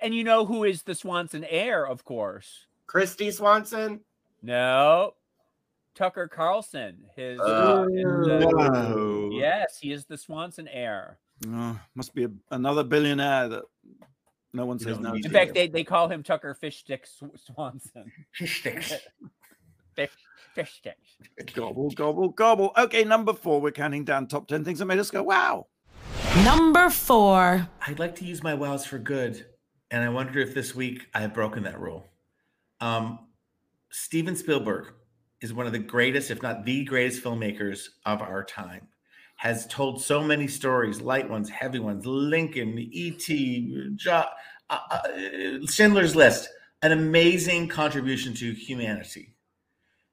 And 0.00 0.14
you 0.14 0.24
know 0.24 0.46
who 0.46 0.64
is 0.64 0.82
the 0.82 0.94
Swanson 0.94 1.44
heir, 1.44 1.86
of 1.86 2.04
course? 2.04 2.66
Kristy 2.86 3.32
Swanson. 3.32 4.00
No. 4.42 5.14
Tucker 5.94 6.28
Carlson. 6.28 6.98
His 7.16 7.40
Uh, 7.40 7.86
his, 7.92 8.04
Wow. 8.04 9.30
Yes, 9.32 9.78
he 9.80 9.92
is 9.92 10.06
the 10.06 10.16
Swanson 10.16 10.68
heir. 10.68 11.18
Oh, 11.46 11.78
must 11.94 12.14
be 12.14 12.24
a, 12.24 12.30
another 12.50 12.84
billionaire 12.84 13.48
that 13.48 13.62
no 14.52 14.66
one 14.66 14.78
says 14.78 14.94
don't 14.94 15.02
no 15.02 15.12
need 15.12 15.22
to. 15.22 15.28
In 15.28 15.32
fact, 15.32 15.54
they, 15.54 15.68
they 15.68 15.84
call 15.84 16.08
him 16.08 16.22
Tucker 16.22 16.54
Fish 16.54 16.78
Stick 16.78 17.06
Swanson. 17.36 18.10
Fish 18.32 18.60
sticks. 18.60 18.92
Fish, 19.94 20.10
fish 20.54 20.74
sticks. 20.74 21.54
gobble, 21.54 21.90
gobble, 21.90 22.28
gobble. 22.28 22.72
Okay, 22.78 23.02
number 23.02 23.32
four. 23.32 23.60
We're 23.60 23.72
counting 23.72 24.04
down 24.04 24.28
top 24.28 24.46
10 24.46 24.64
things 24.64 24.78
that 24.78 24.84
made 24.84 25.00
us 25.00 25.10
go, 25.10 25.24
wow. 25.24 25.66
Number 26.44 26.88
four. 26.88 27.68
I'd 27.84 27.98
like 27.98 28.14
to 28.16 28.24
use 28.24 28.40
my 28.40 28.54
wows 28.54 28.86
for 28.86 28.98
good, 28.98 29.44
and 29.90 30.02
I 30.02 30.08
wonder 30.08 30.38
if 30.40 30.54
this 30.54 30.74
week 30.74 31.06
I 31.14 31.20
have 31.20 31.34
broken 31.34 31.62
that 31.64 31.80
rule. 31.80 32.06
Um, 32.80 33.20
Steven 33.90 34.36
Spielberg 34.36 34.92
is 35.40 35.52
one 35.52 35.66
of 35.66 35.72
the 35.72 35.78
greatest, 35.78 36.30
if 36.30 36.42
not 36.42 36.64
the 36.64 36.84
greatest, 36.84 37.22
filmmakers 37.22 37.88
of 38.04 38.20
our 38.20 38.44
time. 38.44 38.88
Has 39.36 39.66
told 39.68 40.02
so 40.02 40.22
many 40.22 40.48
stories, 40.48 41.00
light 41.00 41.30
ones, 41.30 41.48
heavy 41.48 41.78
ones, 41.78 42.04
Lincoln, 42.04 42.76
E.T., 42.76 43.92
jo- 43.94 44.24
uh, 44.68 44.78
uh, 44.90 45.08
Schindler's 45.66 46.16
List, 46.16 46.48
an 46.82 46.90
amazing 46.90 47.68
contribution 47.68 48.34
to 48.34 48.52
humanity. 48.52 49.36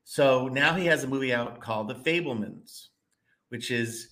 So 0.03 0.47
now 0.47 0.75
he 0.75 0.85
has 0.85 1.03
a 1.03 1.07
movie 1.07 1.33
out 1.33 1.59
called 1.59 1.87
The 1.87 1.95
Fabelmans, 1.95 2.89
which 3.49 3.71
is 3.71 4.09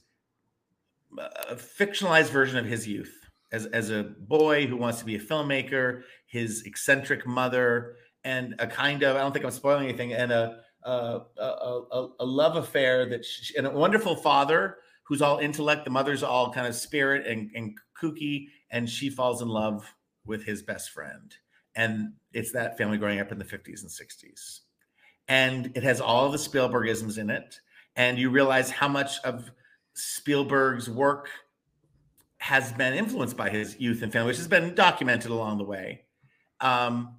a 1.15 1.55
fictionalized 1.55 2.31
version 2.31 2.57
of 2.57 2.65
his 2.65 2.87
youth 2.87 3.22
as, 3.53 3.67
as 3.67 3.89
a 3.91 4.03
boy 4.19 4.67
who 4.67 4.75
wants 4.75 4.99
to 4.99 5.05
be 5.05 5.15
a 5.15 5.19
filmmaker, 5.19 6.01
his 6.25 6.63
eccentric 6.65 7.25
mother, 7.25 7.95
and 8.25 8.55
a 8.59 8.67
kind 8.67 9.03
of 9.03 9.15
I 9.15 9.19
don't 9.19 9.31
think 9.31 9.45
I'm 9.45 9.51
spoiling 9.51 9.85
anything, 9.87 10.13
and 10.13 10.31
a 10.31 10.59
a, 10.85 11.21
a, 11.37 12.07
a, 12.19 12.25
love 12.25 12.57
affair 12.57 13.07
that 13.07 13.23
she, 13.23 13.55
and 13.57 13.65
a 13.65 13.71
wonderful 13.71 14.17
father 14.17 14.77
who's 15.03 15.21
all 15.21 15.39
intellect. 15.39 15.85
The 15.85 15.91
mother's 15.91 16.23
all 16.23 16.51
kind 16.51 16.67
of 16.67 16.75
spirit 16.75 17.25
and, 17.25 17.49
and 17.55 17.77
kooky, 18.01 18.47
and 18.69 18.89
she 18.89 19.09
falls 19.09 19.41
in 19.41 19.47
love 19.47 19.93
with 20.25 20.43
his 20.43 20.61
best 20.61 20.89
friend. 20.91 21.33
And 21.75 22.13
it's 22.33 22.51
that 22.51 22.77
family 22.77 22.97
growing 22.97 23.19
up 23.19 23.31
in 23.31 23.39
the 23.39 23.45
50s 23.45 23.81
and 23.81 23.89
60s. 23.89 24.59
And 25.27 25.71
it 25.75 25.83
has 25.83 26.01
all 26.01 26.29
the 26.29 26.37
Spielbergisms 26.37 27.17
in 27.17 27.29
it. 27.29 27.59
And 27.95 28.17
you 28.17 28.29
realize 28.29 28.69
how 28.69 28.87
much 28.87 29.19
of 29.23 29.51
Spielberg's 29.93 30.89
work 30.89 31.29
has 32.43 32.73
been 32.73 32.93
influenced 32.93 33.37
by 33.37 33.49
his 33.49 33.79
youth 33.79 34.01
and 34.01 34.11
family, 34.11 34.27
which 34.27 34.37
has 34.37 34.49
been 34.49 34.75
documented 34.75 35.31
along 35.31 35.57
the 35.57 35.63
way. 35.63 36.01
Um, 36.59 37.15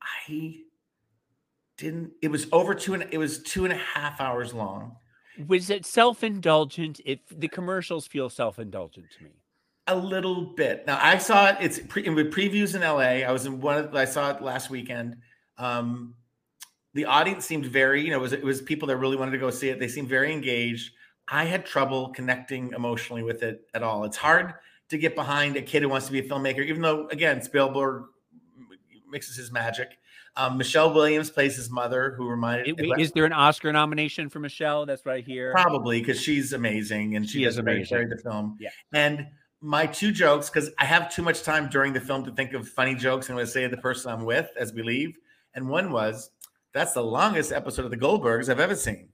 I 0.00 0.58
didn't. 1.76 2.12
It 2.22 2.30
was 2.30 2.46
over 2.52 2.76
two 2.76 2.94
and 2.94 3.08
it 3.10 3.18
was 3.18 3.42
two 3.42 3.64
and 3.64 3.72
a 3.72 3.76
half 3.76 4.20
hours 4.20 4.54
long. 4.54 4.94
Was 5.48 5.68
it 5.68 5.84
self-indulgent? 5.84 7.00
If 7.04 7.18
the 7.28 7.48
commercials 7.48 8.06
feel 8.06 8.30
self-indulgent 8.30 9.06
to 9.18 9.24
me. 9.24 9.30
A 9.88 9.96
little 9.96 10.54
bit. 10.54 10.86
Now 10.86 11.00
I 11.02 11.18
saw 11.18 11.48
it. 11.48 11.56
It's 11.60 11.80
pre, 11.80 12.08
with 12.08 12.32
previews 12.32 12.76
in 12.76 12.82
LA. 12.82 13.26
I 13.28 13.32
was 13.32 13.46
in 13.46 13.60
one. 13.60 13.78
Of, 13.78 13.96
I 13.96 14.04
saw 14.04 14.30
it 14.30 14.40
last 14.40 14.70
weekend. 14.70 15.16
Um, 15.58 16.14
the 16.92 17.06
audience 17.06 17.46
seemed 17.46 17.66
very. 17.66 18.04
You 18.04 18.12
know, 18.12 18.18
it 18.18 18.22
was 18.22 18.32
it 18.32 18.44
was 18.44 18.62
people 18.62 18.86
that 18.86 18.96
really 18.96 19.16
wanted 19.16 19.32
to 19.32 19.38
go 19.38 19.50
see 19.50 19.70
it. 19.70 19.80
They 19.80 19.88
seemed 19.88 20.08
very 20.08 20.32
engaged. 20.32 20.92
I 21.28 21.44
had 21.44 21.64
trouble 21.64 22.08
connecting 22.10 22.72
emotionally 22.74 23.22
with 23.22 23.42
it 23.42 23.66
at 23.74 23.82
all. 23.82 24.04
It's 24.04 24.16
hard 24.16 24.54
to 24.90 24.98
get 24.98 25.14
behind 25.14 25.56
a 25.56 25.62
kid 25.62 25.82
who 25.82 25.88
wants 25.88 26.06
to 26.06 26.12
be 26.12 26.18
a 26.18 26.22
filmmaker, 26.28 26.64
even 26.64 26.82
though 26.82 27.08
again 27.08 27.42
Spielberg 27.42 28.04
mixes 29.10 29.36
his 29.36 29.50
magic. 29.52 29.98
Um, 30.36 30.58
Michelle 30.58 30.92
Williams 30.92 31.30
plays 31.30 31.54
his 31.54 31.70
mother, 31.70 32.14
who 32.16 32.28
reminded 32.28 32.68
It- 32.80 32.88
wait, 32.88 33.00
is 33.00 33.12
there 33.12 33.24
an 33.24 33.32
Oscar 33.32 33.72
nomination 33.72 34.28
for 34.28 34.40
Michelle? 34.40 34.84
That's 34.84 35.04
what 35.04 35.14
I 35.14 35.20
hear. 35.20 35.52
Probably 35.52 36.00
because 36.00 36.20
she's 36.20 36.52
amazing 36.52 37.14
and 37.14 37.24
she, 37.28 37.38
She 37.38 37.44
is 37.44 37.58
amazing. 37.58 38.08
the 38.08 38.16
film. 38.18 38.56
Yeah. 38.60 38.70
And 38.92 39.28
my 39.60 39.86
two 39.86 40.10
jokes, 40.10 40.50
because 40.50 40.70
I 40.78 40.84
have 40.86 41.08
too 41.14 41.22
much 41.22 41.42
time 41.44 41.68
during 41.70 41.92
the 41.92 42.00
film 42.00 42.24
to 42.24 42.32
think 42.32 42.52
of 42.52 42.68
funny 42.68 42.96
jokes 42.96 43.26
and 43.28 43.34
I'm 43.34 43.36
going 43.38 43.46
to 43.46 43.52
say 43.52 43.62
to 43.62 43.68
the 43.68 43.80
person 43.80 44.10
I'm 44.12 44.24
with 44.24 44.50
as 44.58 44.72
we 44.74 44.82
leave. 44.82 45.16
And 45.54 45.68
one 45.68 45.92
was, 45.92 46.30
"That's 46.72 46.92
the 46.94 47.04
longest 47.04 47.52
episode 47.52 47.84
of 47.84 47.92
the 47.92 47.96
Goldbergs 47.96 48.48
I've 48.48 48.58
ever 48.60 48.74
seen." 48.74 49.10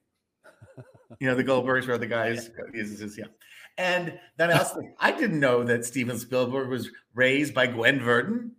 You 1.18 1.28
know, 1.28 1.34
the 1.34 1.44
Goldbergs 1.44 1.86
were 1.86 1.98
the 1.98 2.06
guys 2.06 2.50
uses 2.72 3.18
yeah. 3.18 3.24
And 3.78 4.18
then 4.36 4.50
I 4.50 4.58
also 4.58 4.82
I 4.98 5.12
didn't 5.12 5.40
know 5.40 5.64
that 5.64 5.84
Steven 5.84 6.18
Spielberg 6.18 6.68
was 6.68 6.90
raised 7.14 7.54
by 7.54 7.66
Gwen 7.66 8.00
Verdon 8.00 8.52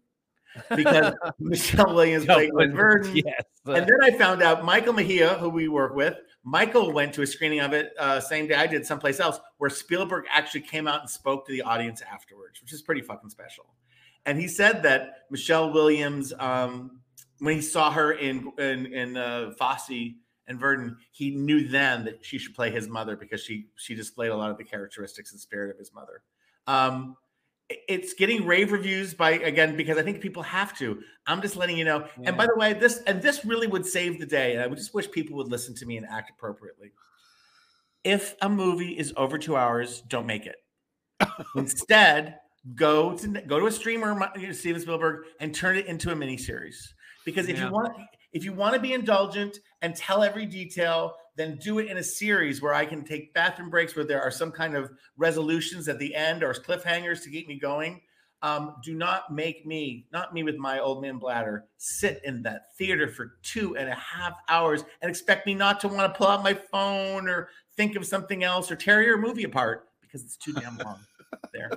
because 0.76 1.14
Michelle 1.40 1.94
Williams 1.94 2.26
played 2.26 2.52
Gwen 2.52 2.76
Verdon. 2.76 3.16
Yes. 3.16 3.44
And 3.66 3.86
then 3.88 3.98
I 4.02 4.12
found 4.12 4.42
out 4.42 4.66
Michael 4.66 4.94
Mejia, 4.94 5.36
who 5.36 5.50
we 5.50 5.68
work 5.68 5.96
with, 5.96 6.16
Michael 6.44 6.92
went 6.92 7.14
to 7.14 7.22
a 7.22 7.28
screening 7.28 7.60
of 7.60 7.74
it 7.74 7.94
uh, 8.00 8.20
same 8.20 8.48
day 8.48 8.56
I 8.56 8.68
did 8.68 8.86
someplace 8.86 9.20
else, 9.20 9.40
where 9.58 9.70
Spielberg 9.70 10.26
actually 10.30 10.62
came 10.62 10.88
out 10.88 11.02
and 11.02 11.10
spoke 11.10 11.46
to 11.46 11.52
the 11.52 11.62
audience 11.62 12.02
afterwards, 12.02 12.62
which 12.62 12.74
is 12.74 12.82
pretty 12.82 13.02
fucking 13.02 13.30
special. 13.30 13.66
And 14.26 14.40
he 14.40 14.48
said 14.48 14.84
that 14.84 15.26
Michelle 15.30 15.72
Williams, 15.72 16.34
um, 16.40 17.02
when 17.40 17.56
he 17.56 17.62
saw 17.62 17.92
her 17.92 18.14
in 18.14 18.52
in, 18.58 18.88
in 18.88 19.18
uh, 19.18 19.52
Fosse 19.58 20.16
and 20.48 20.60
Verdon, 20.60 20.98
he 21.12 21.32
knew 21.32 21.68
then 21.68 22.06
that 22.06 22.26
she 22.26 22.38
should 22.38 22.56
play 22.56 22.72
his 22.72 22.88
mother 22.88 23.16
because 23.16 23.42
she 23.42 23.68
she 23.76 23.96
displayed 23.96 24.30
a 24.32 24.36
lot 24.36 24.52
of 24.52 24.58
the 24.58 24.64
characteristics 24.64 25.32
and 25.32 25.40
spirit 25.40 25.72
of 25.72 25.78
his 25.78 25.94
mother. 25.94 26.24
Um, 26.68 27.16
it's 27.88 28.14
getting 28.14 28.46
rave 28.46 28.72
reviews 28.72 29.14
by 29.14 29.32
again 29.32 29.78
because 29.78 29.98
I 29.98 30.04
think 30.04 30.20
people 30.22 30.44
have 30.44 30.78
to. 30.80 31.02
I'm 31.26 31.42
just 31.42 31.56
letting 31.56 31.78
you 31.78 31.86
know. 31.86 32.06
And 32.24 32.36
by 32.36 32.46
the 32.46 32.56
way, 32.56 32.74
this 32.74 33.02
and 33.08 33.22
this 33.22 33.46
really 33.46 33.68
would 33.68 33.86
save 33.86 34.20
the 34.20 34.26
day. 34.26 34.54
And 34.54 34.62
I 34.62 34.68
would 34.68 34.78
just 34.78 34.94
wish 34.94 35.10
people 35.10 35.38
would 35.38 35.48
listen 35.48 35.74
to 35.76 35.86
me 35.86 35.98
and 35.98 36.06
act 36.06 36.32
appropriately. 36.32 36.92
If 38.04 38.36
a 38.42 38.50
movie 38.50 38.98
is 38.98 39.14
over 39.16 39.38
two 39.38 39.56
hours, 39.56 40.02
don't 40.02 40.26
make 40.26 40.48
it. 40.48 40.56
Instead, 41.56 42.40
go 42.76 43.16
to 43.18 43.28
go 43.28 43.60
to 43.60 43.68
a 43.68 43.72
streamer, 43.72 44.20
Steven 44.52 44.82
Spielberg, 44.82 45.26
and 45.40 45.54
turn 45.54 45.78
it 45.78 45.86
into 45.86 46.12
a 46.12 46.16
miniseries. 46.16 46.94
Because 47.26 47.48
if 47.48 47.58
Yeah. 47.58 47.68
you 47.68 47.72
want, 47.72 47.96
if 48.34 48.44
you 48.44 48.54
want 48.54 48.74
to 48.74 48.80
be 48.80 48.94
indulgent 48.94 49.60
and 49.82 49.96
tell 49.96 50.24
every 50.24 50.46
detail, 50.46 51.16
then 51.36 51.58
do 51.58 51.80
it 51.80 51.88
in 51.88 51.98
a 51.98 52.04
series 52.04 52.62
where 52.62 52.74
I 52.74 52.86
can 52.86 53.04
take 53.04 53.34
bathroom 53.34 53.70
breaks 53.70 53.96
where 53.96 54.06
there 54.06 54.22
are 54.22 54.32
some 54.32 54.52
kind 54.52 54.76
of 54.76 54.92
resolutions 55.18 55.88
at 55.88 56.00
the 56.00 56.14
end 56.14 56.44
or 56.44 56.54
cliffhangers 56.54 57.24
to 57.24 57.30
keep 57.30 57.48
me 57.48 57.58
going. 57.58 58.02
Um, 58.44 58.76
do 58.84 58.96
not 58.96 59.32
make 59.32 59.68
me, 59.68 60.08
not 60.12 60.34
me 60.34 60.42
with 60.42 60.58
my 60.58 60.80
old 60.80 61.02
man 61.02 61.20
bladder, 61.20 61.66
sit 61.78 62.22
in 62.24 62.42
that 62.44 62.76
theater 62.76 63.08
for 63.08 63.36
two 63.44 63.78
and 63.78 63.88
a 63.88 63.96
half 63.96 64.34
hours 64.50 64.84
and 65.02 65.10
expect 65.10 65.46
me 65.46 65.54
not 65.54 65.80
to 65.82 65.88
want 65.88 66.12
to 66.12 66.18
pull 66.18 66.28
out 66.28 66.44
my 66.44 66.56
phone 66.56 67.30
or 67.30 67.50
think 67.78 67.96
of 67.96 68.06
something 68.06 68.44
else 68.44 68.72
or 68.72 68.76
tear 68.76 69.04
your 69.04 69.18
movie 69.18 69.44
apart 69.44 69.90
because 70.02 70.24
it's 70.24 70.38
too 70.38 70.54
damn 70.54 70.78
long. 70.78 71.00
there. 71.54 71.72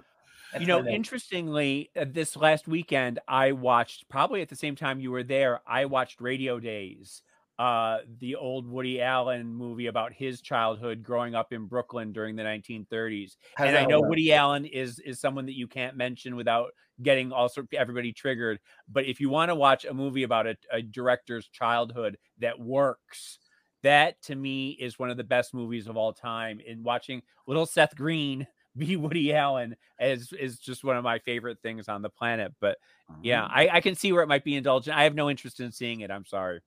You 0.61 0.67
know, 0.67 0.87
interestingly, 0.87 1.91
uh, 1.97 2.05
this 2.09 2.37
last 2.37 2.69
weekend, 2.69 3.19
I 3.27 3.53
watched 3.53 4.09
probably 4.09 4.43
at 4.43 4.49
the 4.49 4.57
same 4.57 4.77
time 4.77 5.01
you 5.01 5.11
were 5.11 5.23
there. 5.23 5.61
I 5.67 5.87
watched 5.87 6.21
Radio 6.21 6.61
Days, 6.61 7.23
uh, 7.59 7.99
the 8.19 8.37
old 8.37 8.69
Woody 8.69 9.01
Allen 9.01 9.55
movie 9.55 9.87
about 9.87 10.13
his 10.13 10.41
childhood 10.41 11.03
growing 11.03 11.35
up 11.35 11.53
in 11.53 11.67
Brooklyn 11.67 12.13
during 12.13 12.37
the 12.37 12.43
1930s. 12.43 13.37
How's 13.57 13.69
and 13.69 13.77
I 13.77 13.85
know 13.85 14.01
work? 14.01 14.11
Woody 14.11 14.33
Allen 14.33 14.65
is 14.65 14.99
is 15.01 15.21
someone 15.21 15.47
that 15.47 15.57
you 15.57 15.67
can't 15.67 15.97
mention 15.97 16.37
without 16.37 16.71
getting 17.03 17.33
also 17.33 17.67
everybody 17.73 18.13
triggered. 18.13 18.59
But 18.89 19.07
if 19.07 19.21
you 19.21 19.31
want 19.31 19.51
to 19.51 19.55
watch 19.55 19.85
a 19.85 19.95
movie 19.95 20.23
about 20.23 20.47
a, 20.47 20.57
a 20.73 20.83
director's 20.83 21.49
childhood 21.49 22.17
that 22.39 22.59
works, 22.59 23.39
that 23.83 24.21
to 24.23 24.35
me 24.35 24.71
is 24.71 24.99
one 24.99 25.11
of 25.11 25.17
the 25.17 25.25
best 25.25 25.55
movies 25.55 25.87
of 25.87 25.97
all 25.97 26.13
time. 26.13 26.61
In 26.67 26.83
watching 26.83 27.23
little 27.47 27.67
Seth 27.67 27.95
Green 27.95 28.47
be 28.77 28.97
Woody 28.97 29.33
Allen 29.33 29.77
is 30.01 30.33
is 30.33 30.59
just 30.59 30.85
one 30.85 30.97
of 30.97 31.05
my 31.05 31.19
favorite 31.21 31.59
things 31.63 31.89
on 31.89 32.03
the 32.03 32.11
planet. 32.11 32.53
But 32.61 32.79
yeah, 33.23 33.45
I, 33.45 33.69
I 33.75 33.81
can 33.81 33.95
see 33.95 34.13
where 34.13 34.23
it 34.23 34.29
might 34.29 34.45
be 34.45 34.57
indulgent. 34.57 34.97
I 34.97 35.05
have 35.05 35.15
no 35.15 35.29
interest 35.31 35.61
in 35.61 35.73
seeing 35.73 36.01
it. 36.01 36.11
I'm 36.11 36.25
sorry. 36.27 36.61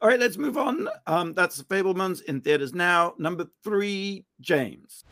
All 0.00 0.08
right, 0.08 0.18
let's 0.18 0.36
move 0.36 0.56
on. 0.56 0.88
Um, 1.06 1.32
that's 1.32 1.62
Fabelmans 1.62 2.22
in 2.22 2.40
theaters 2.40 2.74
now. 2.74 3.14
Number 3.18 3.46
three, 3.62 4.24
James. 4.40 5.04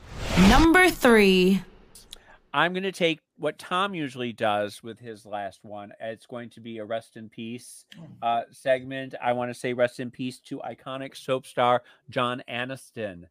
Number 0.48 0.90
three. 0.90 1.62
I'm 2.52 2.72
going 2.72 2.84
to 2.84 2.92
take 2.92 3.18
what 3.36 3.58
Tom 3.58 3.94
usually 3.96 4.32
does 4.32 4.80
with 4.82 4.98
his 5.00 5.26
last 5.26 5.64
one. 5.64 5.92
It's 6.00 6.24
going 6.26 6.50
to 6.50 6.60
be 6.60 6.78
a 6.78 6.84
rest 6.84 7.16
in 7.16 7.28
peace 7.28 7.84
uh, 8.22 8.42
segment. 8.52 9.14
I 9.20 9.32
want 9.32 9.50
to 9.52 9.54
say 9.58 9.72
rest 9.72 9.98
in 9.98 10.10
peace 10.12 10.38
to 10.46 10.58
iconic 10.60 11.16
soap 11.16 11.46
star 11.46 11.82
John 12.10 12.44
Aniston, 12.48 13.24
s- 13.24 13.28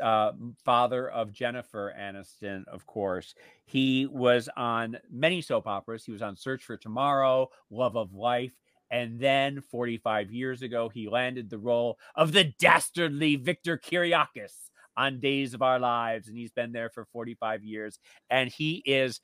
uh, 0.00 0.32
father 0.64 1.08
of 1.10 1.32
Jennifer 1.32 1.94
Aniston, 1.98 2.66
of 2.68 2.86
course. 2.86 3.34
He 3.64 4.06
was 4.06 4.48
on 4.56 4.98
many 5.10 5.40
soap 5.42 5.66
operas. 5.66 6.04
He 6.04 6.12
was 6.12 6.22
on 6.22 6.36
Search 6.36 6.64
for 6.64 6.76
Tomorrow, 6.76 7.50
Love 7.70 7.96
of 7.96 8.14
Life. 8.14 8.54
And 8.90 9.18
then 9.18 9.60
45 9.70 10.30
years 10.30 10.62
ago, 10.62 10.88
he 10.88 11.08
landed 11.08 11.50
the 11.50 11.58
role 11.58 11.98
of 12.14 12.32
the 12.32 12.44
dastardly 12.60 13.36
Victor 13.36 13.76
Kiriakis 13.78 14.52
on 14.96 15.20
Days 15.20 15.54
of 15.54 15.62
Our 15.62 15.78
Lives, 15.78 16.28
and 16.28 16.36
he's 16.36 16.52
been 16.52 16.72
there 16.72 16.88
for 16.88 17.04
45 17.06 17.64
years. 17.64 17.98
And 18.30 18.48
he 18.48 18.82
is 18.86 19.20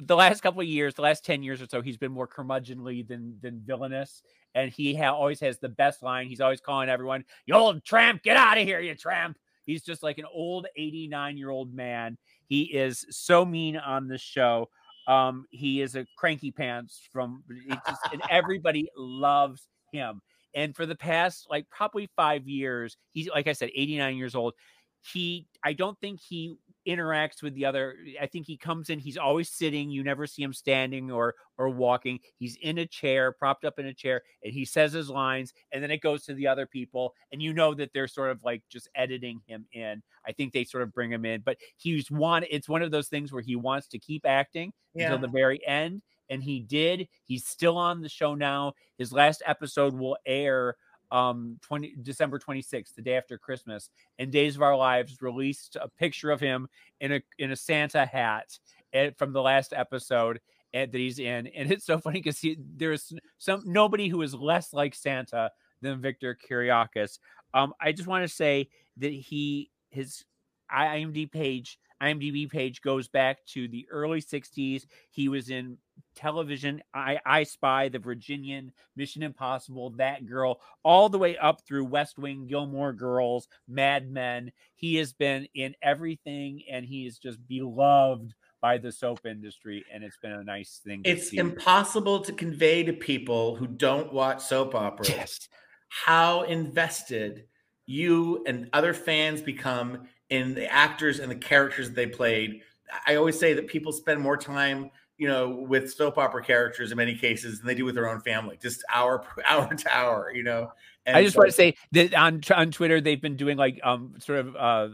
the 0.00 0.16
last 0.16 0.42
couple 0.42 0.60
of 0.60 0.66
years, 0.66 0.94
the 0.94 1.02
last 1.02 1.24
10 1.24 1.42
years 1.42 1.62
or 1.62 1.66
so, 1.70 1.80
he's 1.80 1.96
been 1.96 2.12
more 2.12 2.26
curmudgeonly 2.28 3.06
than 3.06 3.36
than 3.40 3.62
villainous. 3.64 4.22
And 4.54 4.70
he 4.70 4.94
ha- 4.94 5.12
always 5.12 5.40
has 5.40 5.58
the 5.58 5.68
best 5.68 6.02
line. 6.02 6.26
He's 6.26 6.40
always 6.40 6.60
calling 6.60 6.88
everyone, 6.88 7.24
you 7.44 7.54
old 7.54 7.84
tramp, 7.84 8.22
get 8.22 8.36
out 8.36 8.58
of 8.58 8.64
here, 8.64 8.80
you 8.80 8.94
tramp. 8.94 9.36
He's 9.66 9.82
just 9.82 10.02
like 10.02 10.18
an 10.18 10.26
old 10.32 10.66
89 10.76 11.36
year 11.36 11.50
old 11.50 11.74
man. 11.74 12.16
He 12.46 12.62
is 12.62 13.04
so 13.10 13.44
mean 13.44 13.76
on 13.76 14.08
the 14.08 14.18
show. 14.18 14.68
Um, 15.06 15.46
he 15.50 15.82
is 15.82 15.94
a 15.94 16.06
cranky 16.16 16.50
pants 16.50 17.08
from 17.12 17.44
just, 17.86 18.00
and 18.12 18.22
everybody 18.30 18.88
loves 18.96 19.68
him. 19.92 20.20
And 20.54 20.74
for 20.74 20.86
the 20.86 20.96
past 20.96 21.46
like 21.50 21.68
probably 21.70 22.08
five 22.16 22.48
years, 22.48 22.96
he's 23.12 23.28
like 23.28 23.46
I 23.46 23.52
said, 23.52 23.70
89 23.74 24.16
years 24.16 24.34
old. 24.34 24.54
He, 25.12 25.46
I 25.62 25.74
don't 25.74 25.98
think 26.00 26.20
he 26.20 26.56
interacts 26.86 27.42
with 27.42 27.54
the 27.54 27.64
other 27.64 27.96
i 28.20 28.26
think 28.26 28.46
he 28.46 28.56
comes 28.56 28.90
in 28.90 28.98
he's 28.98 29.16
always 29.16 29.50
sitting 29.50 29.90
you 29.90 30.04
never 30.04 30.26
see 30.26 30.42
him 30.42 30.52
standing 30.52 31.10
or 31.10 31.34
or 31.58 31.68
walking. 31.68 32.20
He's 32.38 32.56
in 32.56 32.78
a 32.78 32.86
chair 32.86 33.32
propped 33.32 33.64
up 33.64 33.78
in 33.78 33.86
a 33.86 33.94
chair 33.94 34.22
and 34.42 34.52
he 34.52 34.64
says 34.64 34.92
his 34.92 35.08
lines 35.08 35.52
and 35.72 35.82
then 35.82 35.90
it 35.90 36.00
goes 36.00 36.24
to 36.24 36.34
the 36.34 36.46
other 36.46 36.66
people 36.66 37.14
and 37.32 37.40
you 37.40 37.52
know 37.52 37.74
that 37.74 37.92
they're 37.92 38.08
sort 38.08 38.30
of 38.30 38.42
like 38.44 38.62
just 38.68 38.88
editing 38.94 39.40
him 39.46 39.66
in. 39.72 40.02
I 40.26 40.32
think 40.32 40.52
they 40.52 40.64
sort 40.64 40.82
of 40.82 40.92
bring 40.92 41.10
him 41.10 41.24
in 41.24 41.42
but 41.44 41.56
he's 41.76 42.10
one 42.10 42.44
it's 42.50 42.68
one 42.68 42.82
of 42.82 42.90
those 42.90 43.08
things 43.08 43.32
where 43.32 43.42
he 43.42 43.56
wants 43.56 43.86
to 43.88 43.98
keep 43.98 44.26
acting 44.26 44.72
yeah. 44.94 45.04
until 45.04 45.18
the 45.18 45.28
very 45.28 45.64
end 45.66 46.02
and 46.28 46.42
he 46.42 46.60
did. 46.60 47.08
He's 47.24 47.46
still 47.46 47.76
on 47.76 48.02
the 48.02 48.08
show 48.08 48.34
now. 48.34 48.72
His 48.98 49.12
last 49.12 49.42
episode 49.46 49.94
will 49.94 50.16
air 50.26 50.76
um 51.10 51.58
20 51.62 51.96
December 52.02 52.38
26th, 52.38 52.94
the 52.94 53.02
day 53.02 53.16
after 53.16 53.38
Christmas, 53.38 53.90
and 54.18 54.30
Days 54.30 54.56
of 54.56 54.62
Our 54.62 54.76
Lives 54.76 55.22
released 55.22 55.76
a 55.80 55.88
picture 55.88 56.30
of 56.30 56.40
him 56.40 56.68
in 57.00 57.12
a 57.12 57.20
in 57.38 57.52
a 57.52 57.56
Santa 57.56 58.04
hat 58.04 58.58
and, 58.92 59.08
eh, 59.08 59.14
from 59.16 59.32
the 59.32 59.42
last 59.42 59.72
episode 59.72 60.40
and, 60.72 60.92
that 60.92 60.98
he's 60.98 61.18
in. 61.18 61.48
And 61.54 61.70
it's 61.70 61.84
so 61.84 61.98
funny 61.98 62.20
because 62.20 62.44
there's 62.76 63.12
some 63.38 63.62
nobody 63.64 64.08
who 64.08 64.22
is 64.22 64.34
less 64.34 64.72
like 64.72 64.94
Santa 64.94 65.50
than 65.82 66.00
Victor 66.00 66.36
Kiriakis. 66.48 67.18
Um, 67.54 67.72
I 67.80 67.92
just 67.92 68.08
want 68.08 68.24
to 68.24 68.34
say 68.34 68.68
that 68.98 69.12
he 69.12 69.70
his 69.90 70.24
IMDb 70.72 71.30
page 71.30 71.78
IMDb 72.02 72.48
page 72.48 72.82
goes 72.82 73.08
back 73.08 73.44
to 73.46 73.68
the 73.68 73.86
early 73.90 74.20
60s. 74.20 74.84
He 75.10 75.28
was 75.28 75.50
in 75.50 75.78
television, 76.14 76.82
I, 76.92 77.18
I 77.24 77.42
Spy, 77.44 77.88
The 77.88 77.98
Virginian, 77.98 78.72
Mission 78.96 79.22
Impossible, 79.22 79.90
That 79.90 80.26
Girl, 80.26 80.60
all 80.82 81.08
the 81.08 81.18
way 81.18 81.36
up 81.38 81.62
through 81.66 81.84
West 81.86 82.18
Wing, 82.18 82.46
Gilmore 82.46 82.92
Girls, 82.92 83.48
Mad 83.68 84.10
Men. 84.10 84.52
He 84.74 84.96
has 84.96 85.12
been 85.12 85.46
in 85.54 85.74
everything 85.82 86.62
and 86.70 86.84
he 86.84 87.06
is 87.06 87.18
just 87.18 87.38
beloved 87.48 88.34
by 88.60 88.78
the 88.78 88.90
soap 88.90 89.26
industry 89.26 89.84
and 89.92 90.02
it's 90.02 90.16
been 90.16 90.32
a 90.32 90.42
nice 90.42 90.80
thing 90.82 91.02
it's 91.04 91.32
impossible 91.34 92.20
to 92.20 92.32
convey 92.32 92.82
to 92.82 92.92
people 92.92 93.54
who 93.54 93.66
don't 93.66 94.12
watch 94.12 94.42
soap 94.42 94.74
operas 94.74 95.10
yes. 95.10 95.48
how 95.88 96.42
invested 96.42 97.44
you 97.86 98.44
and 98.46 98.68
other 98.72 98.92
fans 98.92 99.40
become 99.40 100.06
in 100.30 100.54
the 100.54 100.70
actors 100.70 101.20
and 101.20 101.30
the 101.30 101.36
characters 101.36 101.88
that 101.88 101.94
they 101.94 102.06
played. 102.06 102.60
I 103.06 103.16
always 103.16 103.38
say 103.38 103.54
that 103.54 103.68
people 103.68 103.92
spend 103.92 104.20
more 104.20 104.36
time, 104.36 104.90
you 105.18 105.28
know, 105.28 105.48
with 105.48 105.92
soap 105.92 106.18
opera 106.18 106.44
characters 106.44 106.90
in 106.90 106.96
many 106.96 107.16
cases 107.16 107.58
than 107.58 107.66
they 107.66 107.74
do 107.74 107.84
with 107.84 107.94
their 107.94 108.08
own 108.08 108.20
family, 108.20 108.58
just 108.60 108.84
hour 108.92 109.24
hour 109.44 109.72
to 109.72 109.96
hour, 109.96 110.32
you 110.34 110.42
know. 110.42 110.72
And 111.06 111.16
I 111.16 111.22
just 111.22 111.34
so, 111.34 111.40
want 111.40 111.50
to 111.50 111.56
say 111.56 111.74
that 111.92 112.14
on 112.14 112.40
on 112.54 112.70
Twitter 112.70 113.00
they've 113.00 113.20
been 113.20 113.36
doing 113.36 113.56
like 113.56 113.80
um 113.84 114.14
sort 114.18 114.40
of 114.40 114.56
uh 114.56 114.88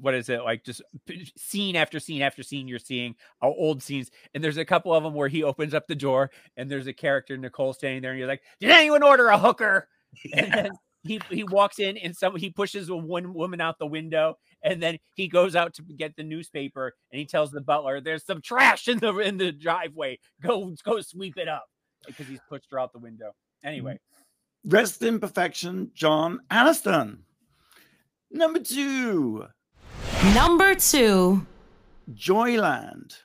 what 0.00 0.14
is 0.14 0.28
it 0.28 0.42
like 0.42 0.64
just 0.64 0.82
scene 1.36 1.76
after 1.76 2.00
scene 2.00 2.22
after 2.22 2.42
scene 2.42 2.66
you're 2.66 2.78
seeing 2.78 3.14
uh, 3.42 3.46
old 3.48 3.82
scenes 3.82 4.10
and 4.34 4.42
there's 4.42 4.56
a 4.56 4.64
couple 4.64 4.94
of 4.94 5.02
them 5.02 5.14
where 5.14 5.28
he 5.28 5.42
opens 5.42 5.74
up 5.74 5.86
the 5.86 5.94
door 5.94 6.30
and 6.56 6.70
there's 6.70 6.86
a 6.86 6.92
character 6.92 7.36
nicole 7.36 7.72
standing 7.72 8.00
there 8.00 8.12
and 8.12 8.18
you're 8.18 8.28
like 8.28 8.42
did 8.60 8.70
anyone 8.70 9.02
order 9.02 9.28
a 9.28 9.38
hooker 9.38 9.88
yeah. 10.24 10.36
and 10.42 10.52
then 10.54 10.70
he 11.02 11.20
he 11.30 11.44
walks 11.44 11.78
in 11.78 11.96
and 11.96 12.14
some 12.14 12.36
he 12.36 12.50
pushes 12.50 12.88
a 12.88 12.96
one 12.96 13.32
woman 13.32 13.60
out 13.60 13.78
the 13.78 13.86
window 13.86 14.36
and 14.62 14.82
then 14.82 14.98
he 15.14 15.28
goes 15.28 15.56
out 15.56 15.74
to 15.74 15.82
get 15.82 16.14
the 16.16 16.22
newspaper 16.22 16.94
and 17.10 17.18
he 17.18 17.24
tells 17.24 17.50
the 17.50 17.60
butler 17.60 18.00
there's 18.00 18.24
some 18.24 18.42
trash 18.42 18.88
in 18.88 18.98
the 18.98 19.16
in 19.18 19.38
the 19.38 19.52
driveway. 19.52 20.18
Go 20.42 20.74
go 20.84 21.00
sweep 21.00 21.36
it 21.38 21.48
up. 21.48 21.64
Because 22.06 22.26
he's 22.26 22.40
pushed 22.48 22.66
her 22.70 22.78
out 22.78 22.92
the 22.92 22.98
window. 22.98 23.32
Anyway. 23.62 23.94
Mm-hmm. 23.94 24.70
Rest 24.70 25.02
in 25.02 25.18
perfection 25.20 25.90
john 25.94 26.40
aniston. 26.50 27.18
Number 28.30 28.60
two. 28.60 29.46
Number 30.34 30.74
two. 30.74 31.46
Joyland. 32.12 33.16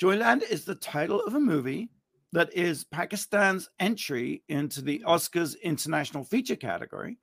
Joyland 0.00 0.42
is 0.50 0.64
the 0.64 0.74
title 0.74 1.20
of 1.22 1.34
a 1.34 1.40
movie 1.40 1.90
that 2.32 2.52
is 2.54 2.84
Pakistan's 2.84 3.68
entry 3.78 4.42
into 4.48 4.82
the 4.82 5.02
Oscars 5.06 5.60
International 5.62 6.24
Feature 6.24 6.56
category. 6.56 7.18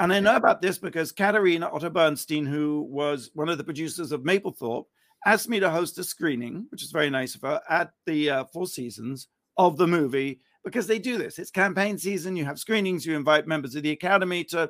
And 0.00 0.12
I 0.12 0.18
know 0.18 0.34
about 0.34 0.60
this 0.60 0.78
because 0.78 1.12
Katharina 1.12 1.68
Otto 1.72 1.90
Bernstein, 1.90 2.44
who 2.44 2.82
was 2.90 3.30
one 3.34 3.48
of 3.48 3.58
the 3.58 3.64
producers 3.64 4.10
of 4.10 4.22
Mapplethorpe, 4.22 4.86
asked 5.24 5.48
me 5.48 5.60
to 5.60 5.70
host 5.70 5.98
a 5.98 6.04
screening, 6.04 6.66
which 6.70 6.82
is 6.82 6.90
very 6.90 7.08
nice 7.08 7.34
of 7.34 7.42
her, 7.42 7.60
at 7.68 7.92
the 8.04 8.30
uh, 8.30 8.44
Four 8.52 8.66
Seasons 8.66 9.28
of 9.56 9.76
the 9.76 9.86
movie 9.86 10.40
because 10.64 10.88
they 10.88 10.98
do 10.98 11.16
this. 11.16 11.38
It's 11.38 11.52
campaign 11.52 11.96
season. 11.96 12.36
You 12.36 12.44
have 12.44 12.58
screenings. 12.58 13.06
You 13.06 13.14
invite 13.16 13.46
members 13.46 13.76
of 13.76 13.84
the 13.84 13.92
Academy 13.92 14.42
to 14.44 14.68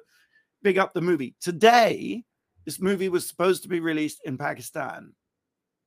big 0.62 0.76
up 0.76 0.92
the 0.92 1.00
movie. 1.00 1.34
Today, 1.40 2.22
this 2.66 2.80
movie 2.80 3.08
was 3.08 3.26
supposed 3.26 3.62
to 3.62 3.68
be 3.68 3.80
released 3.80 4.20
in 4.26 4.36
Pakistan. 4.36 5.14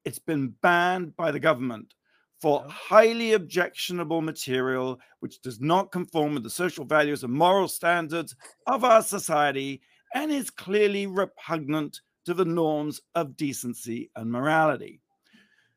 It's 0.05 0.19
been 0.19 0.55
banned 0.63 1.15
by 1.15 1.29
the 1.31 1.39
government 1.39 1.93
for 2.39 2.65
highly 2.69 3.33
objectionable 3.33 4.21
material 4.21 4.99
which 5.19 5.41
does 5.41 5.59
not 5.59 5.91
conform 5.91 6.33
with 6.33 6.43
the 6.43 6.49
social 6.49 6.85
values 6.85 7.23
and 7.23 7.33
moral 7.33 7.67
standards 7.67 8.35
of 8.65 8.83
our 8.83 9.01
society 9.01 9.81
and 10.13 10.31
is 10.31 10.49
clearly 10.49 11.05
repugnant 11.05 11.99
to 12.25 12.33
the 12.33 12.45
norms 12.45 13.01
of 13.15 13.35
decency 13.35 14.09
and 14.15 14.31
morality. 14.31 15.01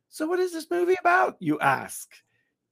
So, 0.08 0.26
what 0.26 0.38
is 0.38 0.52
this 0.52 0.70
movie 0.70 0.96
about, 1.00 1.36
you 1.40 1.58
ask? 1.60 2.10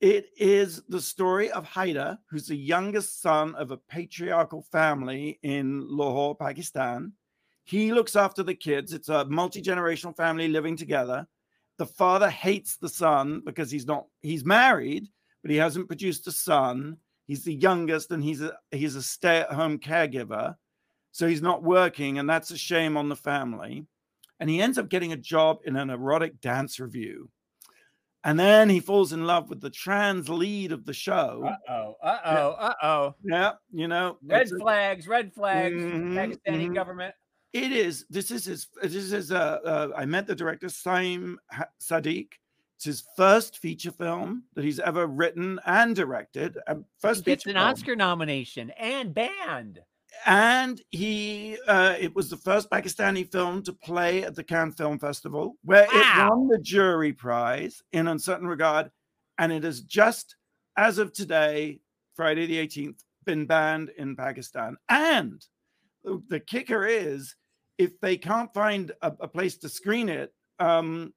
It 0.01 0.29
is 0.37 0.83
the 0.89 1.01
story 1.01 1.51
of 1.51 1.67
Haider, 1.67 2.19
who's 2.31 2.47
the 2.47 2.57
youngest 2.57 3.21
son 3.21 3.55
of 3.55 3.71
a 3.71 3.77
patriarchal 3.77 4.63
family 4.71 5.39
in 5.43 5.87
Lahore, 5.89 6.35
Pakistan. 6.35 7.13
He 7.65 7.93
looks 7.93 8.17
after 8.17 8.43
the 8.43 8.55
kids. 8.55 8.93
It's 8.93 9.11
a 9.11 9.27
multi 9.27 9.61
generational 9.61 10.17
family 10.17 10.49
living 10.49 10.77
together 10.77 11.27
the 11.81 11.87
father 11.87 12.29
hates 12.29 12.77
the 12.77 12.91
son 12.91 13.41
because 13.47 13.71
he's 13.71 13.87
not 13.87 14.05
he's 14.21 14.45
married 14.45 15.09
but 15.41 15.51
he 15.51 15.57
hasn't 15.57 15.87
produced 15.87 16.27
a 16.27 16.31
son 16.31 16.95
he's 17.27 17.43
the 17.43 17.55
youngest 17.55 18.11
and 18.11 18.23
he's 18.23 18.43
a 18.43 18.53
he's 18.71 18.97
a 18.97 19.03
stay-at-home 19.03 19.79
caregiver 19.79 20.55
so 21.11 21.27
he's 21.27 21.41
not 21.41 21.63
working 21.63 22.19
and 22.19 22.29
that's 22.29 22.51
a 22.51 22.59
shame 22.59 22.99
on 22.99 23.09
the 23.09 23.17
family 23.17 23.87
and 24.41 24.51
he 24.51 24.61
ends 24.61 24.77
up 24.77 24.91
getting 24.91 25.15
a 25.15 25.17
job 25.17 25.61
in 25.65 25.75
an 25.75 25.89
erotic 25.89 26.39
dance 26.43 26.79
review 26.79 27.31
and 28.25 28.39
then 28.39 28.69
he 28.69 28.81
falls 28.81 29.15
in 29.15 29.25
love 29.25 29.49
with 29.49 29.63
the 29.63 29.71
trans 29.71 30.29
lead 30.29 30.73
of 30.73 30.85
the 30.85 30.93
show. 30.93 31.43
Uh 31.43 31.73
oh, 31.73 31.97
uh 32.03 32.19
oh, 32.27 32.51
uh 32.51 32.75
oh. 32.83 33.15
Yeah, 33.25 33.53
you 33.73 33.89
know, 33.89 34.19
red 34.23 34.51
flags, 34.51 35.09
red 35.09 35.33
flags, 35.33 35.81
mm-hmm, 35.83 36.19
Pakistani 36.19 36.65
mm-hmm. 36.65 36.75
government. 36.75 37.15
It 37.53 37.73
is. 37.73 38.07
This 38.09 38.31
is 38.31 38.45
his. 38.45 38.69
This 38.83 39.13
is. 39.13 39.33
Uh, 39.33 39.59
uh, 39.65 39.89
I 39.97 40.05
met 40.05 40.27
the 40.27 40.35
director 40.35 40.69
Saim 40.69 41.37
Sadiq. 41.81 42.29
It's 42.77 42.85
his 42.85 43.05
first 43.17 43.59
feature 43.59 43.91
film 43.91 44.45
that 44.55 44.65
he's 44.65 44.81
ever 44.81 45.07
written 45.07 45.61
and 45.67 45.95
directed. 45.95 46.57
Um, 46.67 46.87
first 46.99 47.25
he 47.27 47.33
gets 47.33 47.45
an 47.45 47.55
film. 47.55 47.65
Oscar 47.65 47.95
nomination 47.95 48.71
and 48.71 49.13
banned. 49.13 49.81
And 50.27 50.81
he, 50.91 51.59
uh, 51.67 51.97
it 51.99 52.15
was 52.15 52.31
the 52.31 52.37
first 52.37 52.71
Pakistani 52.71 53.31
film 53.31 53.63
to 53.65 53.73
play 53.73 54.23
at 54.23 54.35
the 54.35 54.43
Cannes 54.43 54.73
Film 54.73 54.99
Festival, 54.99 55.57
where 55.63 55.87
wow. 55.93 56.01
it 56.03 56.31
won 56.31 56.49
the 56.49 56.59
jury 56.59 57.13
prize 57.13 57.83
in 57.93 58.09
Un 58.09 58.19
Certain 58.19 58.47
Regard, 58.47 58.91
and 59.39 59.53
it 59.53 59.63
has 59.63 59.83
just, 59.83 60.37
as 60.77 60.99
of 60.99 61.13
today, 61.13 61.81
Friday 62.15 62.47
the 62.47 62.67
18th, 62.67 63.05
been 63.25 63.47
banned 63.47 63.91
in 63.97 64.17
Pakistan. 64.17 64.77
And 64.89 65.45
the 66.05 66.41
kicker 66.41 66.87
is 66.87 67.35
if 67.79 67.99
they 68.01 68.17
can't 68.17 68.53
find 68.53 68.93
a, 69.03 69.13
a 69.21 69.29
place 69.29 69.57
to 69.59 69.69
screen 69.69 70.09
it, 70.09 70.33
um, 70.59 71.13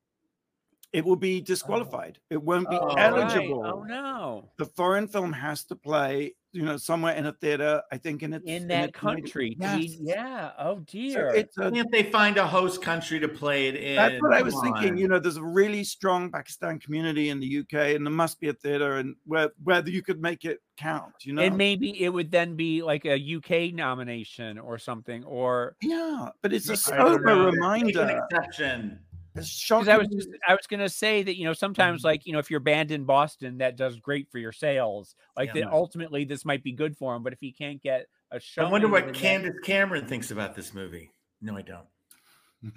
it 0.94 1.04
will 1.04 1.16
be 1.16 1.42
disqualified. 1.42 2.20
It 2.30 2.42
won't 2.42 2.70
be 2.70 2.78
oh, 2.80 2.90
eligible. 2.90 3.64
Right. 3.64 3.74
Oh 3.74 3.84
no! 3.84 4.50
The 4.58 4.66
foreign 4.66 5.08
film 5.08 5.34
has 5.34 5.64
to 5.66 5.76
play 5.76 6.36
you 6.54 6.64
know, 6.64 6.78
somewhere 6.78 7.14
in 7.16 7.26
a 7.26 7.34
theater. 7.34 7.82
I 7.92 7.98
think 7.98 8.24
in 8.24 8.34
its, 8.34 8.46
in 8.46 8.68
that 8.68 8.90
its 8.90 9.00
country. 9.00 9.58
Yes. 9.60 9.96
Yeah. 10.00 10.52
Oh 10.58 10.78
So 10.78 10.84
dear. 10.88 11.28
it's 11.30 11.58
a, 11.58 11.72
Can't 11.72 11.92
they 11.92 12.04
find 12.04 12.38
a 12.38 12.48
host 12.48 12.82
country 12.82 13.20
to 13.20 13.28
play 13.28 13.68
it 13.68 13.76
in? 13.76 13.96
that's 13.96 14.22
what 14.22 14.34
I 14.34 14.42
was 14.42 14.54
Come 14.54 14.74
thinking. 14.74 14.98
You 14.98 15.08
know, 15.08 15.20
there's 15.20 15.38
a 15.38 15.44
really 15.44 15.84
strong 15.84 16.32
Pakistan 16.32 16.80
community 16.80 17.30
in 17.30 17.40
the 17.40 17.60
UK, 17.60 17.96
and 17.96 18.06
there 18.06 18.14
must 18.14 18.40
be 18.40 18.50
a 18.50 18.54
theater 18.54 18.98
and 18.98 19.16
where 19.26 19.50
where 19.64 19.88
you 19.88 20.02
could 20.04 20.22
make 20.22 20.46
it 20.46 20.60
count. 20.78 21.14
You 21.22 21.34
know, 21.34 21.42
and 21.42 21.58
maybe 21.58 22.02
it 22.02 22.10
would 22.10 22.32
then 22.32 22.56
be 22.56 22.82
like 22.84 23.06
a 23.06 23.16
UK 23.36 23.74
nomination 23.74 24.60
or 24.60 24.78
something, 24.78 25.24
or 25.26 25.76
yeah, 25.82 26.30
but 26.42 26.54
it's 26.54 26.70
a 26.70 26.78
sober 26.78 27.20
know. 27.20 27.36
Make 27.36 27.54
an 27.54 27.60
reminder. 27.60 28.22
exception. 28.32 29.00
It's 29.36 29.68
because 29.68 29.88
I 29.88 29.98
was 29.98 30.08
just 30.10 30.30
I 30.48 30.54
was 30.54 30.68
gonna 30.68 30.90
say 30.90 31.24
that 31.24 31.38
you 31.38 31.46
know 31.46 31.54
sometimes 31.54 32.02
Mhm. 32.02 32.06
like 32.06 32.26
you 32.26 32.34
know 32.34 32.40
if 32.40 32.52
you're 32.52 32.60
banned 32.60 32.92
in 32.92 33.04
Boston 33.04 33.58
that 33.58 33.76
does 33.76 34.00
great 34.00 34.30
for 34.32 34.38
your 34.38 34.52
sales 34.52 35.16
like 35.36 35.54
Yeah. 35.54 35.62
that 35.66 35.72
ultimately 35.72 36.24
this 36.24 36.46
might 36.46 36.64
be 36.64 36.72
good 36.72 36.96
for 36.96 37.16
him 37.16 37.24
but 37.24 37.34
if 37.34 37.40
he 37.40 37.52
can't 37.52 37.82
get 37.82 38.08
a 38.32 38.40
show 38.40 38.66
I 38.66 38.70
wonder 38.70 38.88
what 38.88 39.14
Candace 39.14 39.60
Cameron 39.64 40.08
thinks 40.08 40.32
about 40.32 40.56
this 40.56 40.74
movie. 40.74 41.12
No, 41.42 41.58
I 41.58 41.62
don't. 41.62 41.88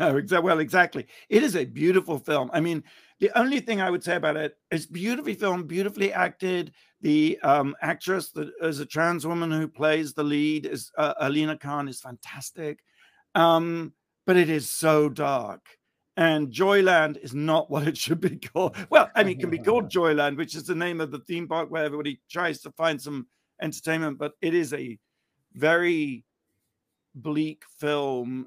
No, 0.00 0.16
exactly. 0.16 0.44
Well, 0.44 0.58
exactly. 0.58 1.06
It 1.28 1.44
is 1.44 1.54
a 1.54 1.64
beautiful 1.64 2.18
film. 2.18 2.50
I 2.52 2.58
mean, 2.60 2.82
the 3.20 3.30
only 3.38 3.60
thing 3.60 3.80
I 3.80 3.88
would 3.88 4.02
say 4.02 4.16
about 4.16 4.36
it 4.36 4.56
is 4.72 4.84
beautifully 4.84 5.34
filmed, 5.34 5.68
beautifully 5.68 6.12
acted. 6.12 6.72
The 7.02 7.38
um, 7.44 7.76
actress 7.80 8.32
that 8.32 8.50
is 8.62 8.80
a 8.80 8.86
trans 8.86 9.24
woman 9.24 9.52
who 9.52 9.68
plays 9.68 10.12
the 10.12 10.24
lead 10.24 10.66
is 10.66 10.90
uh, 10.98 11.14
Alina 11.20 11.56
Khan 11.56 11.86
is 11.88 12.00
fantastic, 12.00 12.80
um, 13.36 13.92
but 14.26 14.36
it 14.36 14.50
is 14.50 14.68
so 14.68 15.08
dark. 15.08 15.64
And 16.16 16.50
Joyland 16.50 17.18
is 17.18 17.34
not 17.34 17.70
what 17.70 17.86
it 17.86 17.96
should 17.96 18.20
be 18.20 18.36
called. 18.36 18.76
Well, 18.90 19.10
I 19.14 19.22
mean, 19.22 19.36
it 19.36 19.40
can 19.40 19.50
be 19.50 19.58
called 19.58 19.88
Joyland, 19.90 20.36
which 20.36 20.54
is 20.54 20.64
the 20.64 20.74
name 20.74 21.00
of 21.00 21.10
the 21.10 21.20
theme 21.20 21.48
park 21.48 21.70
where 21.70 21.84
everybody 21.84 22.20
tries 22.30 22.60
to 22.62 22.70
find 22.72 23.00
some 23.00 23.26
entertainment, 23.60 24.18
but 24.18 24.32
it 24.40 24.54
is 24.54 24.72
a 24.72 24.98
very 25.54 26.24
bleak 27.14 27.64
film 27.78 28.46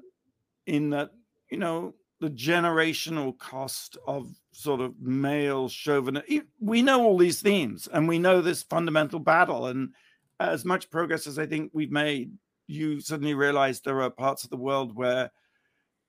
in 0.66 0.90
that 0.90 1.10
you 1.50 1.58
know 1.58 1.92
the 2.20 2.30
generational 2.30 3.36
cost 3.38 3.96
of 4.06 4.28
sort 4.52 4.80
of 4.80 5.00
male 5.00 5.68
chauvinism. 5.68 6.46
We 6.60 6.82
know 6.82 7.02
all 7.02 7.16
these 7.16 7.40
themes, 7.40 7.88
and 7.92 8.06
we 8.06 8.18
know 8.18 8.40
this 8.40 8.62
fundamental 8.62 9.18
battle. 9.18 9.66
And 9.66 9.94
as 10.38 10.64
much 10.64 10.90
progress 10.90 11.26
as 11.26 11.38
I 11.38 11.46
think 11.46 11.70
we've 11.72 11.90
made, 11.90 12.32
you 12.66 13.00
suddenly 13.00 13.34
realize 13.34 13.80
there 13.80 14.02
are 14.02 14.10
parts 14.10 14.44
of 14.44 14.50
the 14.50 14.56
world 14.58 14.94
where 14.94 15.30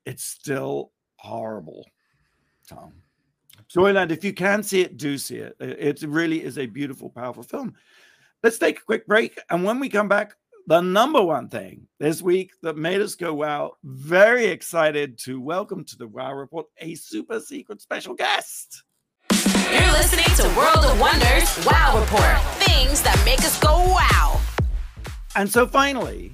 it's 0.06 0.24
still 0.24 0.92
horrible. 1.22 1.86
So, 2.64 2.92
Joyland, 3.74 4.12
if 4.12 4.24
you 4.24 4.34
can 4.34 4.64
see 4.64 4.82
it, 4.82 4.98
do 4.98 5.18
see 5.18 5.38
it. 5.38 5.56
It 5.60 6.04
it 6.04 6.10
really 6.10 6.44
is 6.44 6.58
a 6.58 6.66
beautiful, 6.66 7.10
powerful 7.10 7.44
film. 7.44 7.76
Let's 8.44 8.58
take 8.58 8.80
a 8.80 8.84
quick 8.84 9.06
break, 9.06 9.40
and 9.50 9.64
when 9.64 9.80
we 9.80 9.88
come 9.88 10.08
back, 10.08 10.36
the 10.68 10.82
number 10.82 11.22
one 11.22 11.48
thing 11.48 11.88
this 12.00 12.22
week 12.22 12.54
that 12.64 12.76
made 12.76 13.02
us 13.02 13.16
go 13.16 13.34
wow. 13.34 13.74
Very 13.84 14.46
excited 14.46 15.18
to 15.20 15.40
welcome 15.40 15.84
to 15.86 15.98
the 15.98 16.08
Wow 16.08 16.34
Report 16.34 16.66
a 16.80 16.96
super 16.96 17.40
secret 17.40 17.82
special 17.82 18.16
guest. 18.16 18.84
You're 19.32 19.92
listening 19.92 20.26
to 20.36 20.44
World 20.58 20.86
of 20.86 21.00
Wonders 21.00 21.66
Wow 21.66 22.00
Report. 22.00 22.42
Things 22.66 23.02
that 23.04 23.22
make 23.26 23.40
us 23.40 23.60
go 23.60 23.78
wow. 23.90 24.40
And 25.36 25.50
so 25.50 25.68
finally, 25.68 26.32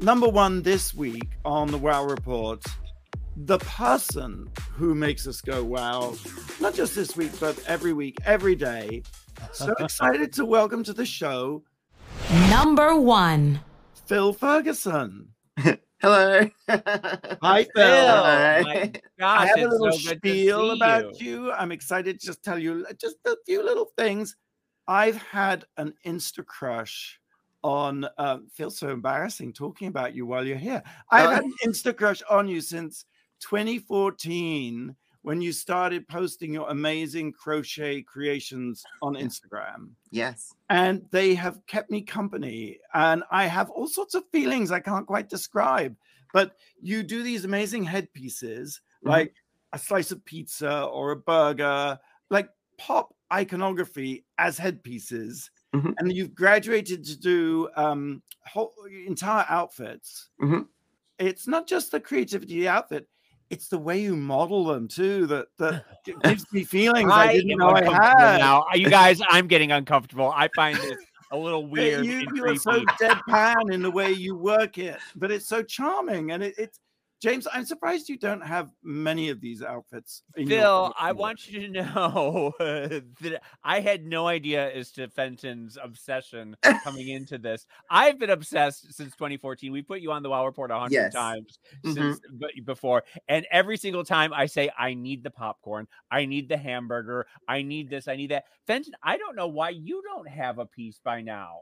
number 0.00 0.28
one 0.28 0.62
this 0.62 0.94
week 0.94 1.28
on 1.44 1.70
the 1.70 1.78
Wow 1.78 2.04
Report, 2.04 2.62
the 3.46 3.58
person 3.58 4.50
who 4.74 4.94
makes 4.94 5.26
us 5.26 5.40
go 5.40 5.64
wow, 5.64 6.14
not 6.60 6.74
just 6.74 6.94
this 6.94 7.16
week, 7.16 7.32
but 7.40 7.58
every 7.66 7.92
week, 7.92 8.18
every 8.24 8.54
day. 8.54 9.02
So 9.52 9.72
excited 9.78 10.32
to 10.34 10.44
welcome 10.44 10.84
to 10.84 10.92
the 10.92 11.06
show 11.06 11.62
Number 12.50 12.96
one. 12.96 13.60
Phil 14.06 14.32
Ferguson. 14.32 15.28
Hello. 16.00 16.48
Hi, 16.68 17.66
Phil. 17.74 17.74
Phil, 17.74 18.06
Hi. 18.08 18.92
my 19.18 19.26
I 19.26 19.46
have 19.46 19.58
a 19.58 19.68
little 19.68 19.92
so 19.92 20.14
spiel 20.14 20.70
see 20.70 20.76
about 20.76 21.20
you. 21.20 21.44
you. 21.44 21.52
I'm 21.52 21.72
excited 21.72 22.20
to 22.20 22.26
just 22.26 22.42
tell 22.42 22.58
you 22.58 22.86
just 23.00 23.16
a 23.26 23.36
few 23.46 23.64
little 23.64 23.90
things. 23.96 24.36
I've 24.86 25.16
had 25.16 25.64
an 25.76 25.94
Insta 26.06 26.44
crush 26.44 27.20
on 27.62 28.06
um, 28.18 28.48
feels 28.52 28.78
so 28.78 28.88
embarrassing 28.88 29.52
talking 29.52 29.88
about 29.88 30.14
you 30.14 30.26
while 30.26 30.46
you're 30.46 30.56
here. 30.56 30.82
I've 31.10 31.30
had 31.30 31.44
an 31.44 31.54
Insta 31.64 31.96
crush 31.96 32.22
on 32.28 32.48
you 32.48 32.60
since 32.60 33.04
2014 33.40 34.94
when 35.22 35.40
you 35.42 35.52
started 35.52 36.08
posting 36.08 36.52
your 36.54 36.68
amazing 36.70 37.30
crochet 37.32 38.00
creations 38.02 38.82
on 39.02 39.14
Instagram. 39.14 39.90
yes. 40.10 40.54
And 40.70 41.04
they 41.10 41.34
have 41.34 41.60
kept 41.66 41.90
me 41.90 42.00
company. 42.00 42.78
And 42.94 43.22
I 43.30 43.44
have 43.46 43.68
all 43.70 43.86
sorts 43.86 44.14
of 44.14 44.24
feelings 44.32 44.70
I 44.70 44.80
can't 44.80 45.06
quite 45.06 45.28
describe. 45.28 45.94
But 46.32 46.56
you 46.80 47.02
do 47.02 47.22
these 47.22 47.44
amazing 47.44 47.84
headpieces, 47.84 48.80
Mhm. 49.04 49.10
like 49.10 49.34
a 49.74 49.78
slice 49.78 50.10
of 50.10 50.24
pizza 50.24 50.84
or 50.84 51.10
a 51.10 51.16
burger, 51.16 51.98
like 52.30 52.48
pop 52.78 53.14
iconography 53.32 54.24
as 54.38 54.56
headpieces. 54.56 55.50
Mhm. 55.74 55.94
And 55.98 56.12
you've 56.12 56.34
graduated 56.34 57.04
to 57.04 57.18
do 57.18 57.68
um, 57.76 58.22
whole 58.46 58.72
entire 59.06 59.44
outfits. 59.50 60.30
Mhm. 60.40 60.66
It's 61.18 61.46
not 61.46 61.66
just 61.68 61.90
the 61.90 62.00
creativity 62.00 62.54
of 62.54 62.60
the 62.62 62.68
outfit, 62.68 63.08
it's 63.50 63.66
the 63.68 63.78
way 63.78 64.00
you 64.00 64.16
model 64.16 64.64
them 64.64 64.88
too 64.88 65.26
that 65.26 65.48
that 65.58 65.84
gives 66.24 66.50
me 66.52 66.64
feelings 66.64 67.10
I, 67.12 67.32
didn't 67.32 67.58
know 67.58 67.70
I 67.70 67.84
had. 67.84 68.38
now. 68.38 68.64
You 68.74 68.88
guys, 68.88 69.20
I'm 69.28 69.48
getting 69.48 69.72
uncomfortable. 69.72 70.32
I 70.34 70.48
find 70.54 70.76
this 70.78 70.98
a 71.32 71.36
little 71.36 71.66
weird 71.66 72.04
You, 72.04 72.24
you 72.34 72.44
are 72.46 72.56
so 72.56 72.82
deadpan 73.00 73.72
in 73.72 73.82
the 73.82 73.90
way 73.90 74.12
you 74.12 74.36
work 74.36 74.78
it, 74.78 74.98
but 75.16 75.30
it's 75.30 75.46
so 75.46 75.62
charming. 75.62 76.30
And 76.32 76.42
it, 76.42 76.54
it's 76.58 76.78
James. 77.20 77.46
I'm 77.52 77.64
surprised 77.64 78.08
you 78.08 78.16
don't 78.18 78.40
have 78.40 78.70
many 78.82 79.28
of 79.28 79.40
these 79.40 79.62
outfits. 79.62 80.22
Phil, 80.34 80.94
I 80.98 81.12
want 81.12 81.46
you 81.48 81.60
to 81.60 81.68
know 81.68 82.54
that 82.58 83.42
I 83.62 83.80
had 83.80 84.04
no 84.06 84.26
idea 84.26 84.72
as 84.74 84.90
to 84.92 85.08
Fenton's 85.08 85.76
obsession 85.82 86.56
coming 86.82 87.08
into 87.10 87.36
this. 87.38 87.66
I've 87.90 88.18
been 88.18 88.30
obsessed 88.30 88.92
since 88.94 89.14
2014. 89.16 89.70
We 89.70 89.82
put 89.82 90.00
you 90.00 90.12
on 90.12 90.22
the 90.22 90.30
Wow 90.30 90.46
Report 90.46 90.70
a 90.70 90.78
hundred 90.78 90.92
Yes. 90.92 91.12
times 91.12 91.58
Mhm. 91.84 91.94
since 91.94 92.20
before, 92.64 93.04
and 93.28 93.46
every 93.50 93.76
single 93.76 94.04
time 94.04 94.32
I 94.32 94.46
say 94.46 94.70
I 94.78 94.94
need 94.94 95.22
the 95.22 95.30
popcorn, 95.30 95.86
I 96.10 96.24
need 96.24 96.48
the 96.48 96.56
hamburger, 96.56 97.26
I 97.46 97.62
need 97.62 97.90
this, 97.90 98.08
I 98.08 98.16
need 98.16 98.30
that. 98.30 98.44
Fenton, 98.66 98.94
I 99.02 99.16
don't 99.18 99.36
know 99.36 99.48
why 99.48 99.70
you 99.70 100.02
don't 100.02 100.28
have 100.28 100.58
a 100.58 100.66
piece 100.66 100.98
by 101.04 101.20
now. 101.20 101.58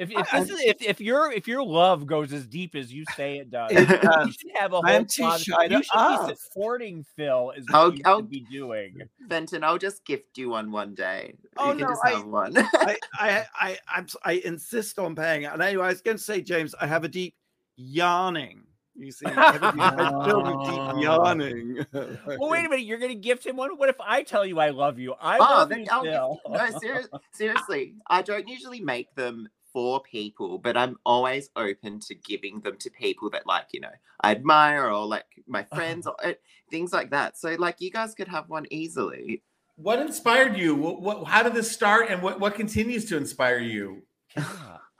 If, 0.00 0.10
if 0.10 0.32
I- 0.34 0.40
this 0.40 0.50
is 0.50 0.60
if, 0.62 0.80
if 0.82 1.00
your 1.00 1.30
if 1.30 1.46
your 1.46 1.62
love 1.62 2.06
goes 2.06 2.32
as 2.32 2.46
deep 2.46 2.74
as 2.74 2.90
you 2.92 3.04
say 3.16 3.36
it 3.38 3.50
does, 3.50 3.70
It 3.70 3.88
you 3.88 3.96
does. 3.98 4.34
should 4.34 4.50
have 4.54 4.72
a 4.72 4.76
whole 4.76 4.86
I 4.86 4.92
am 4.92 5.04
too 5.04 5.22
closet- 5.22 5.44
shy 5.44 5.68
to 5.68 5.74
You 5.74 5.82
should 5.82 5.94
ask. 5.96 6.28
be 6.30 6.34
supporting 6.36 7.04
Phil 7.16 7.50
is 7.56 7.66
what 7.68 7.74
I'll- 7.76 7.94
you 7.94 8.02
I'll- 8.06 8.18
should 8.20 8.30
be 8.30 8.40
doing. 8.50 8.98
Fenton, 9.28 9.62
I'll 9.62 9.76
just 9.78 10.04
gift 10.06 10.38
you 10.38 10.48
one 10.50 10.72
one 10.72 10.94
day. 10.94 11.34
Oh, 11.58 11.66
you 11.72 11.78
can 11.78 11.80
no, 11.80 11.88
just 11.88 12.00
I- 12.04 12.10
have 12.12 12.24
one. 12.26 12.52
I, 12.56 12.96
I, 13.14 13.44
I, 13.60 13.78
I'm, 13.88 14.06
I 14.24 14.32
insist 14.44 14.98
on 14.98 15.14
paying. 15.14 15.44
And 15.44 15.60
anyway, 15.62 15.84
I 15.84 15.88
was 15.88 16.00
going 16.00 16.16
to 16.16 16.22
say, 16.22 16.40
James, 16.40 16.74
I 16.80 16.86
have 16.86 17.04
a 17.04 17.08
deep 17.08 17.34
yarning. 17.76 18.62
You 18.96 19.12
see, 19.12 19.26
I 19.26 19.30
have 19.52 19.62
a 19.62 19.72
deep, 19.72 19.80
I 19.80 20.24
feel 20.24 20.94
deep 20.94 21.02
yarning. 21.02 21.86
Well, 22.38 22.50
wait 22.50 22.66
a 22.66 22.68
minute. 22.68 22.84
You're 22.86 22.98
going 22.98 23.12
to 23.12 23.18
gift 23.18 23.46
him 23.46 23.56
one. 23.56 23.70
What 23.76 23.88
if 23.88 23.96
I 24.00 24.22
tell 24.22 24.44
you 24.46 24.58
I 24.58 24.70
love 24.70 24.98
you? 24.98 25.14
I 25.20 25.36
oh, 25.38 25.42
love 25.42 25.72
you, 25.72 25.86
I'll 25.90 26.02
Phil. 26.02 26.40
gift, 26.54 26.72
no, 26.72 26.78
ser- 26.80 27.08
seriously. 27.32 27.94
I 28.08 28.22
don't 28.22 28.48
usually 28.48 28.80
make 28.80 29.14
them 29.14 29.48
for 29.72 30.00
people, 30.00 30.58
but 30.58 30.76
I'm 30.76 30.96
always 31.04 31.50
open 31.56 32.00
to 32.00 32.14
giving 32.14 32.60
them 32.60 32.76
to 32.78 32.90
people 32.90 33.30
that, 33.30 33.46
like, 33.46 33.66
you 33.72 33.80
know, 33.80 33.92
I 34.20 34.32
admire 34.32 34.90
or 34.90 35.06
like 35.06 35.26
my 35.46 35.64
friends 35.64 36.06
or 36.06 36.14
uh, 36.24 36.32
things 36.70 36.92
like 36.92 37.10
that. 37.10 37.38
So, 37.38 37.54
like, 37.58 37.80
you 37.80 37.90
guys 37.90 38.14
could 38.14 38.28
have 38.28 38.48
one 38.48 38.66
easily. 38.70 39.42
What 39.76 39.98
inspired 39.98 40.56
you? 40.56 40.74
What, 40.74 41.00
what, 41.00 41.24
how 41.26 41.42
did 41.42 41.54
this 41.54 41.70
start, 41.70 42.10
and 42.10 42.22
what, 42.22 42.38
what 42.40 42.54
continues 42.54 43.06
to 43.06 43.16
inspire 43.16 43.58
you? 43.58 44.02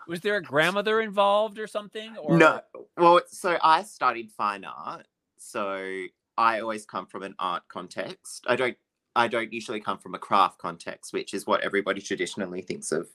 Was 0.08 0.20
there 0.20 0.36
a 0.36 0.42
grandmother 0.42 1.00
involved 1.00 1.58
or 1.58 1.66
something? 1.66 2.16
Or 2.16 2.36
No, 2.36 2.60
well, 2.96 3.20
so 3.28 3.58
I 3.62 3.82
studied 3.82 4.32
fine 4.32 4.64
art, 4.64 5.06
so 5.36 6.06
I 6.36 6.60
always 6.60 6.86
come 6.86 7.06
from 7.06 7.22
an 7.22 7.34
art 7.38 7.64
context. 7.68 8.46
I 8.48 8.56
don't, 8.56 8.76
I 9.14 9.28
don't 9.28 9.52
usually 9.52 9.80
come 9.80 9.98
from 9.98 10.14
a 10.14 10.18
craft 10.18 10.58
context, 10.58 11.12
which 11.12 11.34
is 11.34 11.46
what 11.46 11.60
everybody 11.60 12.00
traditionally 12.00 12.62
thinks 12.62 12.90
of 12.90 13.08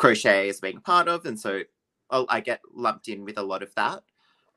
crochet 0.00 0.48
as 0.48 0.60
being 0.60 0.78
a 0.78 0.80
part 0.80 1.08
of, 1.08 1.26
and 1.26 1.38
so 1.38 1.62
I'll- 2.10 2.26
I 2.28 2.40
get 2.40 2.60
lumped 2.72 3.08
in 3.08 3.24
with 3.24 3.38
a 3.38 3.42
lot 3.42 3.62
of 3.62 3.74
that. 3.74 4.02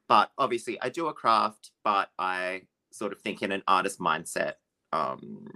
But 0.07 0.31
obviously, 0.37 0.79
I 0.81 0.89
do 0.89 1.07
a 1.07 1.13
craft, 1.13 1.71
but 1.83 2.11
I 2.17 2.67
sort 2.91 3.11
of 3.11 3.21
think 3.21 3.41
in 3.41 3.51
an 3.51 3.63
artist 3.67 3.99
mindset. 3.99 4.55
Um, 4.91 5.47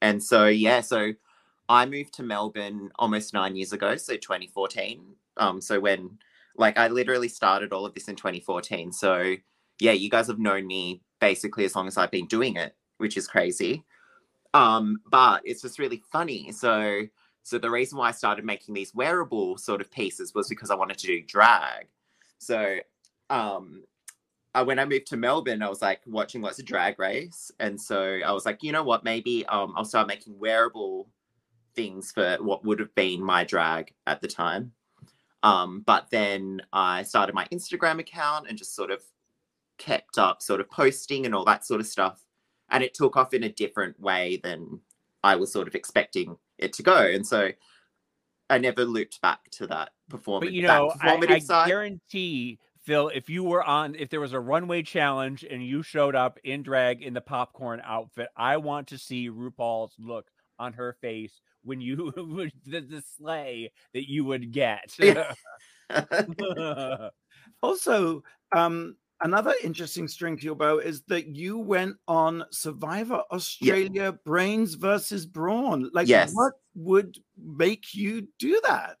and 0.00 0.22
so 0.22 0.46
yeah, 0.46 0.80
so 0.80 1.12
I 1.68 1.86
moved 1.86 2.14
to 2.14 2.22
Melbourne 2.22 2.90
almost 2.98 3.34
nine 3.34 3.56
years 3.56 3.72
ago, 3.72 3.96
so 3.96 4.16
2014. 4.16 5.16
Um, 5.36 5.60
so 5.60 5.80
when 5.80 6.18
like 6.56 6.76
I 6.78 6.88
literally 6.88 7.28
started 7.28 7.72
all 7.72 7.86
of 7.86 7.94
this 7.94 8.08
in 8.08 8.16
2014. 8.16 8.92
So 8.92 9.36
yeah, 9.78 9.92
you 9.92 10.10
guys 10.10 10.26
have 10.26 10.38
known 10.38 10.66
me 10.66 11.02
basically 11.20 11.64
as 11.64 11.76
long 11.76 11.86
as 11.86 11.96
I've 11.96 12.10
been 12.10 12.26
doing 12.26 12.56
it, 12.56 12.74
which 12.98 13.16
is 13.16 13.28
crazy. 13.28 13.84
Um, 14.54 15.00
but 15.06 15.42
it's 15.44 15.62
just 15.62 15.78
really 15.78 16.02
funny. 16.10 16.52
So 16.52 17.02
So 17.48 17.58
the 17.58 17.70
reason 17.70 17.96
why 17.96 18.08
I 18.08 18.12
started 18.12 18.44
making 18.44 18.74
these 18.74 18.94
wearable 18.94 19.56
sort 19.56 19.80
of 19.80 19.90
pieces 19.90 20.34
was 20.34 20.48
because 20.48 20.70
I 20.70 20.74
wanted 20.74 20.98
to 20.98 21.06
do 21.06 21.22
drag. 21.22 21.86
So 22.38 22.78
um 23.30 23.84
uh, 24.54 24.64
when 24.64 24.78
I 24.78 24.84
moved 24.84 25.06
to 25.08 25.16
Melbourne, 25.16 25.62
I 25.62 25.68
was 25.68 25.82
like 25.82 26.00
watching 26.06 26.40
lots 26.42 26.58
of 26.58 26.64
drag 26.64 26.98
race. 26.98 27.50
And 27.60 27.80
so 27.80 28.18
I 28.24 28.32
was 28.32 28.46
like, 28.46 28.62
you 28.62 28.72
know 28.72 28.82
what, 28.82 29.02
maybe 29.02 29.46
um 29.46 29.72
I'll 29.76 29.84
start 29.86 30.08
making 30.08 30.38
wearable 30.38 31.08
things 31.74 32.12
for 32.12 32.36
what 32.40 32.64
would 32.66 32.80
have 32.80 32.94
been 32.94 33.22
my 33.22 33.44
drag 33.44 33.94
at 34.06 34.20
the 34.20 34.28
time. 34.28 34.72
Um, 35.42 35.82
but 35.86 36.10
then 36.10 36.60
I 36.72 37.02
started 37.04 37.34
my 37.34 37.46
Instagram 37.46 37.98
account 37.98 38.46
and 38.48 38.58
just 38.58 38.74
sort 38.74 38.90
of 38.90 39.02
kept 39.78 40.18
up 40.18 40.42
sort 40.42 40.60
of 40.60 40.68
posting 40.68 41.24
and 41.24 41.34
all 41.34 41.44
that 41.46 41.64
sort 41.64 41.80
of 41.80 41.86
stuff. 41.86 42.20
And 42.68 42.84
it 42.84 42.92
took 42.92 43.16
off 43.16 43.32
in 43.32 43.44
a 43.44 43.48
different 43.48 43.98
way 43.98 44.40
than 44.42 44.80
I 45.22 45.36
was 45.36 45.52
sort 45.52 45.68
of 45.68 45.74
expecting 45.74 46.36
it 46.58 46.72
to 46.74 46.82
go. 46.82 46.96
And 46.96 47.26
so 47.26 47.50
I 48.50 48.58
never 48.58 48.84
looped 48.84 49.20
back 49.20 49.40
to 49.52 49.66
that 49.68 49.90
performance. 50.08 50.50
But 50.50 50.54
you 50.54 50.62
know, 50.62 50.92
I, 51.00 51.16
I 51.16 51.66
guarantee 51.66 52.58
Phil, 52.84 53.08
if 53.08 53.28
you 53.28 53.44
were 53.44 53.62
on, 53.62 53.94
if 53.94 54.08
there 54.08 54.20
was 54.20 54.32
a 54.32 54.40
runway 54.40 54.82
challenge 54.82 55.44
and 55.44 55.64
you 55.64 55.82
showed 55.82 56.14
up 56.14 56.38
in 56.44 56.62
drag 56.62 57.02
in 57.02 57.12
the 57.12 57.20
popcorn 57.20 57.82
outfit, 57.84 58.28
I 58.36 58.56
want 58.56 58.88
to 58.88 58.98
see 58.98 59.28
RuPaul's 59.28 59.94
look 59.98 60.30
on 60.58 60.72
her 60.72 60.96
face 61.00 61.40
when 61.62 61.80
you 61.80 62.12
the, 62.66 62.80
the 62.80 63.02
sleigh 63.16 63.70
that 63.92 64.08
you 64.08 64.24
would 64.24 64.52
get. 64.52 64.96
also, 67.62 68.22
um, 68.52 68.96
another 69.20 69.54
interesting 69.62 70.08
string 70.08 70.36
to 70.36 70.44
your 70.44 70.54
bow 70.54 70.78
is 70.78 71.02
that 71.08 71.26
you 71.26 71.58
went 71.58 71.96
on 72.06 72.44
Survivor 72.50 73.22
Australia. 73.30 74.12
Brains 74.24 74.74
versus 74.74 75.26
Brawn. 75.26 75.90
Like, 75.92 76.08
yes. 76.08 76.32
what 76.34 76.54
would 76.74 77.18
make 77.36 77.94
you 77.94 78.28
do 78.38 78.60
that? 78.66 78.96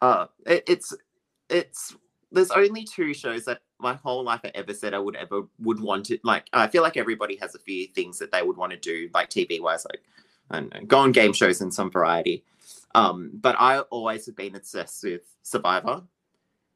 Uh, 0.00 0.26
it, 0.46 0.64
it's 0.66 0.94
it's 1.48 1.94
there's 2.32 2.50
only 2.50 2.84
two 2.84 3.14
shows 3.14 3.44
that 3.44 3.60
my 3.78 3.94
whole 3.94 4.24
life 4.24 4.40
I 4.44 4.50
ever 4.54 4.74
said 4.74 4.94
I 4.94 4.98
would 4.98 5.16
ever 5.16 5.42
would 5.60 5.80
want 5.80 6.06
to 6.06 6.18
like. 6.24 6.46
I 6.52 6.66
feel 6.66 6.82
like 6.82 6.96
everybody 6.96 7.36
has 7.36 7.54
a 7.54 7.58
few 7.58 7.86
things 7.88 8.18
that 8.18 8.32
they 8.32 8.42
would 8.42 8.56
want 8.56 8.72
to 8.72 8.78
do, 8.78 9.08
like 9.14 9.30
TV 9.30 9.60
wise, 9.60 9.86
like 9.90 10.02
and 10.50 10.88
go 10.88 10.98
on 10.98 11.12
game 11.12 11.32
shows 11.32 11.60
in 11.60 11.70
some 11.70 11.90
variety. 11.90 12.44
Um, 12.94 13.30
but 13.34 13.56
I 13.58 13.80
always 13.80 14.26
have 14.26 14.36
been 14.36 14.54
obsessed 14.54 15.02
with 15.04 15.22
Survivor. 15.42 16.02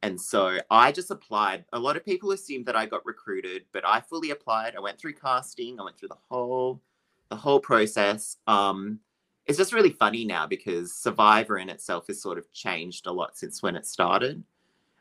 And 0.03 0.19
so 0.19 0.59
I 0.69 0.91
just 0.91 1.11
applied. 1.11 1.65
A 1.73 1.79
lot 1.79 1.97
of 1.97 2.05
people 2.05 2.31
assumed 2.31 2.65
that 2.67 2.75
I 2.75 2.85
got 2.85 3.05
recruited, 3.05 3.65
but 3.73 3.85
I 3.85 3.99
fully 4.01 4.31
applied. 4.31 4.75
I 4.75 4.79
went 4.79 4.99
through 4.99 5.13
casting. 5.13 5.79
I 5.79 5.83
went 5.83 5.97
through 5.97 6.09
the 6.09 6.17
whole 6.29 6.81
the 7.29 7.35
whole 7.35 7.59
process. 7.59 8.37
Um, 8.47 8.99
it's 9.45 9.57
just 9.57 9.73
really 9.73 9.89
funny 9.89 10.23
now 10.23 10.47
because 10.47 10.93
Survivor 10.93 11.57
in 11.57 11.69
itself 11.69 12.07
has 12.07 12.21
sort 12.21 12.37
of 12.37 12.51
changed 12.53 13.05
a 13.07 13.11
lot 13.11 13.37
since 13.37 13.61
when 13.61 13.75
it 13.75 13.85
started. 13.85 14.43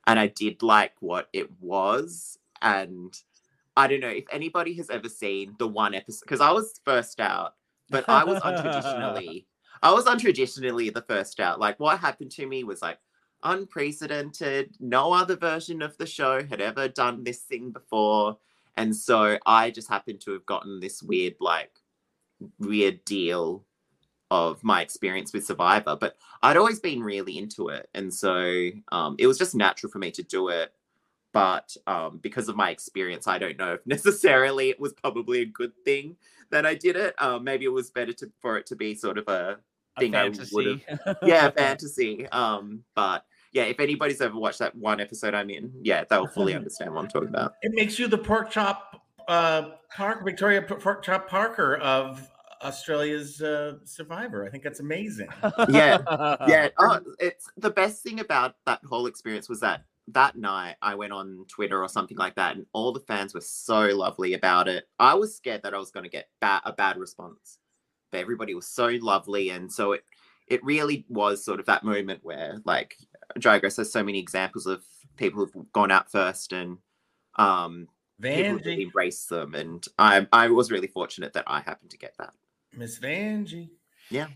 And 0.06 0.18
I 0.18 0.28
did 0.28 0.62
like 0.62 0.94
what 1.00 1.28
it 1.32 1.50
was. 1.60 2.38
And 2.62 3.16
I 3.76 3.86
don't 3.86 4.00
know 4.00 4.08
if 4.08 4.24
anybody 4.32 4.74
has 4.74 4.90
ever 4.90 5.08
seen 5.08 5.54
the 5.58 5.68
one 5.68 5.94
episode 5.94 6.24
because 6.24 6.40
I 6.40 6.50
was 6.50 6.80
first 6.84 7.20
out 7.20 7.54
but 7.90 8.08
I 8.08 8.24
was 8.24 8.40
untraditionally, 8.42 9.44
I 9.82 9.92
was 9.92 10.04
untraditionally 10.04 10.92
the 10.92 11.02
first 11.02 11.40
out. 11.40 11.60
Like 11.60 11.78
what 11.80 11.98
happened 11.98 12.30
to 12.32 12.46
me 12.46 12.64
was 12.64 12.82
like 12.82 12.98
unprecedented. 13.42 14.76
No 14.80 15.12
other 15.12 15.36
version 15.36 15.82
of 15.82 15.96
the 15.98 16.06
show 16.06 16.44
had 16.44 16.60
ever 16.60 16.88
done 16.88 17.24
this 17.24 17.40
thing 17.40 17.70
before. 17.70 18.38
And 18.76 18.94
so 18.94 19.38
I 19.46 19.70
just 19.70 19.88
happened 19.88 20.20
to 20.22 20.32
have 20.32 20.46
gotten 20.46 20.80
this 20.80 21.02
weird, 21.02 21.34
like, 21.40 21.72
weird 22.58 23.04
deal 23.04 23.64
of 24.30 24.62
my 24.62 24.82
experience 24.82 25.32
with 25.32 25.46
Survivor. 25.46 25.96
But 25.96 26.16
I'd 26.42 26.56
always 26.56 26.80
been 26.80 27.02
really 27.02 27.38
into 27.38 27.68
it. 27.68 27.88
And 27.94 28.12
so 28.12 28.70
um, 28.92 29.16
it 29.18 29.26
was 29.26 29.38
just 29.38 29.54
natural 29.54 29.90
for 29.90 29.98
me 29.98 30.10
to 30.12 30.22
do 30.22 30.48
it. 30.48 30.72
But 31.32 31.76
um, 31.86 32.18
because 32.22 32.48
of 32.48 32.56
my 32.56 32.70
experience, 32.70 33.26
I 33.26 33.38
don't 33.38 33.58
know 33.58 33.74
if 33.74 33.80
necessarily 33.86 34.70
it 34.70 34.80
was 34.80 34.92
probably 34.92 35.42
a 35.42 35.46
good 35.46 35.72
thing 35.84 36.16
that 36.50 36.66
I 36.66 36.74
did 36.74 36.96
it. 36.96 37.14
Um, 37.20 37.44
maybe 37.44 37.64
it 37.64 37.72
was 37.72 37.90
better 37.90 38.12
to, 38.14 38.30
for 38.40 38.56
it 38.56 38.66
to 38.66 38.76
be 38.76 38.94
sort 38.94 39.18
of 39.18 39.28
a 39.28 39.58
thing 39.98 40.14
I 40.14 40.28
would 40.28 40.36
have. 40.38 41.16
Yeah, 41.22 41.50
fantasy. 41.50 42.26
Um, 42.28 42.84
but 42.94 43.24
yeah, 43.52 43.64
if 43.64 43.80
anybody's 43.80 44.20
ever 44.20 44.38
watched 44.38 44.58
that 44.58 44.74
one 44.74 45.00
episode 45.00 45.34
I'm 45.34 45.50
in, 45.50 45.72
yeah, 45.82 46.04
they'll 46.08 46.26
fully 46.26 46.54
understand 46.54 46.92
what 46.94 47.02
I'm 47.02 47.08
talking 47.08 47.28
about. 47.28 47.54
It 47.62 47.72
makes 47.74 47.98
you 47.98 48.08
the 48.08 48.18
pork 48.18 48.50
chop 48.50 49.02
uh, 49.28 49.70
Park 49.90 50.24
Victoria 50.24 50.62
Pork 50.62 51.02
Chop 51.02 51.28
Parker 51.28 51.76
of 51.76 52.28
Australia's 52.62 53.42
uh, 53.42 53.74
Survivor. 53.84 54.44
I 54.44 54.50
think 54.50 54.62
that's 54.62 54.80
amazing. 54.80 55.28
yeah, 55.68 55.98
yeah. 56.46 56.68
Oh, 56.78 57.00
it's 57.18 57.50
the 57.56 57.70
best 57.70 58.02
thing 58.02 58.20
about 58.20 58.56
that 58.66 58.80
whole 58.84 59.06
experience 59.06 59.48
was 59.48 59.60
that 59.60 59.84
that 60.08 60.36
night 60.36 60.76
I 60.82 60.94
went 60.94 61.12
on 61.12 61.44
Twitter 61.48 61.82
or 61.82 61.88
something 61.88 62.16
like 62.16 62.36
that, 62.36 62.56
and 62.56 62.66
all 62.72 62.92
the 62.92 63.00
fans 63.00 63.34
were 63.34 63.40
so 63.40 63.80
lovely 63.88 64.34
about 64.34 64.68
it. 64.68 64.84
I 64.98 65.14
was 65.14 65.36
scared 65.36 65.62
that 65.64 65.74
I 65.74 65.78
was 65.78 65.90
going 65.90 66.04
to 66.04 66.10
get 66.10 66.28
ba- 66.40 66.62
a 66.64 66.72
bad 66.72 66.96
response, 66.96 67.58
but 68.16 68.22
everybody 68.22 68.54
was 68.54 68.66
so 68.66 68.86
lovely, 69.00 69.50
and 69.50 69.72
so 69.72 69.92
it 69.92 70.04
it 70.46 70.64
really 70.64 71.04
was 71.08 71.44
sort 71.44 71.60
of 71.60 71.66
that 71.66 71.84
moment 71.84 72.20
where 72.22 72.60
like 72.64 72.96
Drag 73.38 73.62
Race 73.62 73.76
has 73.76 73.92
so 73.92 74.02
many 74.02 74.18
examples 74.18 74.66
of 74.66 74.84
people 75.16 75.46
who've 75.46 75.72
gone 75.72 75.90
out 75.90 76.10
first 76.10 76.52
and 76.52 76.78
um 77.36 77.88
Vanjie. 78.20 78.62
people 78.62 78.80
embrace 78.80 79.26
them, 79.26 79.54
and 79.54 79.86
I 79.98 80.26
I 80.32 80.48
was 80.48 80.70
really 80.70 80.88
fortunate 80.88 81.32
that 81.34 81.44
I 81.46 81.60
happened 81.60 81.90
to 81.90 81.98
get 81.98 82.14
that. 82.18 82.32
Miss 82.72 82.98
Vanjie. 82.98 83.70
Yeah 84.10 84.28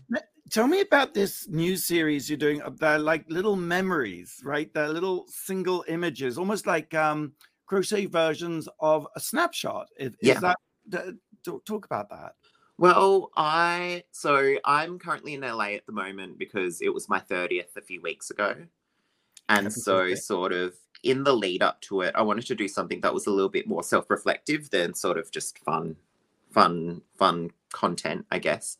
tell 0.51 0.67
me 0.67 0.81
about 0.81 1.13
this 1.13 1.47
new 1.47 1.75
series 1.77 2.29
you're 2.29 2.37
doing. 2.37 2.61
Uh, 2.61 2.71
they're 2.77 2.99
like 2.99 3.25
little 3.29 3.55
memories, 3.55 4.39
right? 4.43 4.71
They're 4.73 4.89
little 4.89 5.25
single 5.29 5.83
images, 5.87 6.37
almost 6.37 6.67
like 6.67 6.93
um, 6.93 7.33
crochet 7.65 8.05
versions 8.05 8.67
of 8.79 9.07
a 9.15 9.19
snapshot. 9.19 9.87
Is, 9.97 10.15
yeah. 10.21 10.35
Is 10.35 10.41
that 10.41 10.57
talk 11.65 11.85
about 11.85 12.09
that? 12.09 12.33
Well, 12.81 13.29
I 13.37 14.05
so 14.11 14.55
I'm 14.65 14.97
currently 14.97 15.35
in 15.35 15.41
LA 15.41 15.75
at 15.75 15.85
the 15.85 15.91
moment 15.91 16.39
because 16.39 16.81
it 16.81 16.91
was 16.91 17.07
my 17.07 17.19
30th 17.19 17.77
a 17.77 17.81
few 17.81 18.01
weeks 18.01 18.31
ago. 18.31 18.55
And 19.47 19.71
so 19.71 20.15
sort 20.15 20.51
of 20.51 20.73
in 21.03 21.23
the 21.23 21.31
lead 21.31 21.61
up 21.61 21.79
to 21.81 22.01
it, 22.01 22.15
I 22.15 22.23
wanted 22.23 22.47
to 22.47 22.55
do 22.55 22.67
something 22.67 23.01
that 23.01 23.13
was 23.13 23.27
a 23.27 23.29
little 23.29 23.51
bit 23.51 23.67
more 23.67 23.83
self-reflective 23.83 24.71
than 24.71 24.95
sort 24.95 25.19
of 25.19 25.29
just 25.29 25.59
fun, 25.59 25.95
fun, 26.49 27.03
fun 27.19 27.51
content, 27.71 28.25
I 28.31 28.39
guess. 28.39 28.79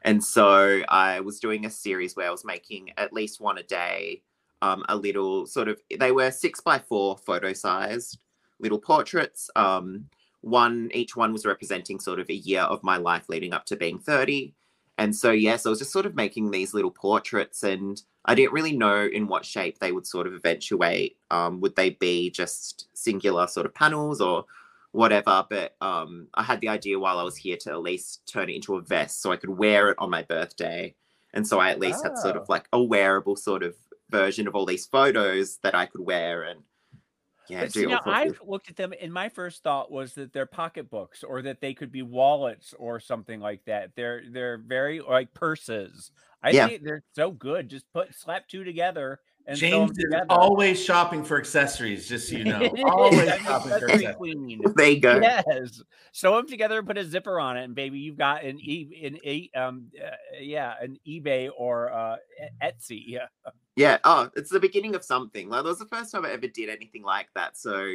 And 0.00 0.24
so 0.24 0.80
I 0.88 1.20
was 1.20 1.38
doing 1.38 1.66
a 1.66 1.70
series 1.70 2.16
where 2.16 2.28
I 2.28 2.32
was 2.32 2.46
making 2.46 2.92
at 2.96 3.12
least 3.12 3.38
one 3.38 3.58
a 3.58 3.62
day, 3.62 4.22
um, 4.62 4.82
a 4.88 4.96
little 4.96 5.44
sort 5.44 5.68
of, 5.68 5.78
they 6.00 6.10
were 6.10 6.30
six 6.30 6.62
by 6.62 6.78
four 6.78 7.18
photo 7.18 7.52
sized 7.52 8.16
little 8.60 8.78
portraits. 8.78 9.50
Um, 9.56 10.06
one, 10.42 10.90
each 10.92 11.16
one 11.16 11.32
was 11.32 11.46
representing 11.46 11.98
sort 11.98 12.20
of 12.20 12.28
a 12.28 12.34
year 12.34 12.62
of 12.62 12.82
my 12.82 12.98
life 12.98 13.28
leading 13.28 13.52
up 13.52 13.64
to 13.66 13.76
being 13.76 13.98
30. 13.98 14.54
And 14.98 15.16
so, 15.16 15.32
yes, 15.32 15.64
I 15.64 15.70
was 15.70 15.78
just 15.78 15.92
sort 15.92 16.06
of 16.06 16.14
making 16.14 16.50
these 16.50 16.74
little 16.74 16.90
portraits 16.90 17.62
and 17.62 18.00
I 18.24 18.34
didn't 18.34 18.52
really 18.52 18.76
know 18.76 19.06
in 19.06 19.26
what 19.26 19.44
shape 19.44 19.78
they 19.78 19.90
would 19.90 20.06
sort 20.06 20.26
of 20.26 20.34
eventuate. 20.34 21.16
Um, 21.30 21.60
would 21.60 21.74
they 21.74 21.90
be 21.90 22.30
just 22.30 22.88
singular 22.94 23.46
sort 23.46 23.66
of 23.66 23.74
panels 23.74 24.20
or 24.20 24.44
whatever. 24.92 25.44
But 25.48 25.74
um, 25.80 26.28
I 26.34 26.42
had 26.42 26.60
the 26.60 26.68
idea 26.68 26.98
while 26.98 27.18
I 27.18 27.24
was 27.24 27.36
here 27.36 27.56
to 27.58 27.70
at 27.70 27.82
least 27.82 28.26
turn 28.26 28.48
it 28.48 28.54
into 28.54 28.76
a 28.76 28.80
vest 28.80 29.20
so 29.20 29.32
I 29.32 29.36
could 29.36 29.50
wear 29.50 29.90
it 29.90 29.96
on 29.98 30.10
my 30.10 30.22
birthday. 30.22 30.94
And 31.34 31.46
so 31.46 31.58
I 31.58 31.70
at 31.70 31.80
least 31.80 32.00
oh. 32.04 32.10
had 32.10 32.18
sort 32.18 32.36
of 32.36 32.42
oh. 32.42 32.46
like 32.48 32.68
a 32.72 32.82
wearable 32.82 33.36
sort 33.36 33.62
of 33.62 33.74
version 34.10 34.46
of 34.46 34.54
all 34.54 34.66
these 34.66 34.86
photos 34.86 35.56
that 35.62 35.74
I 35.74 35.86
could 35.86 36.02
wear 36.02 36.42
and 36.42 36.60
yeah, 37.48 37.62
but 37.62 37.72
see, 37.72 37.86
now 37.86 38.00
I 38.04 38.30
looked 38.46 38.70
at 38.70 38.76
them, 38.76 38.92
and 39.00 39.12
my 39.12 39.28
first 39.28 39.62
thought 39.62 39.90
was 39.90 40.14
that 40.14 40.32
they're 40.32 40.46
pocketbooks, 40.46 41.24
or 41.24 41.42
that 41.42 41.60
they 41.60 41.74
could 41.74 41.92
be 41.92 42.02
wallets, 42.02 42.74
or 42.78 43.00
something 43.00 43.40
like 43.40 43.64
that. 43.66 43.90
They're 43.96 44.22
they're 44.30 44.58
very 44.58 45.00
like 45.00 45.34
purses. 45.34 46.10
I 46.42 46.50
yeah. 46.50 46.68
think 46.68 46.82
they're 46.82 47.04
so 47.14 47.30
good. 47.30 47.68
Just 47.68 47.90
put 47.92 48.14
slap 48.14 48.48
two 48.48 48.64
together, 48.64 49.20
and 49.46 49.58
James 49.58 49.92
is 49.96 50.14
always 50.28 50.82
shopping 50.82 51.24
for 51.24 51.38
accessories, 51.38 52.08
just 52.08 52.28
so 52.28 52.36
you 52.36 52.44
know. 52.44 52.68
always 52.84 53.34
shopping 53.42 53.78
for 53.78 53.90
accessories. 53.90 54.58
There 54.76 54.88
you 54.88 55.00
go. 55.00 55.20
Yes. 55.20 55.82
Sew 56.12 56.36
them 56.36 56.48
together 56.48 56.78
and 56.78 56.86
put 56.86 56.98
a 56.98 57.04
zipper 57.04 57.40
on 57.40 57.56
it, 57.56 57.64
and 57.64 57.74
baby, 57.74 57.98
you've 57.98 58.18
got 58.18 58.44
an 58.44 58.58
e 58.60 59.02
an 59.04 59.18
e 59.24 59.50
um 59.56 59.90
uh, 60.00 60.10
yeah 60.40 60.74
an 60.80 60.98
eBay 61.06 61.50
or 61.56 61.92
uh 61.92 62.16
Etsy. 62.62 63.02
Yeah. 63.06 63.26
Yeah. 63.76 63.98
Oh, 64.04 64.30
it's 64.36 64.50
the 64.50 64.60
beginning 64.60 64.94
of 64.94 65.04
something. 65.04 65.48
Like 65.48 65.64
that 65.64 65.68
was 65.68 65.78
the 65.78 65.86
first 65.86 66.12
time 66.12 66.24
I 66.24 66.30
ever 66.30 66.46
did 66.46 66.68
anything 66.68 67.02
like 67.02 67.28
that. 67.34 67.56
So 67.56 67.88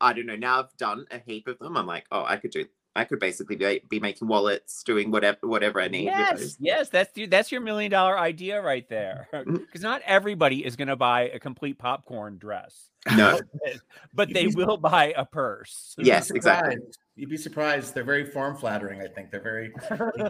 I 0.00 0.12
don't 0.12 0.26
know. 0.26 0.36
Now 0.36 0.60
I've 0.60 0.76
done 0.76 1.06
a 1.10 1.18
heap 1.18 1.48
of 1.48 1.58
them. 1.58 1.76
I'm 1.76 1.86
like, 1.86 2.06
oh, 2.10 2.24
I 2.24 2.36
could 2.36 2.50
do 2.50 2.64
I 2.96 3.04
could 3.04 3.18
basically 3.18 3.56
be, 3.56 3.82
be 3.88 3.98
making 3.98 4.28
wallets, 4.28 4.82
doing 4.84 5.10
whatever 5.10 5.38
whatever 5.42 5.80
I 5.80 5.88
need. 5.88 6.04
Yes, 6.04 6.56
yes, 6.60 6.88
that's 6.90 7.12
the, 7.12 7.26
that's 7.26 7.50
your 7.50 7.60
million 7.60 7.90
dollar 7.90 8.18
idea 8.18 8.62
right 8.62 8.88
there. 8.88 9.28
Because 9.32 9.46
mm-hmm. 9.58 9.82
not 9.82 10.02
everybody 10.06 10.64
is 10.64 10.76
going 10.76 10.88
to 10.88 10.96
buy 10.96 11.22
a 11.22 11.40
complete 11.40 11.78
popcorn 11.78 12.38
dress. 12.38 12.90
No, 13.16 13.40
but 14.14 14.32
they 14.32 14.46
will 14.46 14.76
buy 14.76 15.12
a 15.16 15.24
purse. 15.24 15.96
Yes, 15.98 16.30
exactly. 16.30 16.76
You'd 17.16 17.30
be 17.30 17.36
surprised. 17.36 17.94
They're 17.94 18.04
very 18.04 18.26
form 18.26 18.56
flattering. 18.56 19.00
I 19.00 19.08
think 19.08 19.30
they're 19.30 19.40
very 19.42 19.72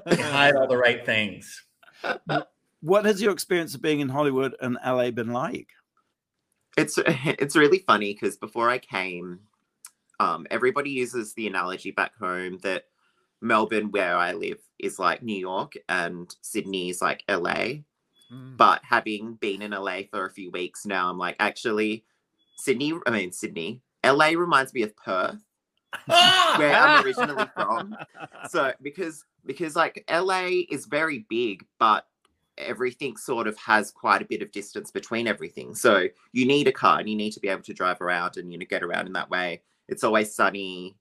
they 0.06 0.16
hide 0.22 0.56
all 0.56 0.66
the 0.66 0.78
right 0.78 1.04
things. 1.04 1.64
What 2.84 3.06
has 3.06 3.22
your 3.22 3.32
experience 3.32 3.74
of 3.74 3.80
being 3.80 4.00
in 4.00 4.10
Hollywood 4.10 4.54
and 4.60 4.76
LA 4.84 5.10
been 5.10 5.32
like? 5.32 5.68
It's 6.76 6.98
it's 7.06 7.56
really 7.56 7.78
funny 7.78 8.12
because 8.12 8.36
before 8.36 8.68
I 8.68 8.78
came, 8.78 9.40
um, 10.20 10.46
everybody 10.50 10.90
uses 10.90 11.32
the 11.32 11.46
analogy 11.46 11.92
back 11.92 12.14
home 12.16 12.58
that 12.62 12.84
Melbourne, 13.40 13.90
where 13.90 14.16
I 14.16 14.32
live, 14.32 14.58
is 14.78 14.98
like 14.98 15.22
New 15.22 15.36
York 15.36 15.72
and 15.88 16.34
Sydney 16.42 16.90
is 16.90 17.00
like 17.00 17.24
LA. 17.28 17.80
Mm. 18.30 18.56
But 18.56 18.82
having 18.84 19.34
been 19.34 19.62
in 19.62 19.70
LA 19.70 20.00
for 20.10 20.26
a 20.26 20.30
few 20.30 20.50
weeks 20.50 20.84
now, 20.84 21.08
I'm 21.08 21.18
like, 21.18 21.36
actually, 21.40 22.04
Sydney, 22.56 22.92
I 23.06 23.10
mean, 23.10 23.32
Sydney, 23.32 23.80
LA 24.04 24.28
reminds 24.28 24.74
me 24.74 24.82
of 24.82 24.94
Perth, 24.96 25.42
where 26.06 26.74
I'm 26.74 27.04
originally 27.04 27.46
from. 27.54 27.96
So, 28.50 28.72
because, 28.82 29.24
because 29.46 29.74
like 29.74 30.04
LA 30.10 30.48
is 30.70 30.86
very 30.86 31.26
big, 31.28 31.64
but 31.78 32.06
everything 32.58 33.16
sort 33.16 33.46
of 33.46 33.56
has 33.58 33.90
quite 33.90 34.22
a 34.22 34.26
bit 34.26 34.42
of 34.42 34.52
distance 34.52 34.90
between 34.90 35.26
everything. 35.26 35.74
So, 35.74 36.08
you 36.32 36.46
need 36.46 36.68
a 36.68 36.72
car 36.72 36.98
and 36.98 37.08
you 37.08 37.16
need 37.16 37.32
to 37.32 37.40
be 37.40 37.48
able 37.48 37.62
to 37.62 37.74
drive 37.74 38.00
around 38.00 38.36
and, 38.36 38.52
you 38.52 38.58
know, 38.58 38.66
get 38.68 38.82
around 38.82 39.06
in 39.06 39.12
that 39.14 39.30
way. 39.30 39.62
It's 39.88 40.04
always 40.04 40.34
sunny 40.34 40.96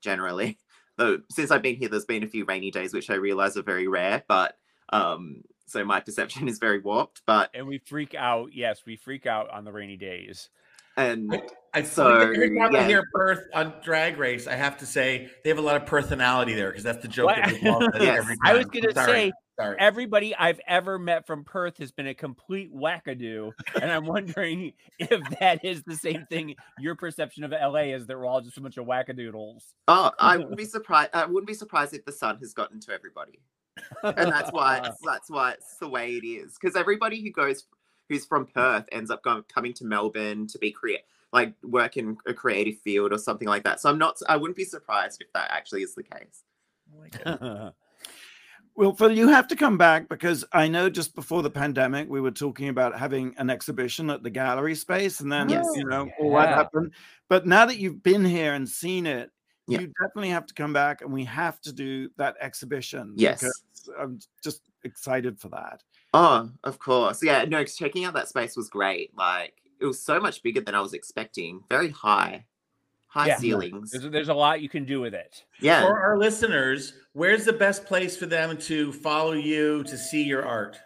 generally. 0.00 0.58
Though, 0.96 1.20
since 1.28 1.50
I've 1.50 1.62
been 1.62 1.74
here, 1.74 1.88
there's 1.88 2.04
been 2.04 2.22
a 2.22 2.28
few 2.28 2.44
rainy 2.44 2.70
days, 2.70 2.94
which 2.94 3.10
I 3.10 3.14
realize 3.14 3.56
are 3.56 3.62
very 3.62 3.88
rare, 3.88 4.22
but 4.28 4.56
um 4.92 5.42
so 5.66 5.84
my 5.84 6.00
perception 6.06 6.48
is 6.48 6.58
very 6.58 6.78
warped 6.78 7.22
but 7.26 7.50
and 7.54 7.66
we 7.66 7.78
freak 7.78 8.14
out 8.14 8.50
yes 8.52 8.82
we 8.86 8.96
freak 8.96 9.26
out 9.26 9.50
on 9.50 9.64
the 9.64 9.72
rainy 9.72 9.96
days 9.96 10.50
and 10.96 11.32
I, 11.32 11.42
I 11.72 11.82
so 11.82 12.20
every 12.20 12.56
time 12.56 12.72
yeah. 12.72 12.80
I 12.80 12.86
hear 12.86 13.04
Perth 13.12 13.46
on 13.52 13.74
Drag 13.82 14.18
Race, 14.18 14.46
I 14.46 14.54
have 14.54 14.78
to 14.78 14.86
say 14.86 15.28
they 15.42 15.50
have 15.50 15.58
a 15.58 15.62
lot 15.62 15.76
of 15.76 15.86
personality 15.86 16.54
there 16.54 16.70
because 16.70 16.84
that's 16.84 17.02
the 17.02 17.08
joke. 17.08 17.34
That 17.34 18.00
yes. 18.00 18.26
I 18.44 18.54
was 18.54 18.66
going 18.66 18.84
to 18.84 18.94
say 18.94 19.32
Sorry. 19.58 19.76
everybody 19.78 20.34
I've 20.34 20.60
ever 20.66 20.98
met 20.98 21.26
from 21.26 21.44
Perth 21.44 21.78
has 21.78 21.90
been 21.90 22.06
a 22.06 22.14
complete 22.14 22.74
wackadoo, 22.74 23.52
and 23.80 23.90
I'm 23.90 24.06
wondering 24.06 24.72
if 24.98 25.20
that 25.40 25.64
is 25.64 25.82
the 25.82 25.96
same 25.96 26.26
thing. 26.26 26.54
Your 26.78 26.94
perception 26.94 27.44
of 27.44 27.50
LA 27.50 27.94
is 27.94 28.06
that 28.06 28.16
we're 28.16 28.26
all 28.26 28.40
just 28.40 28.56
a 28.56 28.60
bunch 28.60 28.76
of 28.76 28.86
wackadoodles. 28.86 29.62
Oh, 29.88 30.12
I 30.18 30.36
would 30.38 30.56
be 30.56 30.64
surprised. 30.64 31.10
I 31.12 31.26
wouldn't 31.26 31.46
be 31.46 31.54
surprised 31.54 31.94
if 31.94 32.04
the 32.04 32.12
sun 32.12 32.38
has 32.38 32.54
gotten 32.54 32.80
to 32.80 32.92
everybody 32.92 33.40
and 34.02 34.32
that's 34.32 34.52
why 34.52 34.78
it's, 34.78 34.96
that's 35.04 35.30
why 35.30 35.52
it's 35.52 35.76
the 35.78 35.88
way 35.88 36.12
it 36.12 36.26
is. 36.26 36.56
Because 36.60 36.76
everybody 36.76 37.22
who 37.22 37.30
goes 37.30 37.64
who's 38.08 38.24
from 38.24 38.46
Perth 38.46 38.86
ends 38.92 39.10
up 39.10 39.22
going 39.22 39.42
coming 39.44 39.72
to 39.74 39.84
Melbourne 39.84 40.46
to 40.48 40.58
be 40.58 40.70
create 40.70 41.00
like 41.32 41.52
work 41.64 41.96
in 41.96 42.16
a 42.26 42.32
creative 42.32 42.78
field 42.78 43.12
or 43.12 43.18
something 43.18 43.48
like 43.48 43.64
that. 43.64 43.80
So 43.80 43.90
I'm 43.90 43.98
not. 43.98 44.18
I 44.28 44.36
wouldn't 44.36 44.56
be 44.56 44.64
surprised 44.64 45.20
if 45.20 45.32
that 45.32 45.50
actually 45.50 45.82
is 45.82 45.94
the 45.94 46.04
case. 46.04 46.44
Oh 47.26 47.70
well, 48.76 48.94
Phil, 48.94 49.12
you 49.12 49.28
have 49.28 49.48
to 49.48 49.56
come 49.56 49.76
back 49.76 50.08
because 50.08 50.44
I 50.52 50.68
know 50.68 50.88
just 50.88 51.14
before 51.14 51.42
the 51.42 51.50
pandemic 51.50 52.08
we 52.08 52.20
were 52.20 52.30
talking 52.30 52.68
about 52.68 52.98
having 52.98 53.34
an 53.36 53.50
exhibition 53.50 54.10
at 54.10 54.22
the 54.22 54.30
gallery 54.30 54.76
space, 54.76 55.20
and 55.20 55.30
then 55.30 55.48
yes. 55.48 55.66
you 55.74 55.84
know 55.84 56.08
all 56.20 56.34
that 56.34 56.50
happened. 56.50 56.92
But 57.28 57.46
now 57.46 57.66
that 57.66 57.78
you've 57.78 58.02
been 58.02 58.24
here 58.24 58.54
and 58.54 58.68
seen 58.68 59.06
it, 59.06 59.30
yeah. 59.66 59.80
you 59.80 59.92
definitely 60.00 60.30
have 60.30 60.46
to 60.46 60.54
come 60.54 60.72
back 60.72 61.00
and 61.02 61.12
we 61.12 61.24
have 61.24 61.60
to 61.62 61.72
do 61.72 62.10
that 62.16 62.36
exhibition. 62.40 63.14
Yes. 63.16 63.44
I'm 63.98 64.18
just 64.42 64.60
excited 64.84 65.40
for 65.40 65.48
that. 65.48 65.82
Oh, 66.14 66.48
of 66.62 66.78
course. 66.78 67.22
Yeah, 67.22 67.44
no, 67.44 67.64
checking 67.64 68.04
out 68.04 68.14
that 68.14 68.28
space 68.28 68.56
was 68.56 68.68
great. 68.68 69.10
Like 69.16 69.54
it 69.80 69.84
was 69.84 70.00
so 70.00 70.20
much 70.20 70.42
bigger 70.44 70.60
than 70.60 70.74
I 70.74 70.80
was 70.80 70.94
expecting. 70.94 71.60
Very 71.68 71.90
high. 71.90 72.46
High 73.08 73.26
yeah. 73.26 73.38
ceilings. 73.38 73.90
There's, 73.90 74.10
there's 74.10 74.28
a 74.28 74.34
lot 74.34 74.62
you 74.62 74.68
can 74.68 74.84
do 74.84 75.00
with 75.00 75.12
it. 75.12 75.44
Yeah. 75.60 75.82
For 75.82 76.00
our 76.00 76.16
listeners, 76.16 76.94
where's 77.14 77.44
the 77.44 77.52
best 77.52 77.84
place 77.84 78.16
for 78.16 78.26
them 78.26 78.56
to 78.58 78.92
follow 78.92 79.32
you 79.32 79.82
to 79.84 79.98
see 79.98 80.22
your 80.22 80.46
art? 80.46 80.78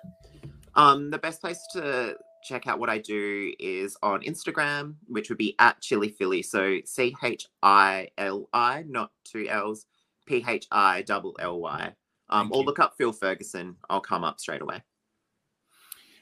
Um, 0.75 1.11
the 1.11 1.19
best 1.19 1.43
place 1.43 1.61
to 1.73 2.17
check 2.43 2.67
out 2.67 2.79
what 2.79 2.89
I 2.89 2.97
do 2.99 3.53
is 3.59 3.97
on 4.03 4.23
Instagram, 4.23 4.95
which 5.09 5.29
would 5.29 5.39
be 5.39 5.55
at 5.59 5.81
Chili 5.83 6.09
Philly. 6.09 6.43
So 6.43 6.79
C 6.87 7.15
H 7.23 7.47
I 7.63 8.09
L 8.17 8.49
I, 8.55 8.85
not 8.89 9.11
two 9.25 9.47
L's, 9.49 9.85
P 10.25 10.43
H 10.49 10.67
I 10.71 11.03
double 11.03 11.37
L 11.39 11.61
Y. 11.61 11.93
Um, 12.31 12.51
or 12.53 12.63
look 12.63 12.79
up 12.79 12.95
Phil 12.97 13.13
Ferguson. 13.13 13.77
I'll 13.91 14.01
come 14.01 14.25
up 14.25 14.41
straight 14.41 14.63
away. 14.63 14.83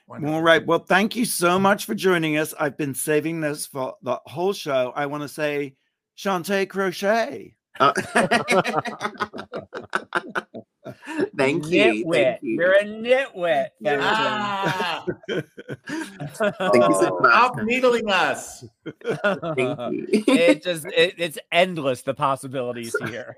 Wonderful. 0.09 0.37
All 0.37 0.43
right. 0.43 0.65
Well, 0.65 0.79
thank 0.79 1.17
you 1.17 1.25
so 1.25 1.59
much 1.59 1.85
for 1.85 1.95
joining 1.95 2.37
us. 2.37 2.55
I've 2.59 2.77
been 2.77 2.95
saving 2.95 3.41
this 3.41 3.67
for 3.67 3.95
the 4.03 4.21
whole 4.27 4.53
show. 4.53 4.93
I 4.95 5.07
want 5.07 5.23
to 5.23 5.29
say 5.29 5.75
Shantae 6.17 6.69
Crochet. 6.69 7.57
Uh- 7.81 7.93
thank, 11.37 11.67
you, 11.67 12.05
thank 12.13 12.43
you. 12.43 12.45
You're 12.55 12.75
a 12.75 12.85
nitwit. 12.85 13.69
Ah. 13.87 15.05
thank 15.29 15.45
you 15.55 16.25
so 16.35 17.19
much. 17.21 17.33
Stop 17.33 17.63
needling 17.63 18.09
us. 18.09 18.65
thank 18.85 19.57
you. 19.57 20.07
it 20.29 20.63
just 20.63 20.87
it, 20.87 21.15
it's 21.19 21.39
endless 21.51 22.03
the 22.03 22.15
possibilities 22.15 22.95
here. 23.09 23.37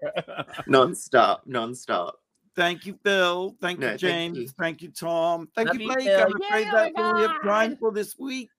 non-stop, 0.66 1.43
non-stop. 1.47 2.16
Thank 2.59 2.87
you, 2.87 2.95
Bill. 2.95 3.55
Thank 3.61 3.79
no, 3.79 3.93
you, 3.93 3.99
James. 3.99 4.37
Thank 4.37 4.43
you, 4.43 4.53
thank 4.59 4.83
you 4.83 4.89
Tom. 4.89 5.49
Thank 5.55 5.69
Love 5.69 5.81
you, 5.81 5.95
Blake. 5.95 6.09
I'm 6.09 6.43
afraid 6.43 6.67
yeah, 6.67 6.73
that's 6.73 6.93
all 6.97 7.15
we 7.15 7.23
have 7.23 7.43
time 7.45 7.77
for 7.77 7.93
this 7.93 8.19
week. 8.19 8.51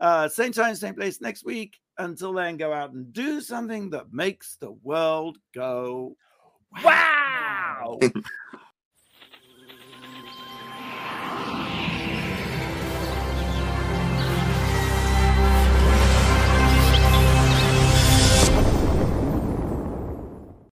Uh, 0.00 0.26
same 0.26 0.52
time, 0.52 0.74
same 0.74 0.94
place 0.94 1.20
next 1.20 1.44
week. 1.44 1.76
Until 1.98 2.32
then, 2.32 2.56
go 2.56 2.72
out 2.72 2.92
and 2.92 3.12
do 3.12 3.42
something 3.42 3.90
that 3.90 4.10
makes 4.10 4.56
the 4.56 4.72
world 4.82 5.36
go 5.54 6.16
wow. 6.82 7.98